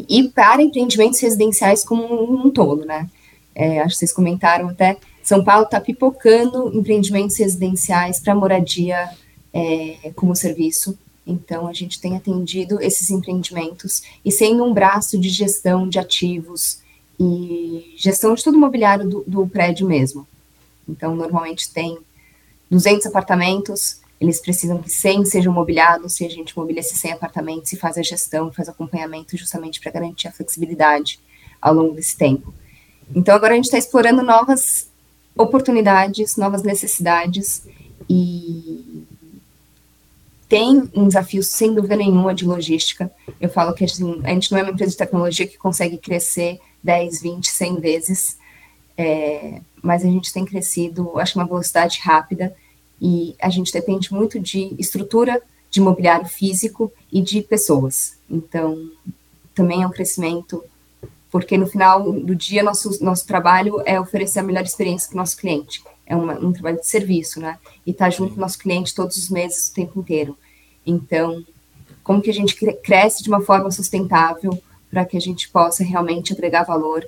e 0.08 0.28
para 0.28 0.62
empreendimentos 0.62 1.20
residenciais 1.20 1.84
como 1.84 2.04
um, 2.04 2.46
um 2.46 2.50
todo, 2.50 2.84
né? 2.84 3.10
É, 3.54 3.80
acho 3.80 3.94
que 3.94 3.98
vocês 3.98 4.12
comentaram 4.12 4.68
até 4.68 4.98
são 5.22 5.44
Paulo 5.44 5.64
está 5.64 5.80
pipocando 5.80 6.76
empreendimentos 6.76 7.38
residenciais 7.38 8.18
para 8.18 8.34
moradia 8.34 9.08
é, 9.52 10.10
como 10.16 10.34
serviço. 10.34 10.98
Então, 11.26 11.68
a 11.68 11.72
gente 11.72 12.00
tem 12.00 12.16
atendido 12.16 12.82
esses 12.82 13.10
empreendimentos 13.10 14.02
e 14.24 14.32
sendo 14.32 14.64
um 14.64 14.74
braço 14.74 15.18
de 15.18 15.28
gestão 15.28 15.88
de 15.88 15.98
ativos 15.98 16.80
e 17.18 17.94
gestão 17.96 18.34
de 18.34 18.42
todo 18.42 18.56
o 18.56 18.58
mobiliário 18.58 19.08
do, 19.08 19.24
do 19.26 19.46
prédio 19.46 19.86
mesmo. 19.86 20.26
Então, 20.88 21.14
normalmente 21.14 21.72
tem 21.72 21.98
200 22.70 23.06
apartamentos, 23.06 24.00
eles 24.20 24.40
precisam 24.40 24.82
que 24.82 24.90
100 24.90 25.26
sejam 25.26 25.52
mobiliados, 25.52 26.20
e 26.20 26.24
a 26.24 26.28
gente 26.28 26.56
mobilia 26.56 26.80
esses 26.80 26.98
100 26.98 27.12
apartamentos 27.12 27.72
e 27.72 27.76
faz 27.76 27.96
a 27.96 28.02
gestão, 28.02 28.52
faz 28.52 28.68
acompanhamento 28.68 29.36
justamente 29.36 29.80
para 29.80 29.92
garantir 29.92 30.28
a 30.28 30.32
flexibilidade 30.32 31.20
ao 31.60 31.74
longo 31.74 31.94
desse 31.94 32.16
tempo. 32.16 32.52
Então, 33.14 33.34
agora 33.34 33.52
a 33.52 33.56
gente 33.56 33.66
está 33.66 33.78
explorando 33.78 34.22
novas 34.22 34.88
oportunidades, 35.36 36.36
novas 36.36 36.62
necessidades 36.62 37.66
e 38.08 39.04
tem 40.52 40.86
um 40.94 41.08
desafio, 41.08 41.42
sem 41.42 41.72
dúvida 41.72 41.96
nenhuma, 41.96 42.34
de 42.34 42.44
logística. 42.44 43.10
Eu 43.40 43.48
falo 43.48 43.72
que 43.72 43.86
assim, 43.86 44.20
a 44.22 44.28
gente 44.28 44.52
não 44.52 44.58
é 44.58 44.62
uma 44.62 44.72
empresa 44.72 44.90
de 44.90 44.98
tecnologia 44.98 45.46
que 45.46 45.56
consegue 45.56 45.96
crescer 45.96 46.60
10, 46.82 47.22
20, 47.22 47.48
100 47.48 47.80
vezes, 47.80 48.36
é, 48.94 49.62
mas 49.82 50.04
a 50.04 50.08
gente 50.08 50.30
tem 50.30 50.44
crescido, 50.44 51.18
acho 51.18 51.32
que 51.32 51.38
uma 51.38 51.46
velocidade 51.46 52.00
rápida, 52.02 52.54
e 53.00 53.34
a 53.40 53.48
gente 53.48 53.72
depende 53.72 54.12
muito 54.12 54.38
de 54.38 54.76
estrutura 54.78 55.40
de 55.70 55.80
mobiliário 55.80 56.26
físico 56.26 56.92
e 57.10 57.22
de 57.22 57.40
pessoas. 57.40 58.18
Então, 58.28 58.90
também 59.54 59.82
é 59.82 59.86
um 59.86 59.90
crescimento, 59.90 60.62
porque 61.30 61.56
no 61.56 61.66
final 61.66 62.12
do 62.12 62.34
dia, 62.34 62.62
nosso, 62.62 63.02
nosso 63.02 63.26
trabalho 63.26 63.82
é 63.86 63.98
oferecer 63.98 64.40
a 64.40 64.42
melhor 64.42 64.64
experiência 64.64 65.08
para 65.08 65.14
o 65.14 65.20
nosso 65.20 65.38
cliente. 65.38 65.82
É 66.06 66.16
uma, 66.16 66.34
um 66.34 66.52
trabalho 66.52 66.78
de 66.78 66.86
serviço, 66.86 67.40
né? 67.40 67.58
E 67.86 67.90
estar 67.90 68.06
tá 68.06 68.10
junto 68.10 68.34
com 68.34 68.38
o 68.38 68.40
nosso 68.40 68.58
cliente 68.58 68.94
todos 68.94 69.16
os 69.16 69.28
meses, 69.28 69.68
o 69.68 69.74
tempo 69.74 70.00
inteiro. 70.00 70.36
Então, 70.86 71.44
como 72.02 72.20
que 72.20 72.30
a 72.30 72.34
gente 72.34 72.54
cresce 72.82 73.22
de 73.22 73.28
uma 73.28 73.40
forma 73.40 73.70
sustentável 73.70 74.60
para 74.90 75.04
que 75.04 75.16
a 75.16 75.20
gente 75.20 75.48
possa 75.48 75.82
realmente 75.84 76.32
agregar 76.32 76.64
valor 76.64 77.06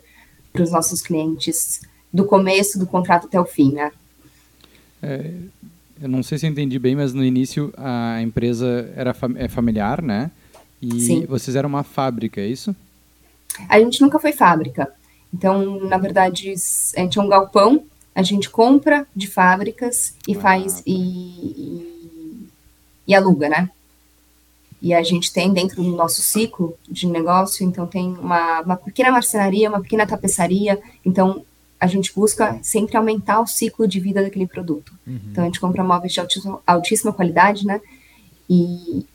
para 0.52 0.62
os 0.62 0.70
nossos 0.70 1.02
clientes 1.02 1.82
do 2.12 2.24
começo 2.24 2.78
do 2.78 2.86
contrato 2.86 3.26
até 3.26 3.38
o 3.40 3.44
fim, 3.44 3.72
né? 3.72 3.90
É, 5.02 5.32
eu 6.00 6.08
não 6.08 6.22
sei 6.22 6.38
se 6.38 6.46
eu 6.46 6.50
entendi 6.50 6.78
bem, 6.78 6.94
mas 6.94 7.12
no 7.12 7.24
início 7.24 7.72
a 7.76 8.22
empresa 8.22 8.90
era 8.96 9.14
é 9.36 9.48
familiar, 9.48 10.00
né? 10.00 10.30
E 10.80 11.00
Sim. 11.00 11.26
vocês 11.26 11.56
eram 11.56 11.68
uma 11.68 11.82
fábrica, 11.82 12.40
é 12.40 12.46
isso? 12.46 12.74
A 13.68 13.78
gente 13.78 14.00
nunca 14.00 14.18
foi 14.18 14.32
fábrica. 14.32 14.92
Então, 15.32 15.80
na 15.80 15.98
verdade, 15.98 16.52
a 16.96 17.00
gente 17.00 17.18
é 17.18 17.22
um 17.22 17.28
galpão, 17.28 17.84
a 18.14 18.22
gente 18.22 18.48
compra 18.48 19.06
de 19.14 19.26
fábricas 19.26 20.14
e 20.28 20.36
ah, 20.36 20.40
faz 20.40 20.74
tá. 20.76 20.82
e, 20.86 20.92
e, 20.92 22.48
e 23.08 23.14
aluga, 23.14 23.48
né? 23.48 23.70
E 24.80 24.92
a 24.92 25.02
gente 25.02 25.32
tem 25.32 25.52
dentro 25.52 25.82
do 25.82 25.96
nosso 25.96 26.22
ciclo 26.22 26.76
de 26.88 27.06
negócio, 27.06 27.66
então 27.66 27.86
tem 27.86 28.14
uma, 28.18 28.60
uma 28.60 28.76
pequena 28.76 29.10
marcenaria, 29.10 29.68
uma 29.68 29.80
pequena 29.80 30.06
tapeçaria, 30.06 30.80
então 31.04 31.44
a 31.80 31.86
gente 31.86 32.14
busca 32.14 32.58
sempre 32.62 32.96
aumentar 32.96 33.40
o 33.40 33.46
ciclo 33.46 33.88
de 33.88 33.98
vida 33.98 34.22
daquele 34.22 34.46
produto. 34.46 34.92
Uhum. 35.06 35.20
Então 35.30 35.42
a 35.42 35.46
gente 35.46 35.60
compra 35.60 35.82
móveis 35.82 36.12
de 36.12 36.20
altíssima, 36.20 36.60
altíssima 36.66 37.12
qualidade, 37.12 37.66
né? 37.66 37.80
E 38.48 39.06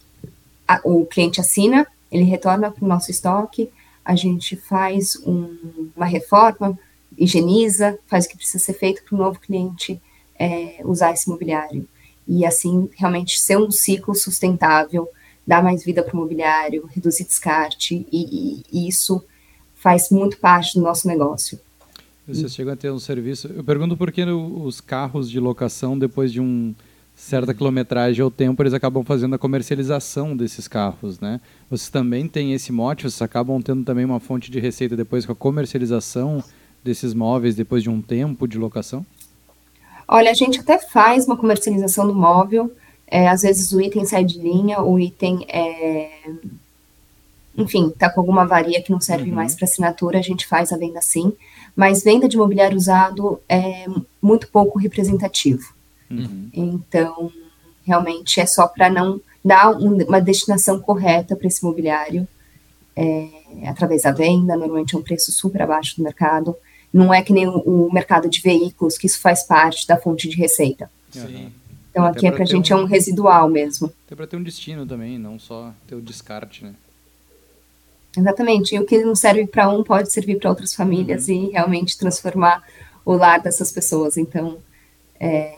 a, 0.68 0.82
o 0.84 1.06
cliente 1.06 1.40
assina, 1.40 1.88
ele 2.12 2.24
retorna 2.24 2.72
para 2.72 2.84
o 2.84 2.88
nosso 2.88 3.12
estoque, 3.12 3.70
a 4.04 4.16
gente 4.16 4.56
faz 4.56 5.16
um, 5.26 5.92
uma 5.96 6.06
reforma, 6.06 6.78
higieniza, 7.20 8.00
faz 8.08 8.26
o 8.26 8.30
que 8.30 8.38
precisa 8.38 8.64
ser 8.64 8.74
feito 8.74 9.04
para 9.04 9.16
o 9.16 9.18
novo 9.18 9.40
cliente 9.40 10.02
é, 10.38 10.80
usar 10.84 11.14
esse 11.14 11.30
mobiliário. 11.30 11.88
E 12.28 12.46
assim, 12.46 12.90
realmente 12.96 13.40
ser 13.40 13.58
um 13.58 13.70
ciclo 13.70 14.16
sustentável, 14.16 15.08
dar 15.46 15.64
mais 15.64 15.84
vida 15.84 16.04
para 16.04 16.16
o 16.16 16.18
mobiliário, 16.18 16.88
reduzir 16.94 17.26
descarte, 17.26 18.06
e, 18.12 18.64
e, 18.72 18.86
e 18.86 18.88
isso 18.88 19.24
faz 19.76 20.10
muito 20.10 20.38
parte 20.38 20.76
do 20.76 20.82
nosso 20.82 21.08
negócio. 21.08 21.60
Vocês 22.28 22.54
chegam 22.54 22.74
a 22.74 22.76
ter 22.76 22.92
um 22.92 23.00
serviço. 23.00 23.48
Eu 23.48 23.64
pergunto 23.64 23.98
por 23.98 24.12
que 24.12 24.24
os 24.24 24.80
carros 24.80 25.30
de 25.30 25.40
locação, 25.40 25.98
depois 25.98 26.32
de 26.32 26.40
um 26.40 26.76
certa 27.16 27.54
quilometragem 27.54 28.24
ou 28.24 28.30
tempo, 28.32 28.62
eles 28.62 28.74
acabam 28.74 29.04
fazendo 29.04 29.36
a 29.36 29.38
comercialização 29.38 30.38
desses 30.38 30.68
carros, 30.68 31.20
né? 31.20 31.42
Vocês 31.70 31.90
também 31.90 32.28
têm 32.28 32.54
esse 32.54 32.72
mote, 32.72 33.04
vocês 33.04 33.22
acabam 33.22 33.60
tendo 33.62 33.84
também 33.84 34.06
uma 34.06 34.20
fonte 34.20 34.50
de 34.50 34.60
receita 34.60 34.96
depois 34.96 35.26
com 35.26 35.32
a 35.32 35.36
comercialização 35.36 36.44
desses 36.84 37.14
móveis 37.14 37.56
depois 37.56 37.84
de 37.84 37.90
um 37.90 38.02
tempo 38.02 38.48
de 38.48 38.58
locação? 38.58 39.06
Olha, 40.08 40.32
a 40.32 40.34
gente 40.34 40.60
até 40.60 40.80
faz 40.80 41.26
uma 41.26 41.38
comercialização 41.38 42.08
do 42.08 42.16
móvel. 42.16 42.72
É, 43.08 43.28
às 43.28 43.42
vezes 43.42 43.72
o 43.72 43.82
item 43.82 44.06
sai 44.06 44.24
de 44.24 44.40
linha, 44.40 44.82
o 44.82 45.00
item 45.00 45.46
é... 45.48 46.10
Enfim, 47.58 47.90
tá 47.90 48.10
com 48.10 48.22
alguma 48.22 48.44
avaria 48.44 48.82
que 48.82 48.92
não 48.92 49.02
serve 49.02 49.30
uhum. 49.30 49.36
mais 49.36 49.54
para 49.54 49.66
assinatura, 49.66 50.20
a 50.20 50.22
gente 50.22 50.48
faz 50.48 50.72
a 50.72 50.78
venda 50.78 51.02
sim 51.02 51.34
mas 51.80 52.04
venda 52.04 52.28
de 52.28 52.36
mobiliário 52.36 52.76
usado 52.76 53.40
é 53.48 53.86
muito 54.22 54.50
pouco 54.50 54.78
representativo. 54.78 55.74
Uhum. 56.12 56.50
Então, 56.54 57.32
realmente 57.86 58.42
é 58.42 58.46
só 58.46 58.68
para 58.68 58.90
não 58.90 59.22
dar 59.44 59.72
um, 59.72 59.96
uma 60.04 60.20
destinação 60.20 60.80
correta 60.82 61.38
para 61.38 61.48
esse 61.48 61.64
mobiliário 61.64 62.28
é, 62.98 63.30
através 63.66 64.02
da 64.02 64.12
venda, 64.12 64.58
normalmente 64.58 64.94
é 64.94 65.00
um 65.00 65.02
preço 65.02 65.32
super 65.32 65.62
abaixo 65.62 65.96
do 65.96 66.04
mercado. 66.04 66.54
Não 66.92 67.14
é 67.14 67.22
que 67.22 67.32
nem 67.32 67.48
o, 67.48 67.90
mercado 67.92 68.30
de 68.30 68.42
veículos, 68.42 68.98
que 68.98 69.06
isso 69.06 69.20
faz 69.20 69.44
parte 69.44 69.86
da 69.86 69.98
fonte 69.98 70.28
de 70.28 70.36
receita. 70.36 70.90
Sim. 71.12 71.52
Então 71.92 72.06
Até 72.06 72.20
aqui 72.20 72.28
é 72.28 72.32
para 72.32 72.44
a 72.44 72.48
gente 72.48 72.74
um, 72.74 72.78
é 72.78 72.82
um 72.82 72.86
residual 72.86 73.50
mesmo. 73.50 73.92
Até 74.06 74.16
para 74.16 74.28
ter 74.28 74.38
um 74.38 74.44
destino 74.44 74.86
também, 74.86 75.18
não 75.20 75.38
só 75.38 75.74
ter 75.88 75.96
o 75.96 76.02
descarte, 76.02 76.64
né? 76.64 76.74
Exatamente. 78.18 78.76
E 78.76 78.80
o 78.80 78.86
que 78.86 79.04
não 79.04 79.16
serve 79.16 79.46
para 79.46 79.70
um 79.70 79.84
pode 79.84 80.12
servir 80.12 80.40
para 80.40 80.50
outras 80.50 80.74
famílias 80.74 81.28
uhum. 81.28 81.34
e 81.34 81.50
realmente 81.52 81.98
transformar 81.98 82.64
o 83.06 83.14
lar 83.14 83.40
dessas 83.42 83.72
pessoas. 83.72 84.18
Então, 84.18 84.58
é, 85.20 85.56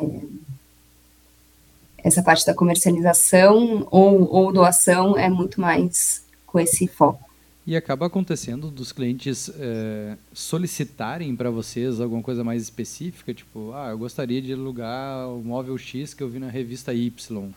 essa 2.03 2.21
parte 2.21 2.45
da 2.45 2.53
comercialização 2.53 3.87
ou, 3.89 4.29
ou 4.31 4.51
doação 4.51 5.17
é 5.17 5.29
muito 5.29 5.61
mais 5.61 6.23
com 6.45 6.59
esse 6.59 6.87
foco. 6.87 7.30
E 7.65 7.75
acaba 7.75 8.07
acontecendo 8.07 8.71
dos 8.71 8.91
clientes 8.91 9.51
é, 9.59 10.17
solicitarem 10.33 11.35
para 11.35 11.51
vocês 11.51 12.01
alguma 12.01 12.23
coisa 12.23 12.43
mais 12.43 12.63
específica, 12.63 13.33
tipo, 13.33 13.71
ah, 13.73 13.89
eu 13.91 13.99
gostaria 13.99 14.41
de 14.41 14.53
alugar 14.53 15.29
o 15.29 15.43
móvel 15.43 15.77
X 15.77 16.13
que 16.13 16.23
eu 16.23 16.29
vi 16.29 16.39
na 16.39 16.49
revista 16.49 16.91
Y. 16.91 17.51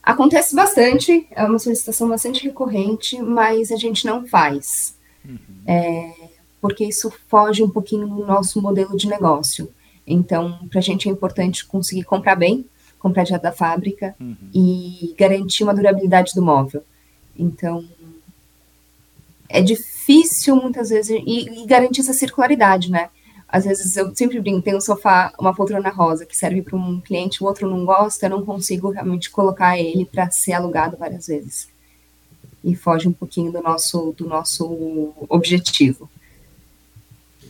Acontece 0.00 0.54
bastante, 0.54 1.26
é 1.32 1.44
uma 1.44 1.58
solicitação 1.58 2.08
bastante 2.08 2.44
recorrente, 2.44 3.20
mas 3.20 3.72
a 3.72 3.76
gente 3.76 4.06
não 4.06 4.24
faz. 4.24 4.94
Uhum. 5.24 5.38
É, 5.66 6.12
porque 6.60 6.84
isso 6.84 7.12
foge 7.28 7.64
um 7.64 7.68
pouquinho 7.68 8.06
do 8.06 8.24
nosso 8.24 8.62
modelo 8.62 8.96
de 8.96 9.08
negócio. 9.08 9.68
Então, 10.06 10.60
para 10.70 10.78
a 10.78 10.82
gente 10.82 11.08
é 11.08 11.12
importante 11.12 11.66
conseguir 11.66 12.04
comprar 12.04 12.36
bem, 12.36 12.64
comprar 13.00 13.24
direto 13.24 13.42
da 13.42 13.50
fábrica 13.50 14.14
uhum. 14.20 14.36
e 14.54 15.12
garantir 15.18 15.64
uma 15.64 15.74
durabilidade 15.74 16.32
do 16.34 16.42
móvel. 16.42 16.84
Então, 17.36 17.84
é 19.48 19.60
difícil 19.60 20.56
muitas 20.56 20.90
vezes 20.90 21.10
e, 21.24 21.62
e 21.62 21.66
garantir 21.66 22.00
essa 22.00 22.12
circularidade, 22.12 22.90
né? 22.90 23.10
Às 23.48 23.64
vezes 23.64 23.96
eu 23.96 24.14
sempre 24.14 24.40
brinco, 24.40 24.62
tem 24.62 24.74
um 24.74 24.80
sofá, 24.80 25.32
uma 25.38 25.54
poltrona 25.54 25.88
rosa 25.88 26.26
que 26.26 26.36
serve 26.36 26.62
para 26.62 26.76
um 26.76 27.00
cliente, 27.00 27.42
o 27.42 27.46
outro 27.46 27.70
não 27.70 27.84
gosta, 27.84 28.26
eu 28.26 28.30
não 28.30 28.44
consigo 28.44 28.90
realmente 28.90 29.30
colocar 29.30 29.78
ele 29.78 30.04
para 30.04 30.30
ser 30.30 30.52
alugado 30.52 30.96
várias 30.96 31.28
vezes. 31.28 31.68
E 32.64 32.74
foge 32.74 33.06
um 33.06 33.12
pouquinho 33.12 33.52
do 33.52 33.62
nosso, 33.62 34.12
do 34.16 34.26
nosso 34.26 35.14
objetivo. 35.28 36.10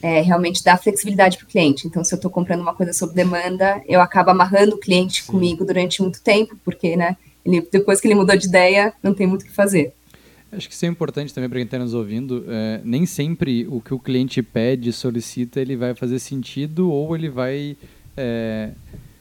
É 0.03 0.21
realmente 0.21 0.63
dar 0.63 0.77
flexibilidade 0.77 1.39
para 1.39 1.47
o 1.47 1.49
cliente. 1.49 1.87
Então, 1.87 2.05
se 2.05 2.13
eu 2.13 2.17
estou 2.17 2.31
comprando 2.31 2.61
uma 2.61 2.75
coisa 2.75 2.93
sob 2.93 3.15
demanda, 3.15 3.83
eu 3.89 4.03
acabo 4.03 4.31
amarrando 4.31 4.77
o 4.77 4.79
cliente 4.79 5.25
comigo 5.25 5.65
durante 5.65 6.03
muito 6.03 6.21
tempo, 6.21 6.55
porque 6.63 6.95
né, 6.95 7.17
ele, 7.43 7.67
depois 7.73 7.99
que 7.99 8.07
ele 8.07 8.15
mudou 8.15 8.37
de 8.37 8.47
ideia, 8.47 8.93
não 9.03 9.15
tem 9.15 9.27
muito 9.27 9.43
o 9.43 9.45
que 9.47 9.53
fazer. 9.53 9.96
Acho 10.57 10.69
que 10.69 10.75
isso 10.75 10.85
é 10.87 10.89
importante 10.89 11.35
também 11.35 11.51
para 11.51 11.59
quem 11.59 11.65
está 11.65 11.79
nos 11.79 11.93
ouvindo. 11.93 12.45
É, 12.49 12.81
nem 12.85 13.05
sempre 13.05 13.67
o 13.69 13.81
que 13.81 13.93
o 13.93 13.99
cliente 13.99 14.43
pede, 14.43 14.93
solicita, 14.93 15.61
ele 15.61 15.77
vai 15.77 15.95
fazer 15.95 16.19
sentido 16.19 16.91
ou 16.91 17.15
ele 17.15 17.29
vai 17.29 17.77
é, 18.17 18.71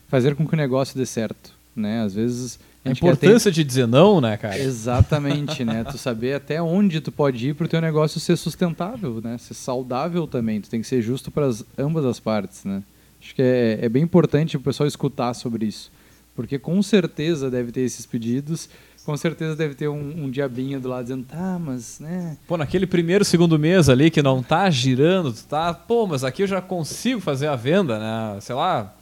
fazer 0.08 0.36
com 0.36 0.48
que 0.48 0.54
o 0.54 0.58
negócio 0.58 0.98
dê 0.98 1.06
certo. 1.06 1.52
Né? 1.76 2.02
Às 2.02 2.16
vezes. 2.16 2.60
A, 2.86 2.90
a 2.90 2.92
importância 2.92 3.52
ter... 3.52 3.56
de 3.56 3.64
dizer 3.64 3.88
não, 3.88 4.22
né, 4.22 4.38
cara? 4.38 4.58
Exatamente, 4.58 5.66
né? 5.66 5.84
Tu 5.84 5.98
saber 5.98 6.36
até 6.36 6.62
onde 6.62 7.02
tu 7.02 7.12
pode 7.12 7.50
ir 7.50 7.54
para 7.54 7.66
o 7.66 7.68
teu 7.68 7.82
negócio 7.82 8.20
ser 8.20 8.38
sustentável, 8.38 9.20
né? 9.22 9.38
Ser 9.38 9.56
saudável 9.56 10.26
também. 10.28 10.62
Tu 10.62 10.70
tem 10.70 10.82
que 10.82 10.88
ser 10.88 11.02
justo 11.02 11.32
para 11.32 11.52
ambas 11.78 12.06
as 12.06 12.20
partes, 12.20 12.64
né? 12.64 12.82
Acho 13.22 13.36
que 13.36 13.42
é, 13.42 13.80
é 13.82 13.90
bem 13.90 14.04
importante 14.04 14.56
o 14.56 14.60
pessoal 14.60 14.88
escutar 14.88 15.34
sobre 15.34 15.66
isso. 15.66 15.92
Porque 16.36 16.60
com 16.60 16.82
certeza 16.84 17.50
deve 17.50 17.72
ter 17.72 17.82
esses 17.82 18.06
pedidos 18.06 18.70
com 19.06 19.16
certeza 19.16 19.56
deve 19.56 19.76
ter 19.76 19.88
um, 19.88 20.26
um, 20.26 20.32
diabinho 20.32 20.80
do 20.80 20.90
lado 20.90 21.04
dizendo, 21.04 21.26
tá, 21.26 21.60
mas, 21.60 22.00
né? 22.00 22.38
Pô, 22.48 22.58
naquele 22.58 22.88
primeiro, 22.88 23.24
segundo 23.24 23.60
mês 23.60 23.88
ali 23.88 24.10
que 24.10 24.22
não 24.22 24.42
tá 24.42 24.68
girando, 24.70 25.32
tu 25.32 25.44
tá, 25.44 25.74
pô, 25.74 26.08
mas 26.08 26.24
aqui 26.24 26.42
eu 26.42 26.48
já 26.48 26.60
consigo 26.60 27.22
fazer 27.22 27.48
a 27.48 27.56
venda, 27.56 28.00
né? 28.00 28.40
Sei 28.42 28.56
lá. 28.56 28.94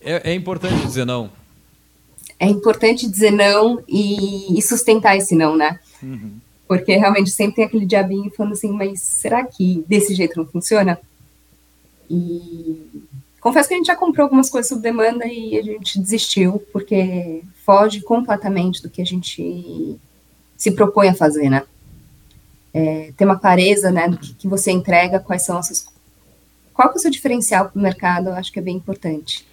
É, 0.00 0.30
é 0.30 0.34
importante 0.34 0.86
dizer 0.86 1.04
não. 1.04 1.28
É 2.38 2.46
importante 2.46 3.10
dizer 3.10 3.32
não 3.32 3.82
e, 3.88 4.56
e 4.56 4.62
sustentar 4.62 5.16
esse 5.16 5.34
não, 5.34 5.56
né? 5.56 5.80
Uhum. 6.00 6.34
Porque 6.68 6.94
realmente 6.96 7.30
sempre 7.30 7.56
tem 7.56 7.64
aquele 7.64 7.84
diabinho 7.84 8.30
falando 8.30 8.52
assim, 8.52 8.70
mas 8.70 9.00
será 9.00 9.44
que 9.44 9.84
desse 9.88 10.14
jeito 10.14 10.38
não 10.38 10.46
funciona? 10.46 11.00
E 12.08 12.86
Confesso 13.40 13.68
que 13.68 13.74
a 13.74 13.76
gente 13.76 13.86
já 13.86 13.96
comprou 13.96 14.24
algumas 14.24 14.50
coisas 14.50 14.68
sob 14.68 14.82
demanda 14.82 15.24
e 15.26 15.56
a 15.56 15.62
gente 15.62 15.98
desistiu, 16.00 16.62
porque 16.72 17.42
foge 17.64 18.00
completamente 18.00 18.82
do 18.82 18.90
que 18.90 19.00
a 19.00 19.06
gente 19.06 19.96
se 20.56 20.72
propõe 20.72 21.08
a 21.08 21.14
fazer, 21.14 21.48
né? 21.48 21.62
É, 22.74 23.12
ter 23.16 23.24
uma 23.24 23.38
clareza, 23.38 23.90
né, 23.90 24.08
do 24.08 24.18
que, 24.18 24.34
que, 24.34 24.48
você 24.48 24.70
entrega, 24.70 25.20
quais 25.20 25.44
são 25.44 25.58
essas... 25.58 25.86
Qual 26.74 26.88
é 26.88 26.94
o 26.94 26.98
seu 26.98 27.10
diferencial 27.10 27.70
para 27.70 27.78
o 27.78 27.82
mercado, 27.82 28.28
eu 28.28 28.34
acho 28.34 28.52
que 28.52 28.58
é 28.58 28.62
bem 28.62 28.76
importante. 28.76 29.46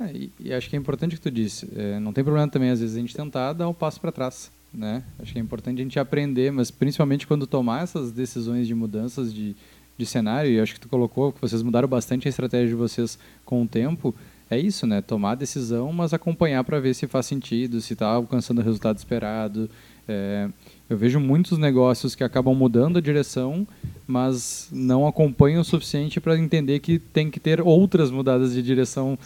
É, 0.00 0.12
e, 0.12 0.32
e, 0.38 0.52
acho 0.52 0.68
que 0.68 0.76
é 0.76 0.78
importante 0.78 1.14
o 1.14 1.18
que 1.18 1.22
tu 1.22 1.30
disse. 1.30 1.68
É, 1.74 1.98
não 1.98 2.12
tem 2.12 2.22
problema 2.22 2.48
também, 2.48 2.70
às 2.70 2.80
vezes, 2.80 2.96
a 2.96 3.00
gente 3.00 3.14
tentar 3.14 3.52
dar 3.52 3.68
um 3.68 3.74
passo 3.74 4.00
para 4.00 4.12
trás. 4.12 4.50
Né? 4.72 5.02
Acho 5.18 5.32
que 5.32 5.38
é 5.38 5.42
importante 5.42 5.80
a 5.80 5.82
gente 5.82 5.98
aprender, 5.98 6.52
mas 6.52 6.70
principalmente 6.70 7.26
quando 7.26 7.46
tomar 7.46 7.82
essas 7.82 8.12
decisões 8.12 8.66
de 8.66 8.74
mudanças 8.74 9.32
de, 9.32 9.56
de 9.98 10.06
cenário, 10.06 10.50
e 10.50 10.60
acho 10.60 10.74
que 10.74 10.80
tu 10.80 10.88
colocou 10.88 11.32
que 11.32 11.40
vocês 11.40 11.62
mudaram 11.62 11.88
bastante 11.88 12.28
a 12.28 12.30
estratégia 12.30 12.68
de 12.68 12.74
vocês 12.74 13.18
com 13.44 13.62
o 13.62 13.68
tempo, 13.68 14.14
é 14.50 14.58
isso, 14.58 14.86
né? 14.86 15.02
Tomar 15.02 15.34
decisão, 15.34 15.92
mas 15.92 16.14
acompanhar 16.14 16.64
para 16.64 16.80
ver 16.80 16.94
se 16.94 17.06
faz 17.06 17.26
sentido, 17.26 17.80
se 17.80 17.92
está 17.92 18.06
alcançando 18.06 18.60
o 18.60 18.64
resultado 18.64 18.96
esperado. 18.96 19.68
É, 20.08 20.48
eu 20.88 20.96
vejo 20.96 21.20
muitos 21.20 21.58
negócios 21.58 22.14
que 22.14 22.24
acabam 22.24 22.54
mudando 22.54 22.96
a 22.96 23.00
direção, 23.02 23.66
mas 24.06 24.68
não 24.72 25.06
acompanham 25.06 25.60
o 25.60 25.64
suficiente 25.64 26.18
para 26.18 26.38
entender 26.38 26.78
que 26.78 26.98
tem 26.98 27.30
que 27.30 27.38
ter 27.38 27.60
outras 27.60 28.10
mudadas 28.10 28.54
de 28.54 28.62
direção 28.62 29.18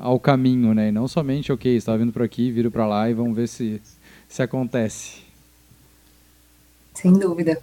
ao 0.00 0.20
caminho, 0.20 0.74
né? 0.74 0.90
E 0.90 0.92
não 0.92 1.08
somente, 1.08 1.50
ok, 1.50 1.74
está 1.74 1.96
vindo 1.96 2.12
por 2.12 2.22
aqui, 2.22 2.52
viro 2.52 2.70
para 2.70 2.86
lá 2.86 3.10
e 3.10 3.14
vamos 3.14 3.34
ver 3.34 3.48
se, 3.48 3.82
se 4.28 4.42
acontece. 4.42 5.22
Sem 6.94 7.12
dúvida. 7.14 7.60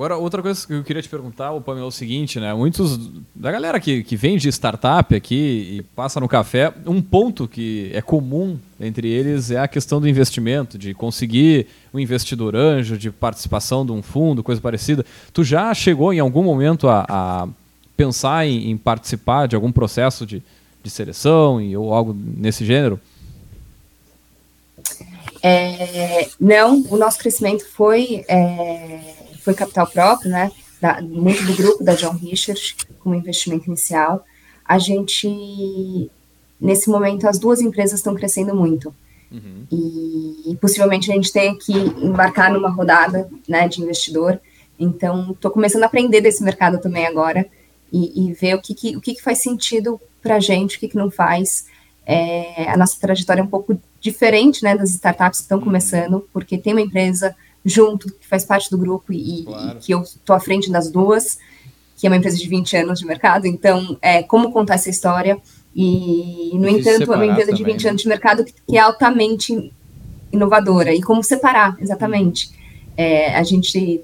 Agora, 0.00 0.16
outra 0.16 0.40
coisa 0.40 0.66
que 0.66 0.72
eu 0.72 0.82
queria 0.82 1.02
te 1.02 1.10
perguntar, 1.10 1.52
o 1.52 1.60
Pamela, 1.60 1.84
é 1.84 1.88
o 1.88 1.90
seguinte, 1.90 2.40
né? 2.40 2.54
Muitos 2.54 2.98
da 3.34 3.52
galera 3.52 3.78
que, 3.78 4.02
que 4.02 4.16
vem 4.16 4.38
de 4.38 4.48
startup 4.48 5.14
aqui 5.14 5.76
e 5.76 5.82
passa 5.94 6.18
no 6.18 6.26
café, 6.26 6.72
um 6.86 7.02
ponto 7.02 7.46
que 7.46 7.90
é 7.92 8.00
comum 8.00 8.58
entre 8.80 9.06
eles 9.06 9.50
é 9.50 9.58
a 9.58 9.68
questão 9.68 10.00
do 10.00 10.08
investimento, 10.08 10.78
de 10.78 10.94
conseguir 10.94 11.66
um 11.92 12.00
investidor 12.00 12.56
anjo, 12.56 12.96
de 12.96 13.10
participação 13.10 13.84
de 13.84 13.92
um 13.92 14.00
fundo, 14.02 14.42
coisa 14.42 14.58
parecida. 14.58 15.04
Tu 15.34 15.44
já 15.44 15.74
chegou 15.74 16.14
em 16.14 16.18
algum 16.18 16.42
momento 16.42 16.88
a, 16.88 17.04
a 17.06 17.48
pensar 17.94 18.46
em, 18.46 18.70
em, 18.70 18.78
participar 18.78 19.48
de 19.48 19.54
algum 19.54 19.70
processo 19.70 20.24
de, 20.24 20.42
de 20.82 20.88
seleção 20.88 21.60
e, 21.60 21.76
ou 21.76 21.92
algo 21.92 22.16
nesse 22.18 22.64
gênero? 22.64 22.98
É, 25.42 26.26
não, 26.40 26.86
o 26.88 26.96
nosso 26.96 27.18
crescimento 27.18 27.68
foi 27.68 28.24
é 28.26 29.20
foi 29.40 29.54
capital 29.54 29.86
próprio, 29.86 30.30
né? 30.30 30.50
Da, 30.80 31.00
muito 31.02 31.44
do 31.44 31.54
grupo 31.54 31.84
da 31.84 31.94
John 31.94 32.14
Richard, 32.14 32.76
como 33.00 33.14
investimento 33.14 33.66
inicial. 33.66 34.24
A 34.64 34.78
gente, 34.78 36.10
nesse 36.60 36.88
momento, 36.88 37.28
as 37.28 37.38
duas 37.38 37.60
empresas 37.60 37.98
estão 37.98 38.14
crescendo 38.14 38.54
muito. 38.54 38.94
Uhum. 39.30 39.64
E, 39.70 40.52
e, 40.52 40.56
possivelmente 40.56 41.10
a 41.10 41.14
gente 41.14 41.32
tem 41.32 41.56
que 41.56 41.72
embarcar 41.72 42.52
numa 42.52 42.70
rodada 42.70 43.28
né, 43.48 43.68
de 43.68 43.80
investidor. 43.80 44.40
Então, 44.78 45.32
estou 45.32 45.50
começando 45.50 45.84
a 45.84 45.86
aprender 45.86 46.20
desse 46.20 46.42
mercado 46.42 46.78
também 46.78 47.06
agora 47.06 47.46
e, 47.92 48.28
e 48.28 48.32
ver 48.32 48.54
o 48.54 48.60
que, 48.60 48.74
que 48.74 48.96
o 48.96 49.00
que, 49.00 49.14
que, 49.14 49.22
faz 49.22 49.38
sentido 49.38 50.00
para 50.20 50.36
a 50.36 50.40
gente, 50.40 50.76
o 50.76 50.80
que, 50.80 50.88
que 50.88 50.96
não 50.96 51.10
faz. 51.10 51.66
É, 52.04 52.68
a 52.68 52.76
nossa 52.76 52.98
trajetória 52.98 53.40
é 53.40 53.44
um 53.44 53.48
pouco 53.48 53.78
diferente 54.00 54.64
né, 54.64 54.76
das 54.76 54.90
startups 54.90 55.40
que 55.40 55.44
estão 55.44 55.58
uhum. 55.58 55.64
começando, 55.64 56.28
porque 56.32 56.58
tem 56.58 56.72
uma 56.72 56.80
empresa 56.80 57.36
junto, 57.64 58.12
que 58.12 58.26
faz 58.26 58.44
parte 58.44 58.70
do 58.70 58.78
grupo 58.78 59.12
e, 59.12 59.44
claro. 59.44 59.78
e 59.78 59.80
que 59.80 59.92
eu 59.92 60.02
estou 60.02 60.34
à 60.34 60.40
frente 60.40 60.70
das 60.70 60.90
duas, 60.90 61.38
que 61.96 62.06
é 62.06 62.10
uma 62.10 62.16
empresa 62.16 62.36
de 62.36 62.48
20 62.48 62.76
anos 62.78 62.98
de 62.98 63.06
mercado. 63.06 63.46
Então, 63.46 63.98
é, 64.00 64.22
como 64.22 64.52
contar 64.52 64.74
essa 64.74 64.88
história? 64.88 65.38
E, 65.74 66.52
no 66.54 66.68
entanto, 66.68 67.12
é 67.12 67.16
uma 67.16 67.26
empresa 67.26 67.50
também, 67.50 67.64
de 67.64 67.72
20 67.72 67.84
né? 67.84 67.90
anos 67.90 68.02
de 68.02 68.08
mercado 68.08 68.44
que, 68.44 68.54
que, 68.66 68.76
é 68.76 68.80
altamente 68.80 69.72
inovadora. 70.32 70.94
E 70.94 71.02
como 71.02 71.22
separar, 71.22 71.76
exatamente. 71.78 72.50
É, 72.96 73.34
a 73.36 73.42
gente, 73.42 74.02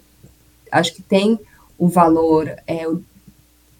acho 0.71 0.95
que 0.95 1.03
tem 1.03 1.39
o 1.79 1.89
valor, 1.89 2.51
é, 2.67 2.87
o, 2.87 3.03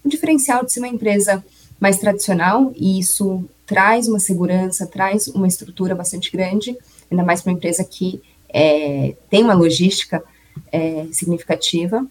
o 0.03 0.09
diferencial 0.09 0.65
de 0.65 0.73
ser 0.73 0.79
uma 0.79 0.87
empresa 0.87 1.43
mais 1.79 1.99
tradicional, 1.99 2.71
e 2.75 2.99
isso 2.99 3.45
traz 3.65 4.07
uma 4.07 4.19
segurança, 4.19 4.87
traz 4.87 5.27
uma 5.27 5.47
estrutura 5.47 5.93
bastante 5.93 6.31
grande, 6.31 6.75
ainda 7.11 7.23
mais 7.23 7.41
para 7.41 7.51
uma 7.51 7.57
empresa 7.57 7.83
que 7.83 8.21
é, 8.49 9.15
tem 9.29 9.43
uma 9.43 9.53
logística 9.53 10.23
é, 10.71 11.07
significativa 11.11 12.05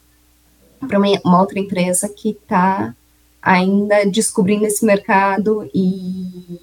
para 0.87 0.99
uma, 0.99 1.09
uma, 1.25 1.41
outra 1.41 1.59
empresa 1.59 2.09
que 2.09 2.31
está 2.31 2.95
ainda 3.41 4.05
descobrindo 4.07 4.67
esse 4.67 4.85
mercado 4.85 5.69
e, 5.75 6.61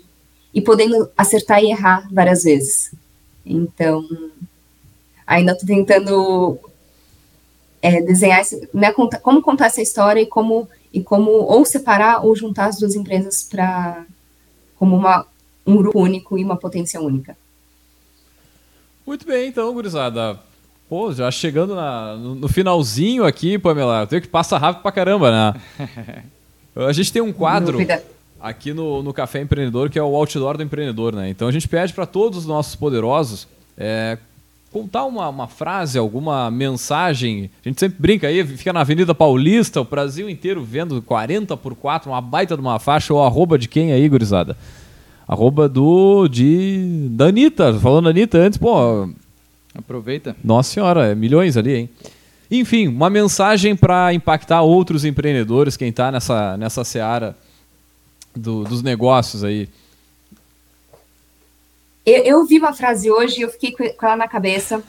e 0.54 0.62
podendo 0.62 1.10
acertar 1.18 1.64
e 1.64 1.72
errar 1.72 2.08
várias 2.12 2.44
vezes. 2.44 2.94
Então, 3.46 4.08
ainda 5.26 5.54
estou 5.54 5.68
tentando 5.68 6.60
é, 7.82 8.02
desenhar 8.02 8.42
esse, 8.42 8.70
né, 8.74 8.92
como 8.92 9.42
contar 9.42 9.66
essa 9.68 9.82
história 9.82 10.22
e 10.22 10.26
como 10.26 10.68
e 10.94 11.02
como 11.02 11.32
ou 11.32 11.66
separar 11.66 12.24
ou 12.24 12.36
juntar 12.36 12.68
as 12.68 12.78
duas 12.78 12.96
empresas 12.96 13.42
para 13.44 14.06
como 14.78 14.96
uma, 14.96 15.26
um 15.66 15.76
grupo 15.78 16.00
único 16.00 16.38
e 16.38 16.44
uma 16.44 16.56
potência 16.56 17.02
única. 17.02 17.36
Muito 19.06 19.26
bem, 19.26 19.50
então, 19.50 19.74
gurizada. 19.74 20.40
Pô, 20.90 21.12
já 21.12 21.30
chegando 21.32 21.76
na, 21.76 22.16
no, 22.16 22.36
no, 22.36 22.48
finalzinho 22.48 23.26
aqui, 23.26 23.58
Pamela, 23.58 24.06
tem 24.06 24.22
que 24.22 24.28
passa 24.28 24.58
rápido 24.58 24.82
pra 24.82 24.92
caramba, 24.92 25.32
né? 25.32 25.62
a 26.88 26.94
gente 26.94 27.12
tem 27.12 27.22
um 27.22 27.34
quadro 27.34 27.80
aqui 28.40 28.74
no, 28.74 29.02
no 29.02 29.14
Café 29.14 29.42
Empreendedor 29.42 29.90
que 29.90 29.98
é 29.98 30.04
o 30.04 30.16
outdoor 30.16 30.58
do 30.58 30.64
empreendedor, 30.64 31.16
né? 31.16 31.30
Então 31.30 31.48
a 31.48 31.52
gente 31.52 31.68
pede 31.68 31.94
para 31.94 32.06
todos 32.06 32.40
os 32.40 32.46
nossos 32.46 32.76
poderosos 32.76 33.48
é, 33.78 34.18
contar 34.74 35.06
uma, 35.06 35.30
uma 35.30 35.48
frase, 35.48 35.98
alguma 35.98 36.50
mensagem. 36.50 37.50
A 37.64 37.70
gente 37.70 37.80
sempre 37.80 37.98
brinca 38.00 38.28
aí, 38.28 38.46
fica 38.46 38.74
na 38.74 38.82
Avenida 38.82 39.14
Paulista, 39.14 39.80
o 39.80 39.86
Brasil 39.86 40.30
inteiro 40.30 40.64
vendo 40.64 41.02
40 41.02 41.56
por 41.56 41.76
4, 41.76 42.10
uma 42.10 42.20
baita 42.20 42.56
de 42.56 42.62
uma 42.62 42.80
faixa, 42.80 43.14
ou 43.14 43.24
arroba 43.24 43.58
de 43.58 43.68
quem 43.68 43.94
aí, 43.94 44.10
gurizada? 44.10 44.58
Arroba 45.28 45.70
do. 45.70 46.28
de. 46.28 47.08
Da 47.12 47.26
Anitta. 47.26 47.74
Falando 47.80 48.06
da 48.06 48.10
Anitta 48.12 48.38
antes, 48.38 48.58
pô. 48.58 49.10
Aproveita. 49.76 50.36
Nossa 50.44 50.72
senhora, 50.72 51.08
é 51.08 51.16
milhões 51.16 51.58
ali, 51.58 51.76
hein? 51.76 51.90
Enfim, 52.52 52.88
uma 52.88 53.10
mensagem 53.10 53.76
para 53.76 54.14
impactar 54.14 54.62
outros 54.62 55.04
empreendedores, 55.04 55.76
quem 55.76 55.90
está 55.90 56.12
nessa, 56.12 56.56
nessa 56.58 56.84
seara 56.84 57.36
do, 58.36 58.64
dos 58.64 58.84
negócios 58.84 59.44
aí. 59.44 59.68
Eu, 62.06 62.24
eu, 62.24 62.46
vi 62.46 62.60
uma 62.60 62.74
frase 62.74 63.10
hoje 63.10 63.40
e 63.40 63.42
eu 63.44 63.50
fiquei 63.50 63.72
com 63.72 64.06
ela 64.06 64.18
na 64.18 64.28
cabeça. 64.28 64.84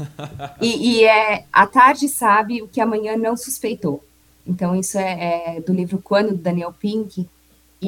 e, 0.61 0.99
e, 0.99 1.05
é: 1.05 1.45
A 1.53 1.66
tarde 1.66 2.09
sabe 2.09 2.61
o 2.61 2.68
que 2.68 2.80
amanhã 2.80 3.16
não 3.16 3.37
suspeitou. 3.37 4.05
Então, 4.47 4.74
isso 4.74 4.99
é, 4.99 5.57
é 5.57 5.61
do 5.61 5.72
livro 5.72 6.01
Quando, 6.03 6.30
do 6.30 6.37
Daniel 6.37 6.74
Pink. 6.78 7.26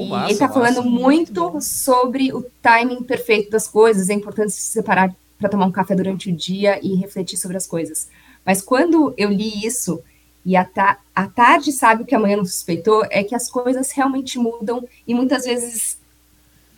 E 0.02 0.08
massa, 0.08 0.24
ele 0.26 0.32
está 0.32 0.48
falando 0.48 0.82
muito, 0.82 1.42
muito 1.42 1.60
sobre 1.64 2.32
o 2.32 2.44
timing 2.62 3.02
perfeito 3.02 3.50
das 3.50 3.66
coisas, 3.68 4.10
a 4.10 4.14
importância 4.14 4.56
de 4.56 4.62
se 4.62 4.72
separar 4.72 5.14
para 5.38 5.48
tomar 5.48 5.66
um 5.66 5.72
café 5.72 5.94
durante 5.94 6.30
o 6.30 6.32
dia 6.32 6.78
e 6.82 6.94
refletir 6.94 7.36
sobre 7.36 7.56
as 7.56 7.66
coisas. 7.66 8.08
Mas 8.44 8.62
quando 8.62 9.12
eu 9.16 9.30
li 9.30 9.64
isso, 9.66 10.02
e 10.44 10.56
a, 10.56 10.64
ta 10.64 10.98
a 11.14 11.26
tarde 11.26 11.72
sabe 11.72 12.02
o 12.02 12.06
que 12.06 12.14
amanhã 12.14 12.36
não 12.36 12.44
suspeitou, 12.44 13.04
é 13.10 13.24
que 13.24 13.34
as 13.34 13.50
coisas 13.50 13.90
realmente 13.90 14.38
mudam 14.38 14.86
e 15.06 15.12
muitas 15.12 15.44
vezes 15.44 15.98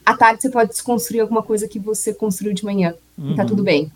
à 0.05 0.17
tarde 0.17 0.41
você 0.41 0.49
pode 0.49 0.71
desconstruir 0.71 1.21
alguma 1.21 1.43
coisa 1.43 1.69
que 1.69 1.79
você 1.79 2.15
construiu 2.15 2.55
de 2.55 2.65
manhã 2.65 2.95
uhum. 3.17 3.33
e 3.33 3.37
tá 3.37 3.45
tudo 3.45 3.59
uhum. 3.59 3.65
bem. 3.65 3.93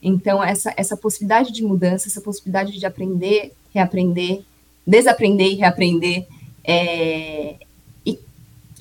Então, 0.00 0.42
essa, 0.42 0.72
essa 0.76 0.96
possibilidade 0.96 1.52
de 1.52 1.64
mudança, 1.64 2.06
essa 2.06 2.20
possibilidade 2.20 2.78
de 2.78 2.86
aprender, 2.86 3.52
reaprender, 3.74 4.42
desaprender 4.86 5.48
e 5.48 5.54
reaprender, 5.56 6.26
é, 6.62 7.56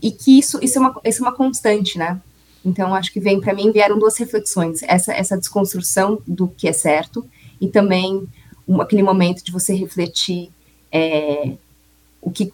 e 0.02 0.12
que 0.12 0.38
isso, 0.38 0.60
isso, 0.62 0.78
é 0.78 0.82
uma, 0.82 1.02
isso 1.04 1.24
é 1.24 1.28
uma 1.28 1.36
constante, 1.36 1.98
né? 1.98 2.22
Então, 2.64 2.94
acho 2.94 3.12
que 3.14 3.20
vem 3.20 3.40
para 3.40 3.54
mim 3.54 3.72
vieram 3.72 3.98
duas 3.98 4.18
reflexões: 4.18 4.84
essa, 4.84 5.14
essa 5.14 5.38
desconstrução 5.38 6.22
do 6.28 6.48
que 6.48 6.68
é 6.68 6.74
certo 6.74 7.26
e 7.60 7.68
também 7.68 8.28
um, 8.68 8.82
aquele 8.82 9.04
momento 9.04 9.44
de 9.44 9.52
você 9.52 9.74
refletir 9.74 10.52
é, 10.92 11.54
o 12.22 12.30
que 12.30 12.52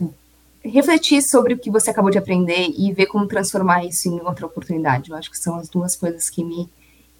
refletir 0.63 1.21
sobre 1.21 1.55
o 1.55 1.59
que 1.59 1.69
você 1.69 1.89
acabou 1.89 2.09
de 2.09 2.17
aprender 2.17 2.69
e 2.77 2.93
ver 2.93 3.07
como 3.07 3.27
transformar 3.27 3.83
isso 3.83 4.07
em 4.07 4.21
outra 4.21 4.45
oportunidade. 4.45 5.09
Eu 5.09 5.17
acho 5.17 5.29
que 5.29 5.37
são 5.37 5.55
as 5.55 5.67
duas 5.67 5.95
coisas 5.95 6.29
que 6.29 6.43
me 6.43 6.69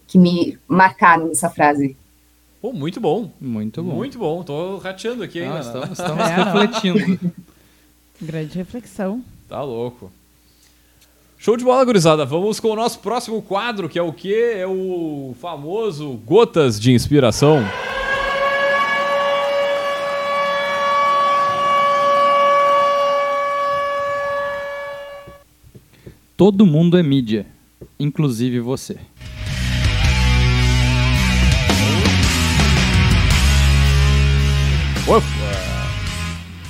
que 0.08 0.18
me 0.18 0.60
marcaram 0.68 1.28
nessa 1.28 1.50
frase. 1.50 1.98
Pô, 2.62 2.72
muito 2.72 3.02
bom. 3.02 3.32
Muito 3.42 3.82
bom. 3.84 3.96
Muito 3.96 4.20
bom. 4.20 4.44
Tô 4.44 4.78
rateando 4.78 5.24
aqui, 5.24 5.40
hein? 5.40 5.50
Não, 5.50 5.60
estamos, 5.60 5.90
estamos 6.00 6.26
é, 6.26 6.36
refletindo. 6.36 7.34
Grande 8.22 8.58
reflexão. 8.58 9.24
Tá 9.54 9.62
louco. 9.62 10.12
Show 11.38 11.56
de 11.56 11.64
bola, 11.64 11.86
gurizada. 11.86 12.26
Vamos 12.26 12.60
com 12.60 12.70
o 12.70 12.76
nosso 12.76 12.98
próximo 12.98 13.40
quadro, 13.40 13.88
que 13.88 14.00
é 14.00 14.02
o 14.02 14.12
quê? 14.12 14.56
É 14.56 14.66
o 14.66 15.36
famoso 15.40 16.20
Gotas 16.26 16.80
de 16.80 16.92
Inspiração. 16.92 17.64
Todo 26.36 26.66
mundo 26.66 26.98
é 26.98 27.04
mídia, 27.04 27.46
inclusive 28.00 28.60
você. 28.60 28.98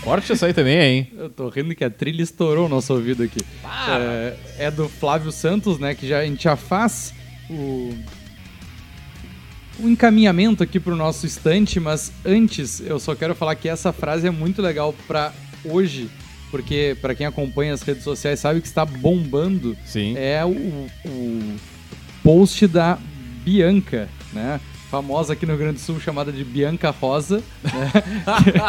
Forte 0.04 0.34
essa 0.34 0.48
aí 0.48 0.54
também, 0.54 0.78
hein? 0.80 1.12
Eu 1.18 1.30
tô 1.30 1.48
rindo 1.48 1.74
que 1.74 1.84
a 1.84 1.90
trilha 1.90 2.22
estourou 2.22 2.66
o 2.66 2.70
nosso 2.70 2.94
ouvido 2.94 3.24
aqui. 3.24 3.40
É, 3.88 4.36
é 4.66 4.72
do 4.72 4.90
Flávio 4.90 5.32
Santos, 5.32 5.80
né? 5.80 5.96
Que 5.96 6.06
já, 6.06 6.20
a 6.20 6.26
gente 6.26 6.44
já 6.44 6.58
faz 6.58 7.14
o, 7.50 7.94
o 9.80 9.88
encaminhamento 9.88 10.62
aqui 10.62 10.78
pro 10.78 10.94
nosso 10.96 11.26
estante, 11.26 11.80
mas 11.80 12.12
antes 12.26 12.82
eu 12.82 13.00
só 13.00 13.16
quero 13.16 13.34
falar 13.34 13.56
que 13.56 13.70
essa 13.70 13.94
frase 13.94 14.28
é 14.28 14.32
muito 14.32 14.62
legal 14.62 14.94
pra 15.08 15.34
hoje, 15.64 16.10
porque 16.52 16.98
pra 17.00 17.16
quem 17.16 17.26
acompanha 17.26 17.74
as 17.74 17.82
redes 17.82 18.04
sociais 18.04 18.42
sabe 18.42 18.60
que 18.60 18.68
está 18.68 18.84
bombando. 18.84 19.78
Sim. 19.86 20.16
É 20.18 20.44
o, 20.44 20.52
o 21.06 21.56
post 22.22 22.68
da 22.68 23.00
Bianca, 23.46 24.10
né? 24.34 24.60
Famosa 24.94 25.34
aqui 25.34 25.44
no 25.44 25.54
Rio 25.54 25.62
Grande 25.62 25.80
do 25.80 25.82
Sul, 25.82 26.00
chamada 26.00 26.32
de 26.32 26.44
Bianca 26.44 26.92
Rosa. 26.92 27.42
Né? 27.64 27.92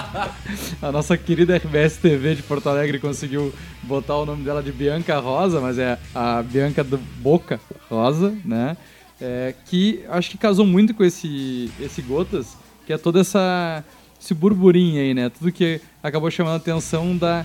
a 0.80 0.90
nossa 0.90 1.18
querida 1.18 1.54
RBS 1.54 1.98
TV 1.98 2.36
de 2.36 2.42
Porto 2.42 2.66
Alegre 2.66 2.98
conseguiu 2.98 3.52
botar 3.82 4.16
o 4.16 4.24
nome 4.24 4.42
dela 4.42 4.62
de 4.62 4.72
Bianca 4.72 5.18
Rosa, 5.18 5.60
mas 5.60 5.78
é 5.78 5.98
a 6.14 6.42
Bianca 6.42 6.82
do 6.82 6.96
Boca 6.96 7.60
Rosa, 7.90 8.34
né? 8.42 8.74
É, 9.20 9.54
que 9.66 10.02
acho 10.08 10.30
que 10.30 10.38
casou 10.38 10.64
muito 10.64 10.94
com 10.94 11.04
esse, 11.04 11.70
esse 11.78 12.00
Gotas, 12.00 12.56
que 12.86 12.94
é 12.94 12.96
toda 12.96 13.20
essa 13.20 13.84
esse 14.18 14.32
burburinho 14.32 15.02
aí, 15.02 15.12
né? 15.12 15.28
Tudo 15.28 15.52
que 15.52 15.78
acabou 16.02 16.30
chamando 16.30 16.54
a 16.54 16.56
atenção 16.56 17.14
da, 17.14 17.44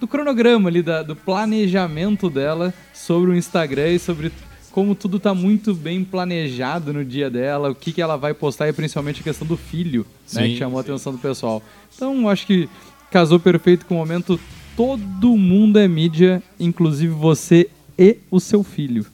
do 0.00 0.08
cronograma 0.08 0.70
ali, 0.70 0.80
da, 0.80 1.02
do 1.02 1.14
planejamento 1.14 2.30
dela 2.30 2.72
sobre 2.94 3.32
o 3.32 3.36
Instagram 3.36 3.90
e 3.90 3.98
sobre 3.98 4.32
como 4.72 4.94
tudo 4.94 5.20
tá 5.20 5.34
muito 5.34 5.74
bem 5.74 6.02
planejado 6.02 6.92
no 6.92 7.04
dia 7.04 7.30
dela, 7.30 7.70
o 7.70 7.74
que, 7.74 7.92
que 7.92 8.00
ela 8.02 8.16
vai 8.16 8.32
postar 8.34 8.68
e 8.68 8.72
principalmente 8.72 9.20
a 9.20 9.22
questão 9.22 9.46
do 9.46 9.56
filho, 9.56 10.06
né? 10.32 10.42
Sim, 10.42 10.48
Que 10.54 10.58
chamou 10.58 10.80
a 10.80 10.82
sim. 10.82 10.90
atenção 10.90 11.12
do 11.12 11.18
pessoal. 11.18 11.62
Então, 11.94 12.28
acho 12.28 12.46
que 12.46 12.68
casou 13.10 13.38
perfeito 13.38 13.84
com 13.86 13.94
o 13.94 13.98
momento 13.98 14.40
todo 14.76 15.36
mundo 15.36 15.78
é 15.78 15.86
mídia, 15.86 16.42
inclusive 16.58 17.12
você 17.12 17.68
e 17.98 18.16
o 18.30 18.40
seu 18.40 18.62
filho. 18.64 19.04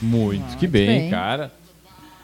Muito, 0.00 0.56
que 0.56 0.66
Muito 0.66 0.68
bem, 0.72 0.86
bem. 0.86 1.10
cara. 1.10 1.52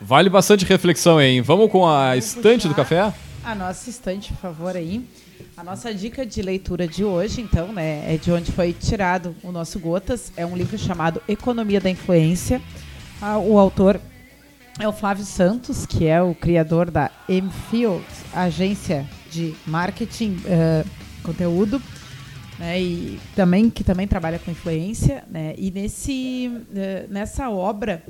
Vale 0.00 0.30
bastante 0.30 0.64
reflexão, 0.64 1.20
hein? 1.20 1.40
Vamos 1.42 1.70
com 1.70 1.86
a 1.88 2.16
estante 2.16 2.68
do 2.68 2.74
café? 2.74 3.12
A 3.44 3.54
nossa 3.54 3.90
estante, 3.90 4.32
por 4.32 4.40
favor, 4.40 4.76
aí. 4.76 5.04
A 5.56 5.64
nossa 5.64 5.94
dica 5.94 6.26
de 6.26 6.42
leitura 6.42 6.86
de 6.86 7.02
hoje, 7.02 7.40
então, 7.40 7.72
né, 7.72 8.12
é 8.14 8.18
de 8.18 8.30
onde 8.30 8.52
foi 8.52 8.74
tirado 8.74 9.34
o 9.42 9.50
nosso 9.50 9.80
Gotas. 9.80 10.30
É 10.36 10.44
um 10.44 10.54
livro 10.54 10.76
chamado 10.76 11.22
Economia 11.26 11.80
da 11.80 11.88
Influência. 11.88 12.60
Ah, 13.22 13.38
o 13.38 13.58
autor 13.58 13.98
é 14.78 14.86
o 14.86 14.92
Flávio 14.92 15.24
Santos, 15.24 15.86
que 15.86 16.04
é 16.04 16.20
o 16.20 16.34
criador 16.34 16.90
da 16.90 17.10
Mfield, 17.26 18.04
agência 18.34 19.08
de 19.30 19.54
marketing 19.66 20.38
eh, 20.44 20.84
conteúdo, 21.22 21.80
né, 22.58 22.78
e 22.78 23.18
também 23.34 23.70
que 23.70 23.82
também 23.82 24.06
trabalha 24.06 24.38
com 24.38 24.50
influência, 24.50 25.24
né, 25.30 25.54
e 25.56 25.70
nesse 25.70 26.52
eh, 26.74 27.06
nessa 27.08 27.48
obra 27.48 28.04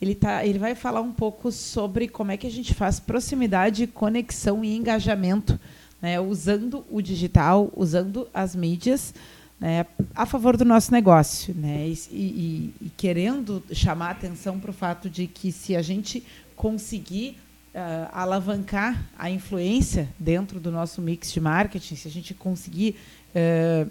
ele, 0.00 0.14
tá, 0.14 0.46
ele 0.46 0.58
vai 0.58 0.76
falar 0.76 1.00
um 1.00 1.12
pouco 1.12 1.50
sobre 1.50 2.06
como 2.06 2.30
é 2.30 2.36
que 2.36 2.46
a 2.46 2.50
gente 2.50 2.74
faz 2.74 3.00
proximidade, 3.00 3.88
conexão 3.88 4.64
e 4.64 4.76
engajamento, 4.76 5.58
né, 6.00 6.18
usando 6.20 6.84
o 6.90 7.00
digital, 7.00 7.70
usando 7.76 8.28
as 8.32 8.54
mídias, 8.56 9.14
né, 9.60 9.84
a 10.14 10.24
favor 10.24 10.56
do 10.56 10.64
nosso 10.64 10.90
negócio, 10.92 11.54
né, 11.54 11.86
e, 11.88 11.94
e- 12.10 12.74
e 12.86 12.90
querendo 12.96 13.62
chamar 13.72 14.10
atenção 14.12 14.58
para 14.58 14.70
o 14.70 14.74
fato 14.74 15.10
de 15.10 15.26
que 15.26 15.52
se 15.52 15.76
a 15.76 15.82
gente 15.82 16.24
conseguir 16.56 17.36
ah, 17.74 18.08
alavancar 18.12 19.00
a 19.18 19.30
influência 19.30 20.08
dentro 20.18 20.58
do 20.58 20.72
nosso 20.72 21.00
mix 21.00 21.30
de 21.32 21.40
marketing, 21.40 21.94
se 21.94 22.08
a 22.08 22.10
gente 22.10 22.34
conseguir 22.34 22.96
eh, 23.32 23.86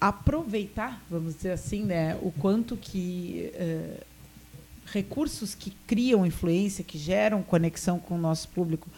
aproveitar, 0.00 1.02
vamos 1.10 1.34
dizer 1.36 1.52
assim, 1.52 1.84
né, 1.84 2.16
o 2.22 2.32
quanto 2.32 2.76
que 2.76 3.50
eh, 3.54 4.00
recursos 4.86 5.54
que 5.54 5.70
criam 5.86 6.26
influência, 6.26 6.82
que 6.84 6.98
geram 6.98 7.42
conexão 7.42 7.98
com 7.98 8.14
o 8.16 8.18
nosso 8.18 8.48
público, 8.48 8.88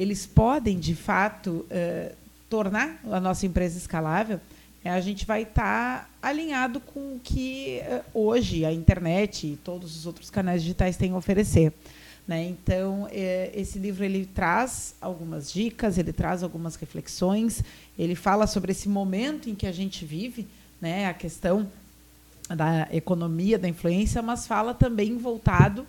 eles 0.00 0.24
podem, 0.24 0.78
de 0.78 0.94
fato, 0.94 1.66
eh, 1.68 2.14
tornar 2.48 2.98
a 3.04 3.20
nossa 3.20 3.44
empresa 3.44 3.76
escalável, 3.76 4.40
eh, 4.82 4.88
a 4.88 4.98
gente 4.98 5.26
vai 5.26 5.42
estar 5.42 6.10
alinhado 6.22 6.80
com 6.80 7.16
o 7.16 7.20
que 7.22 7.80
eh, 7.80 8.02
hoje 8.14 8.64
a 8.64 8.72
internet 8.72 9.46
e 9.46 9.56
todos 9.56 9.94
os 9.94 10.06
outros 10.06 10.30
canais 10.30 10.62
digitais 10.62 10.96
têm 10.96 11.12
a 11.12 11.16
oferecer. 11.16 11.74
Né? 12.26 12.44
Então, 12.44 13.08
eh, 13.12 13.50
esse 13.54 13.78
livro 13.78 14.02
ele 14.02 14.24
traz 14.24 14.94
algumas 15.02 15.52
dicas, 15.52 15.98
ele 15.98 16.14
traz 16.14 16.42
algumas 16.42 16.76
reflexões, 16.76 17.62
ele 17.98 18.14
fala 18.14 18.46
sobre 18.46 18.72
esse 18.72 18.88
momento 18.88 19.50
em 19.50 19.54
que 19.54 19.66
a 19.66 19.72
gente 19.72 20.06
vive, 20.06 20.48
né? 20.80 21.08
a 21.08 21.12
questão 21.12 21.70
da 22.56 22.88
economia 22.90 23.58
da 23.58 23.68
influência, 23.68 24.20
mas 24.20 24.46
fala 24.46 24.74
também 24.74 25.16
voltado 25.16 25.86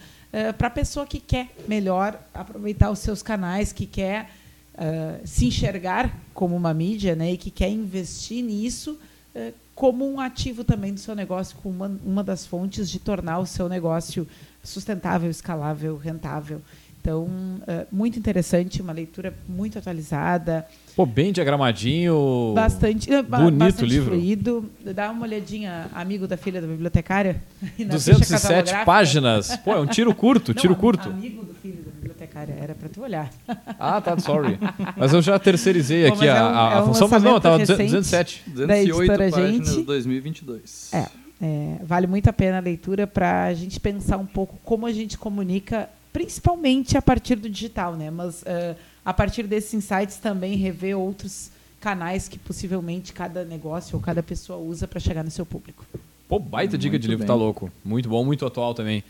para 0.58 0.68
a 0.68 0.72
pessoa 0.72 1.06
que 1.06 1.20
quer 1.20 1.50
melhor 1.68 2.18
aproveitar 2.34 2.90
os 2.90 3.00
seus 3.00 3.22
canais, 3.22 3.74
que 3.74 3.86
quer 3.86 4.30
eh, 4.74 5.20
se 5.26 5.46
enxergar 5.46 6.18
como 6.34 6.56
uma 6.56 6.74
mídia 6.74 7.14
né? 7.14 7.34
e 7.34 7.38
que 7.38 7.52
quer 7.52 7.70
investir 7.70 8.44
nisso 8.44 8.98
eh, 9.36 9.54
como 9.76 10.10
um 10.10 10.20
ativo 10.20 10.64
também 10.64 10.94
do 10.94 11.00
seu 11.00 11.14
negócio, 11.14 11.58
como 11.62 11.76
uma, 11.76 12.00
uma 12.04 12.24
das 12.24 12.46
fontes 12.46 12.90
de 12.90 12.98
tornar 12.98 13.40
o 13.40 13.46
seu 13.46 13.68
negócio 13.68 14.28
sustentável, 14.64 15.30
escalável, 15.30 15.98
rentável. 15.98 16.62
Então, 17.02 17.28
eh, 17.66 17.88
muito 17.92 18.20
interessante, 18.20 18.80
uma 18.80 18.94
leitura 18.94 19.34
muito 19.50 19.80
atualizada, 19.80 20.68
Pô, 20.96 21.04
bem 21.04 21.32
diagramadinho. 21.32 22.52
bastante, 22.54 23.10
ba- 23.24 23.40
bonito 23.40 23.58
bastante 23.58 23.90
livro. 23.90 24.12
fluido. 24.12 24.72
Dá 24.94 25.10
uma 25.10 25.24
olhadinha, 25.24 25.88
amigo 25.96 26.28
da 26.28 26.38
filha 26.38 26.62
da 26.62 26.68
bibliotecária. 26.68 27.42
e 27.78 27.84
na 27.86 27.94
ficha 27.98 28.12
207 28.14 28.42
catalográfica. 28.44 28.86
páginas. 28.86 29.58
Pô, 29.58 29.72
é 29.74 29.80
um 29.80 29.88
tiro 29.88 30.14
curto, 30.14 30.50
Não, 30.54 30.62
tiro 30.62 30.76
curto. 30.76 31.10
Amigo 31.10 31.44
do 31.44 31.56
filho 31.56 31.82
da 31.84 31.90
bibliotecária, 31.92 32.56
era 32.62 32.76
para 32.76 32.88
tu 32.88 33.02
olhar. 33.02 33.32
Ah, 33.80 34.00
tá, 34.00 34.16
sorry. 34.20 34.60
Mas 34.96 35.12
eu 35.12 35.24
já 35.24 35.40
terceirizei 35.40 36.08
Bom, 36.08 36.14
aqui 36.14 36.30
a, 36.30 36.36
é 36.36 36.44
um- 36.44 36.46
a- 36.46 36.70
a 36.70 36.78
é 36.78 36.82
um 36.84 36.86
função, 36.86 37.08
mas 37.08 37.24
não, 37.24 37.34
lançamento 37.34 37.42
tava 37.42 37.58
recente. 37.58 37.84
207. 37.92 38.44
208 38.46 39.02
editora 39.02 39.32
páginas, 39.32 39.68
Gente. 39.74 39.86
2022. 39.88 40.90
É, 40.94 41.08
é, 41.42 41.78
vale 41.84 42.06
muito 42.06 42.30
a 42.30 42.34
pena 42.34 42.58
a 42.58 42.62
leitura 42.62 43.08
para 43.08 43.46
a 43.46 43.54
gente 43.56 43.80
pensar 43.80 44.18
um 44.18 44.26
pouco 44.28 44.60
como 44.64 44.86
a 44.86 44.92
gente 44.94 45.18
comunica, 45.18 45.90
principalmente 46.12 46.98
a 46.98 47.02
partir 47.02 47.36
do 47.36 47.50
digital, 47.50 47.96
né? 47.96 48.10
Mas 48.10 48.44
eh, 48.46 48.76
a 49.04 49.14
partir 49.14 49.44
desses 49.44 49.74
insights 49.74 50.18
também 50.18 50.56
rever 50.56 50.98
outros 50.98 51.52
canais 51.80 52.28
que 52.28 52.38
possivelmente 52.38 53.12
cada 53.12 53.44
negócio 53.44 53.96
ou 53.96 54.02
cada 54.02 54.22
pessoa 54.22 54.60
usa 54.60 54.88
para 54.88 55.00
chegar 55.00 55.24
no 55.24 55.32
seu 55.32 55.46
público. 55.46 55.84
Pô, 56.28 56.40
baita 56.40 56.78
dica 56.78 56.94
Muito 56.94 57.02
de 57.02 57.08
livro, 57.08 57.20
bem. 57.20 57.28
tá 57.28 57.34
louco. 57.34 57.72
Muito 57.84 58.08
bom, 58.08 58.24
muito 58.24 58.46
atual 58.46 58.74
também. 58.74 59.04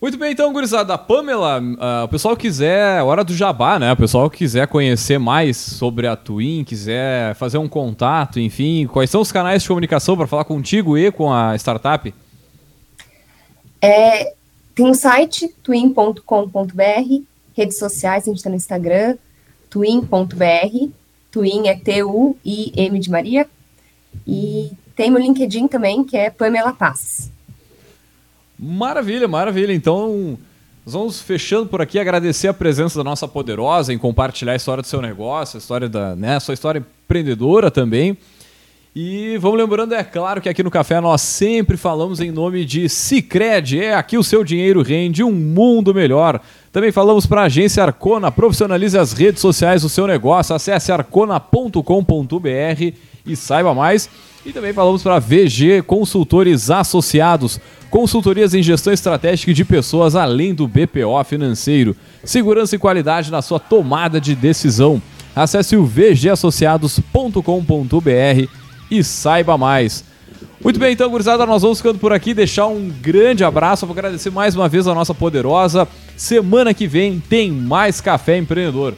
Muito 0.00 0.18
bem, 0.18 0.32
então, 0.32 0.52
gurizada. 0.52 0.96
Pamela, 0.98 1.58
ah, 1.80 2.04
o 2.04 2.08
pessoal 2.08 2.36
quiser, 2.36 3.02
hora 3.02 3.24
do 3.24 3.34
jabá, 3.34 3.78
né? 3.78 3.90
O 3.92 3.96
pessoal 3.96 4.28
quiser 4.28 4.68
conhecer 4.68 5.18
mais 5.18 5.56
sobre 5.56 6.06
a 6.06 6.14
Twin, 6.14 6.64
quiser 6.64 7.34
fazer 7.34 7.56
um 7.56 7.66
contato, 7.66 8.38
enfim, 8.38 8.86
quais 8.86 9.08
são 9.08 9.22
os 9.22 9.32
canais 9.32 9.62
de 9.62 9.68
comunicação 9.68 10.14
para 10.14 10.26
falar 10.26 10.44
contigo 10.44 10.98
e 10.98 11.10
com 11.10 11.32
a 11.32 11.56
startup? 11.56 12.12
É, 13.80 14.34
tem 14.76 14.86
um 14.86 14.92
site, 14.92 15.48
twin.com.br, 15.62 17.22
redes 17.56 17.78
sociais, 17.78 18.24
a 18.24 18.26
gente 18.26 18.36
está 18.36 18.50
no 18.50 18.56
Instagram, 18.56 19.16
twin.br, 19.70 20.90
twin 21.32 21.66
é 21.66 21.74
T-U-I-M 21.74 22.98
de 22.98 23.10
Maria, 23.10 23.46
e 24.26 24.70
tem 24.94 25.10
meu 25.10 25.18
LinkedIn 25.18 25.66
também, 25.66 26.04
que 26.04 26.14
é 26.14 26.28
Pamela 26.28 26.74
Paz. 26.74 27.32
Maravilha, 28.58 29.26
maravilha. 29.26 29.72
Então, 29.72 30.38
nós 30.84 30.92
vamos 30.92 31.22
fechando 31.22 31.66
por 31.66 31.80
aqui, 31.80 31.98
agradecer 31.98 32.48
a 32.48 32.54
presença 32.54 32.98
da 32.98 33.04
nossa 33.04 33.26
poderosa 33.26 33.94
em 33.94 33.98
compartilhar 33.98 34.52
a 34.52 34.56
história 34.56 34.82
do 34.82 34.86
seu 34.86 35.00
negócio, 35.00 35.56
a 35.56 35.58
história 35.58 35.88
da, 35.88 36.14
né, 36.14 36.36
a 36.36 36.40
sua 36.40 36.52
história 36.52 36.80
empreendedora 36.80 37.70
também. 37.70 38.18
E 38.98 39.36
vamos 39.36 39.58
lembrando, 39.58 39.94
é 39.94 40.02
claro, 40.02 40.40
que 40.40 40.48
aqui 40.48 40.62
no 40.62 40.70
Café 40.70 41.02
nós 41.02 41.20
sempre 41.20 41.76
falamos 41.76 42.18
em 42.18 42.30
nome 42.30 42.64
de 42.64 42.88
Cicred. 42.88 43.78
É 43.78 43.94
aqui 43.94 44.16
o 44.16 44.24
seu 44.24 44.42
dinheiro 44.42 44.80
rende 44.80 45.22
um 45.22 45.32
mundo 45.32 45.94
melhor. 45.94 46.40
Também 46.72 46.90
falamos 46.90 47.26
para 47.26 47.42
a 47.42 47.44
agência 47.44 47.82
Arcona. 47.82 48.32
Profissionalize 48.32 48.96
as 48.96 49.12
redes 49.12 49.42
sociais 49.42 49.82
do 49.82 49.90
seu 49.90 50.06
negócio. 50.06 50.56
Acesse 50.56 50.90
arcona.com.br 50.90 51.82
e 53.26 53.36
saiba 53.36 53.74
mais. 53.74 54.08
E 54.46 54.50
também 54.50 54.72
falamos 54.72 55.02
para 55.02 55.18
VG 55.18 55.82
Consultores 55.86 56.70
Associados. 56.70 57.60
Consultorias 57.90 58.54
em 58.54 58.62
gestão 58.62 58.94
estratégica 58.94 59.52
de 59.52 59.62
pessoas 59.62 60.16
além 60.16 60.54
do 60.54 60.66
BPO 60.66 61.22
financeiro. 61.26 61.94
Segurança 62.24 62.76
e 62.76 62.78
qualidade 62.78 63.30
na 63.30 63.42
sua 63.42 63.60
tomada 63.60 64.18
de 64.18 64.34
decisão. 64.34 65.02
Acesse 65.34 65.76
o 65.76 65.84
vgassociados.com.br 65.84 68.65
e 68.90 69.02
saiba 69.02 69.56
mais. 69.56 70.04
Muito 70.62 70.80
bem, 70.80 70.92
então, 70.92 71.08
gurizada, 71.10 71.46
nós 71.46 71.62
vamos 71.62 71.78
ficando 71.78 71.98
por 71.98 72.12
aqui. 72.12 72.34
Deixar 72.34 72.66
um 72.66 72.90
grande 73.00 73.44
abraço. 73.44 73.86
Vou 73.86 73.94
agradecer 73.94 74.30
mais 74.30 74.54
uma 74.54 74.68
vez 74.68 74.86
a 74.88 74.94
nossa 74.94 75.14
poderosa. 75.14 75.86
Semana 76.16 76.74
que 76.74 76.86
vem 76.86 77.20
tem 77.20 77.50
mais 77.52 78.00
Café 78.00 78.36
Empreendedor. 78.38 78.94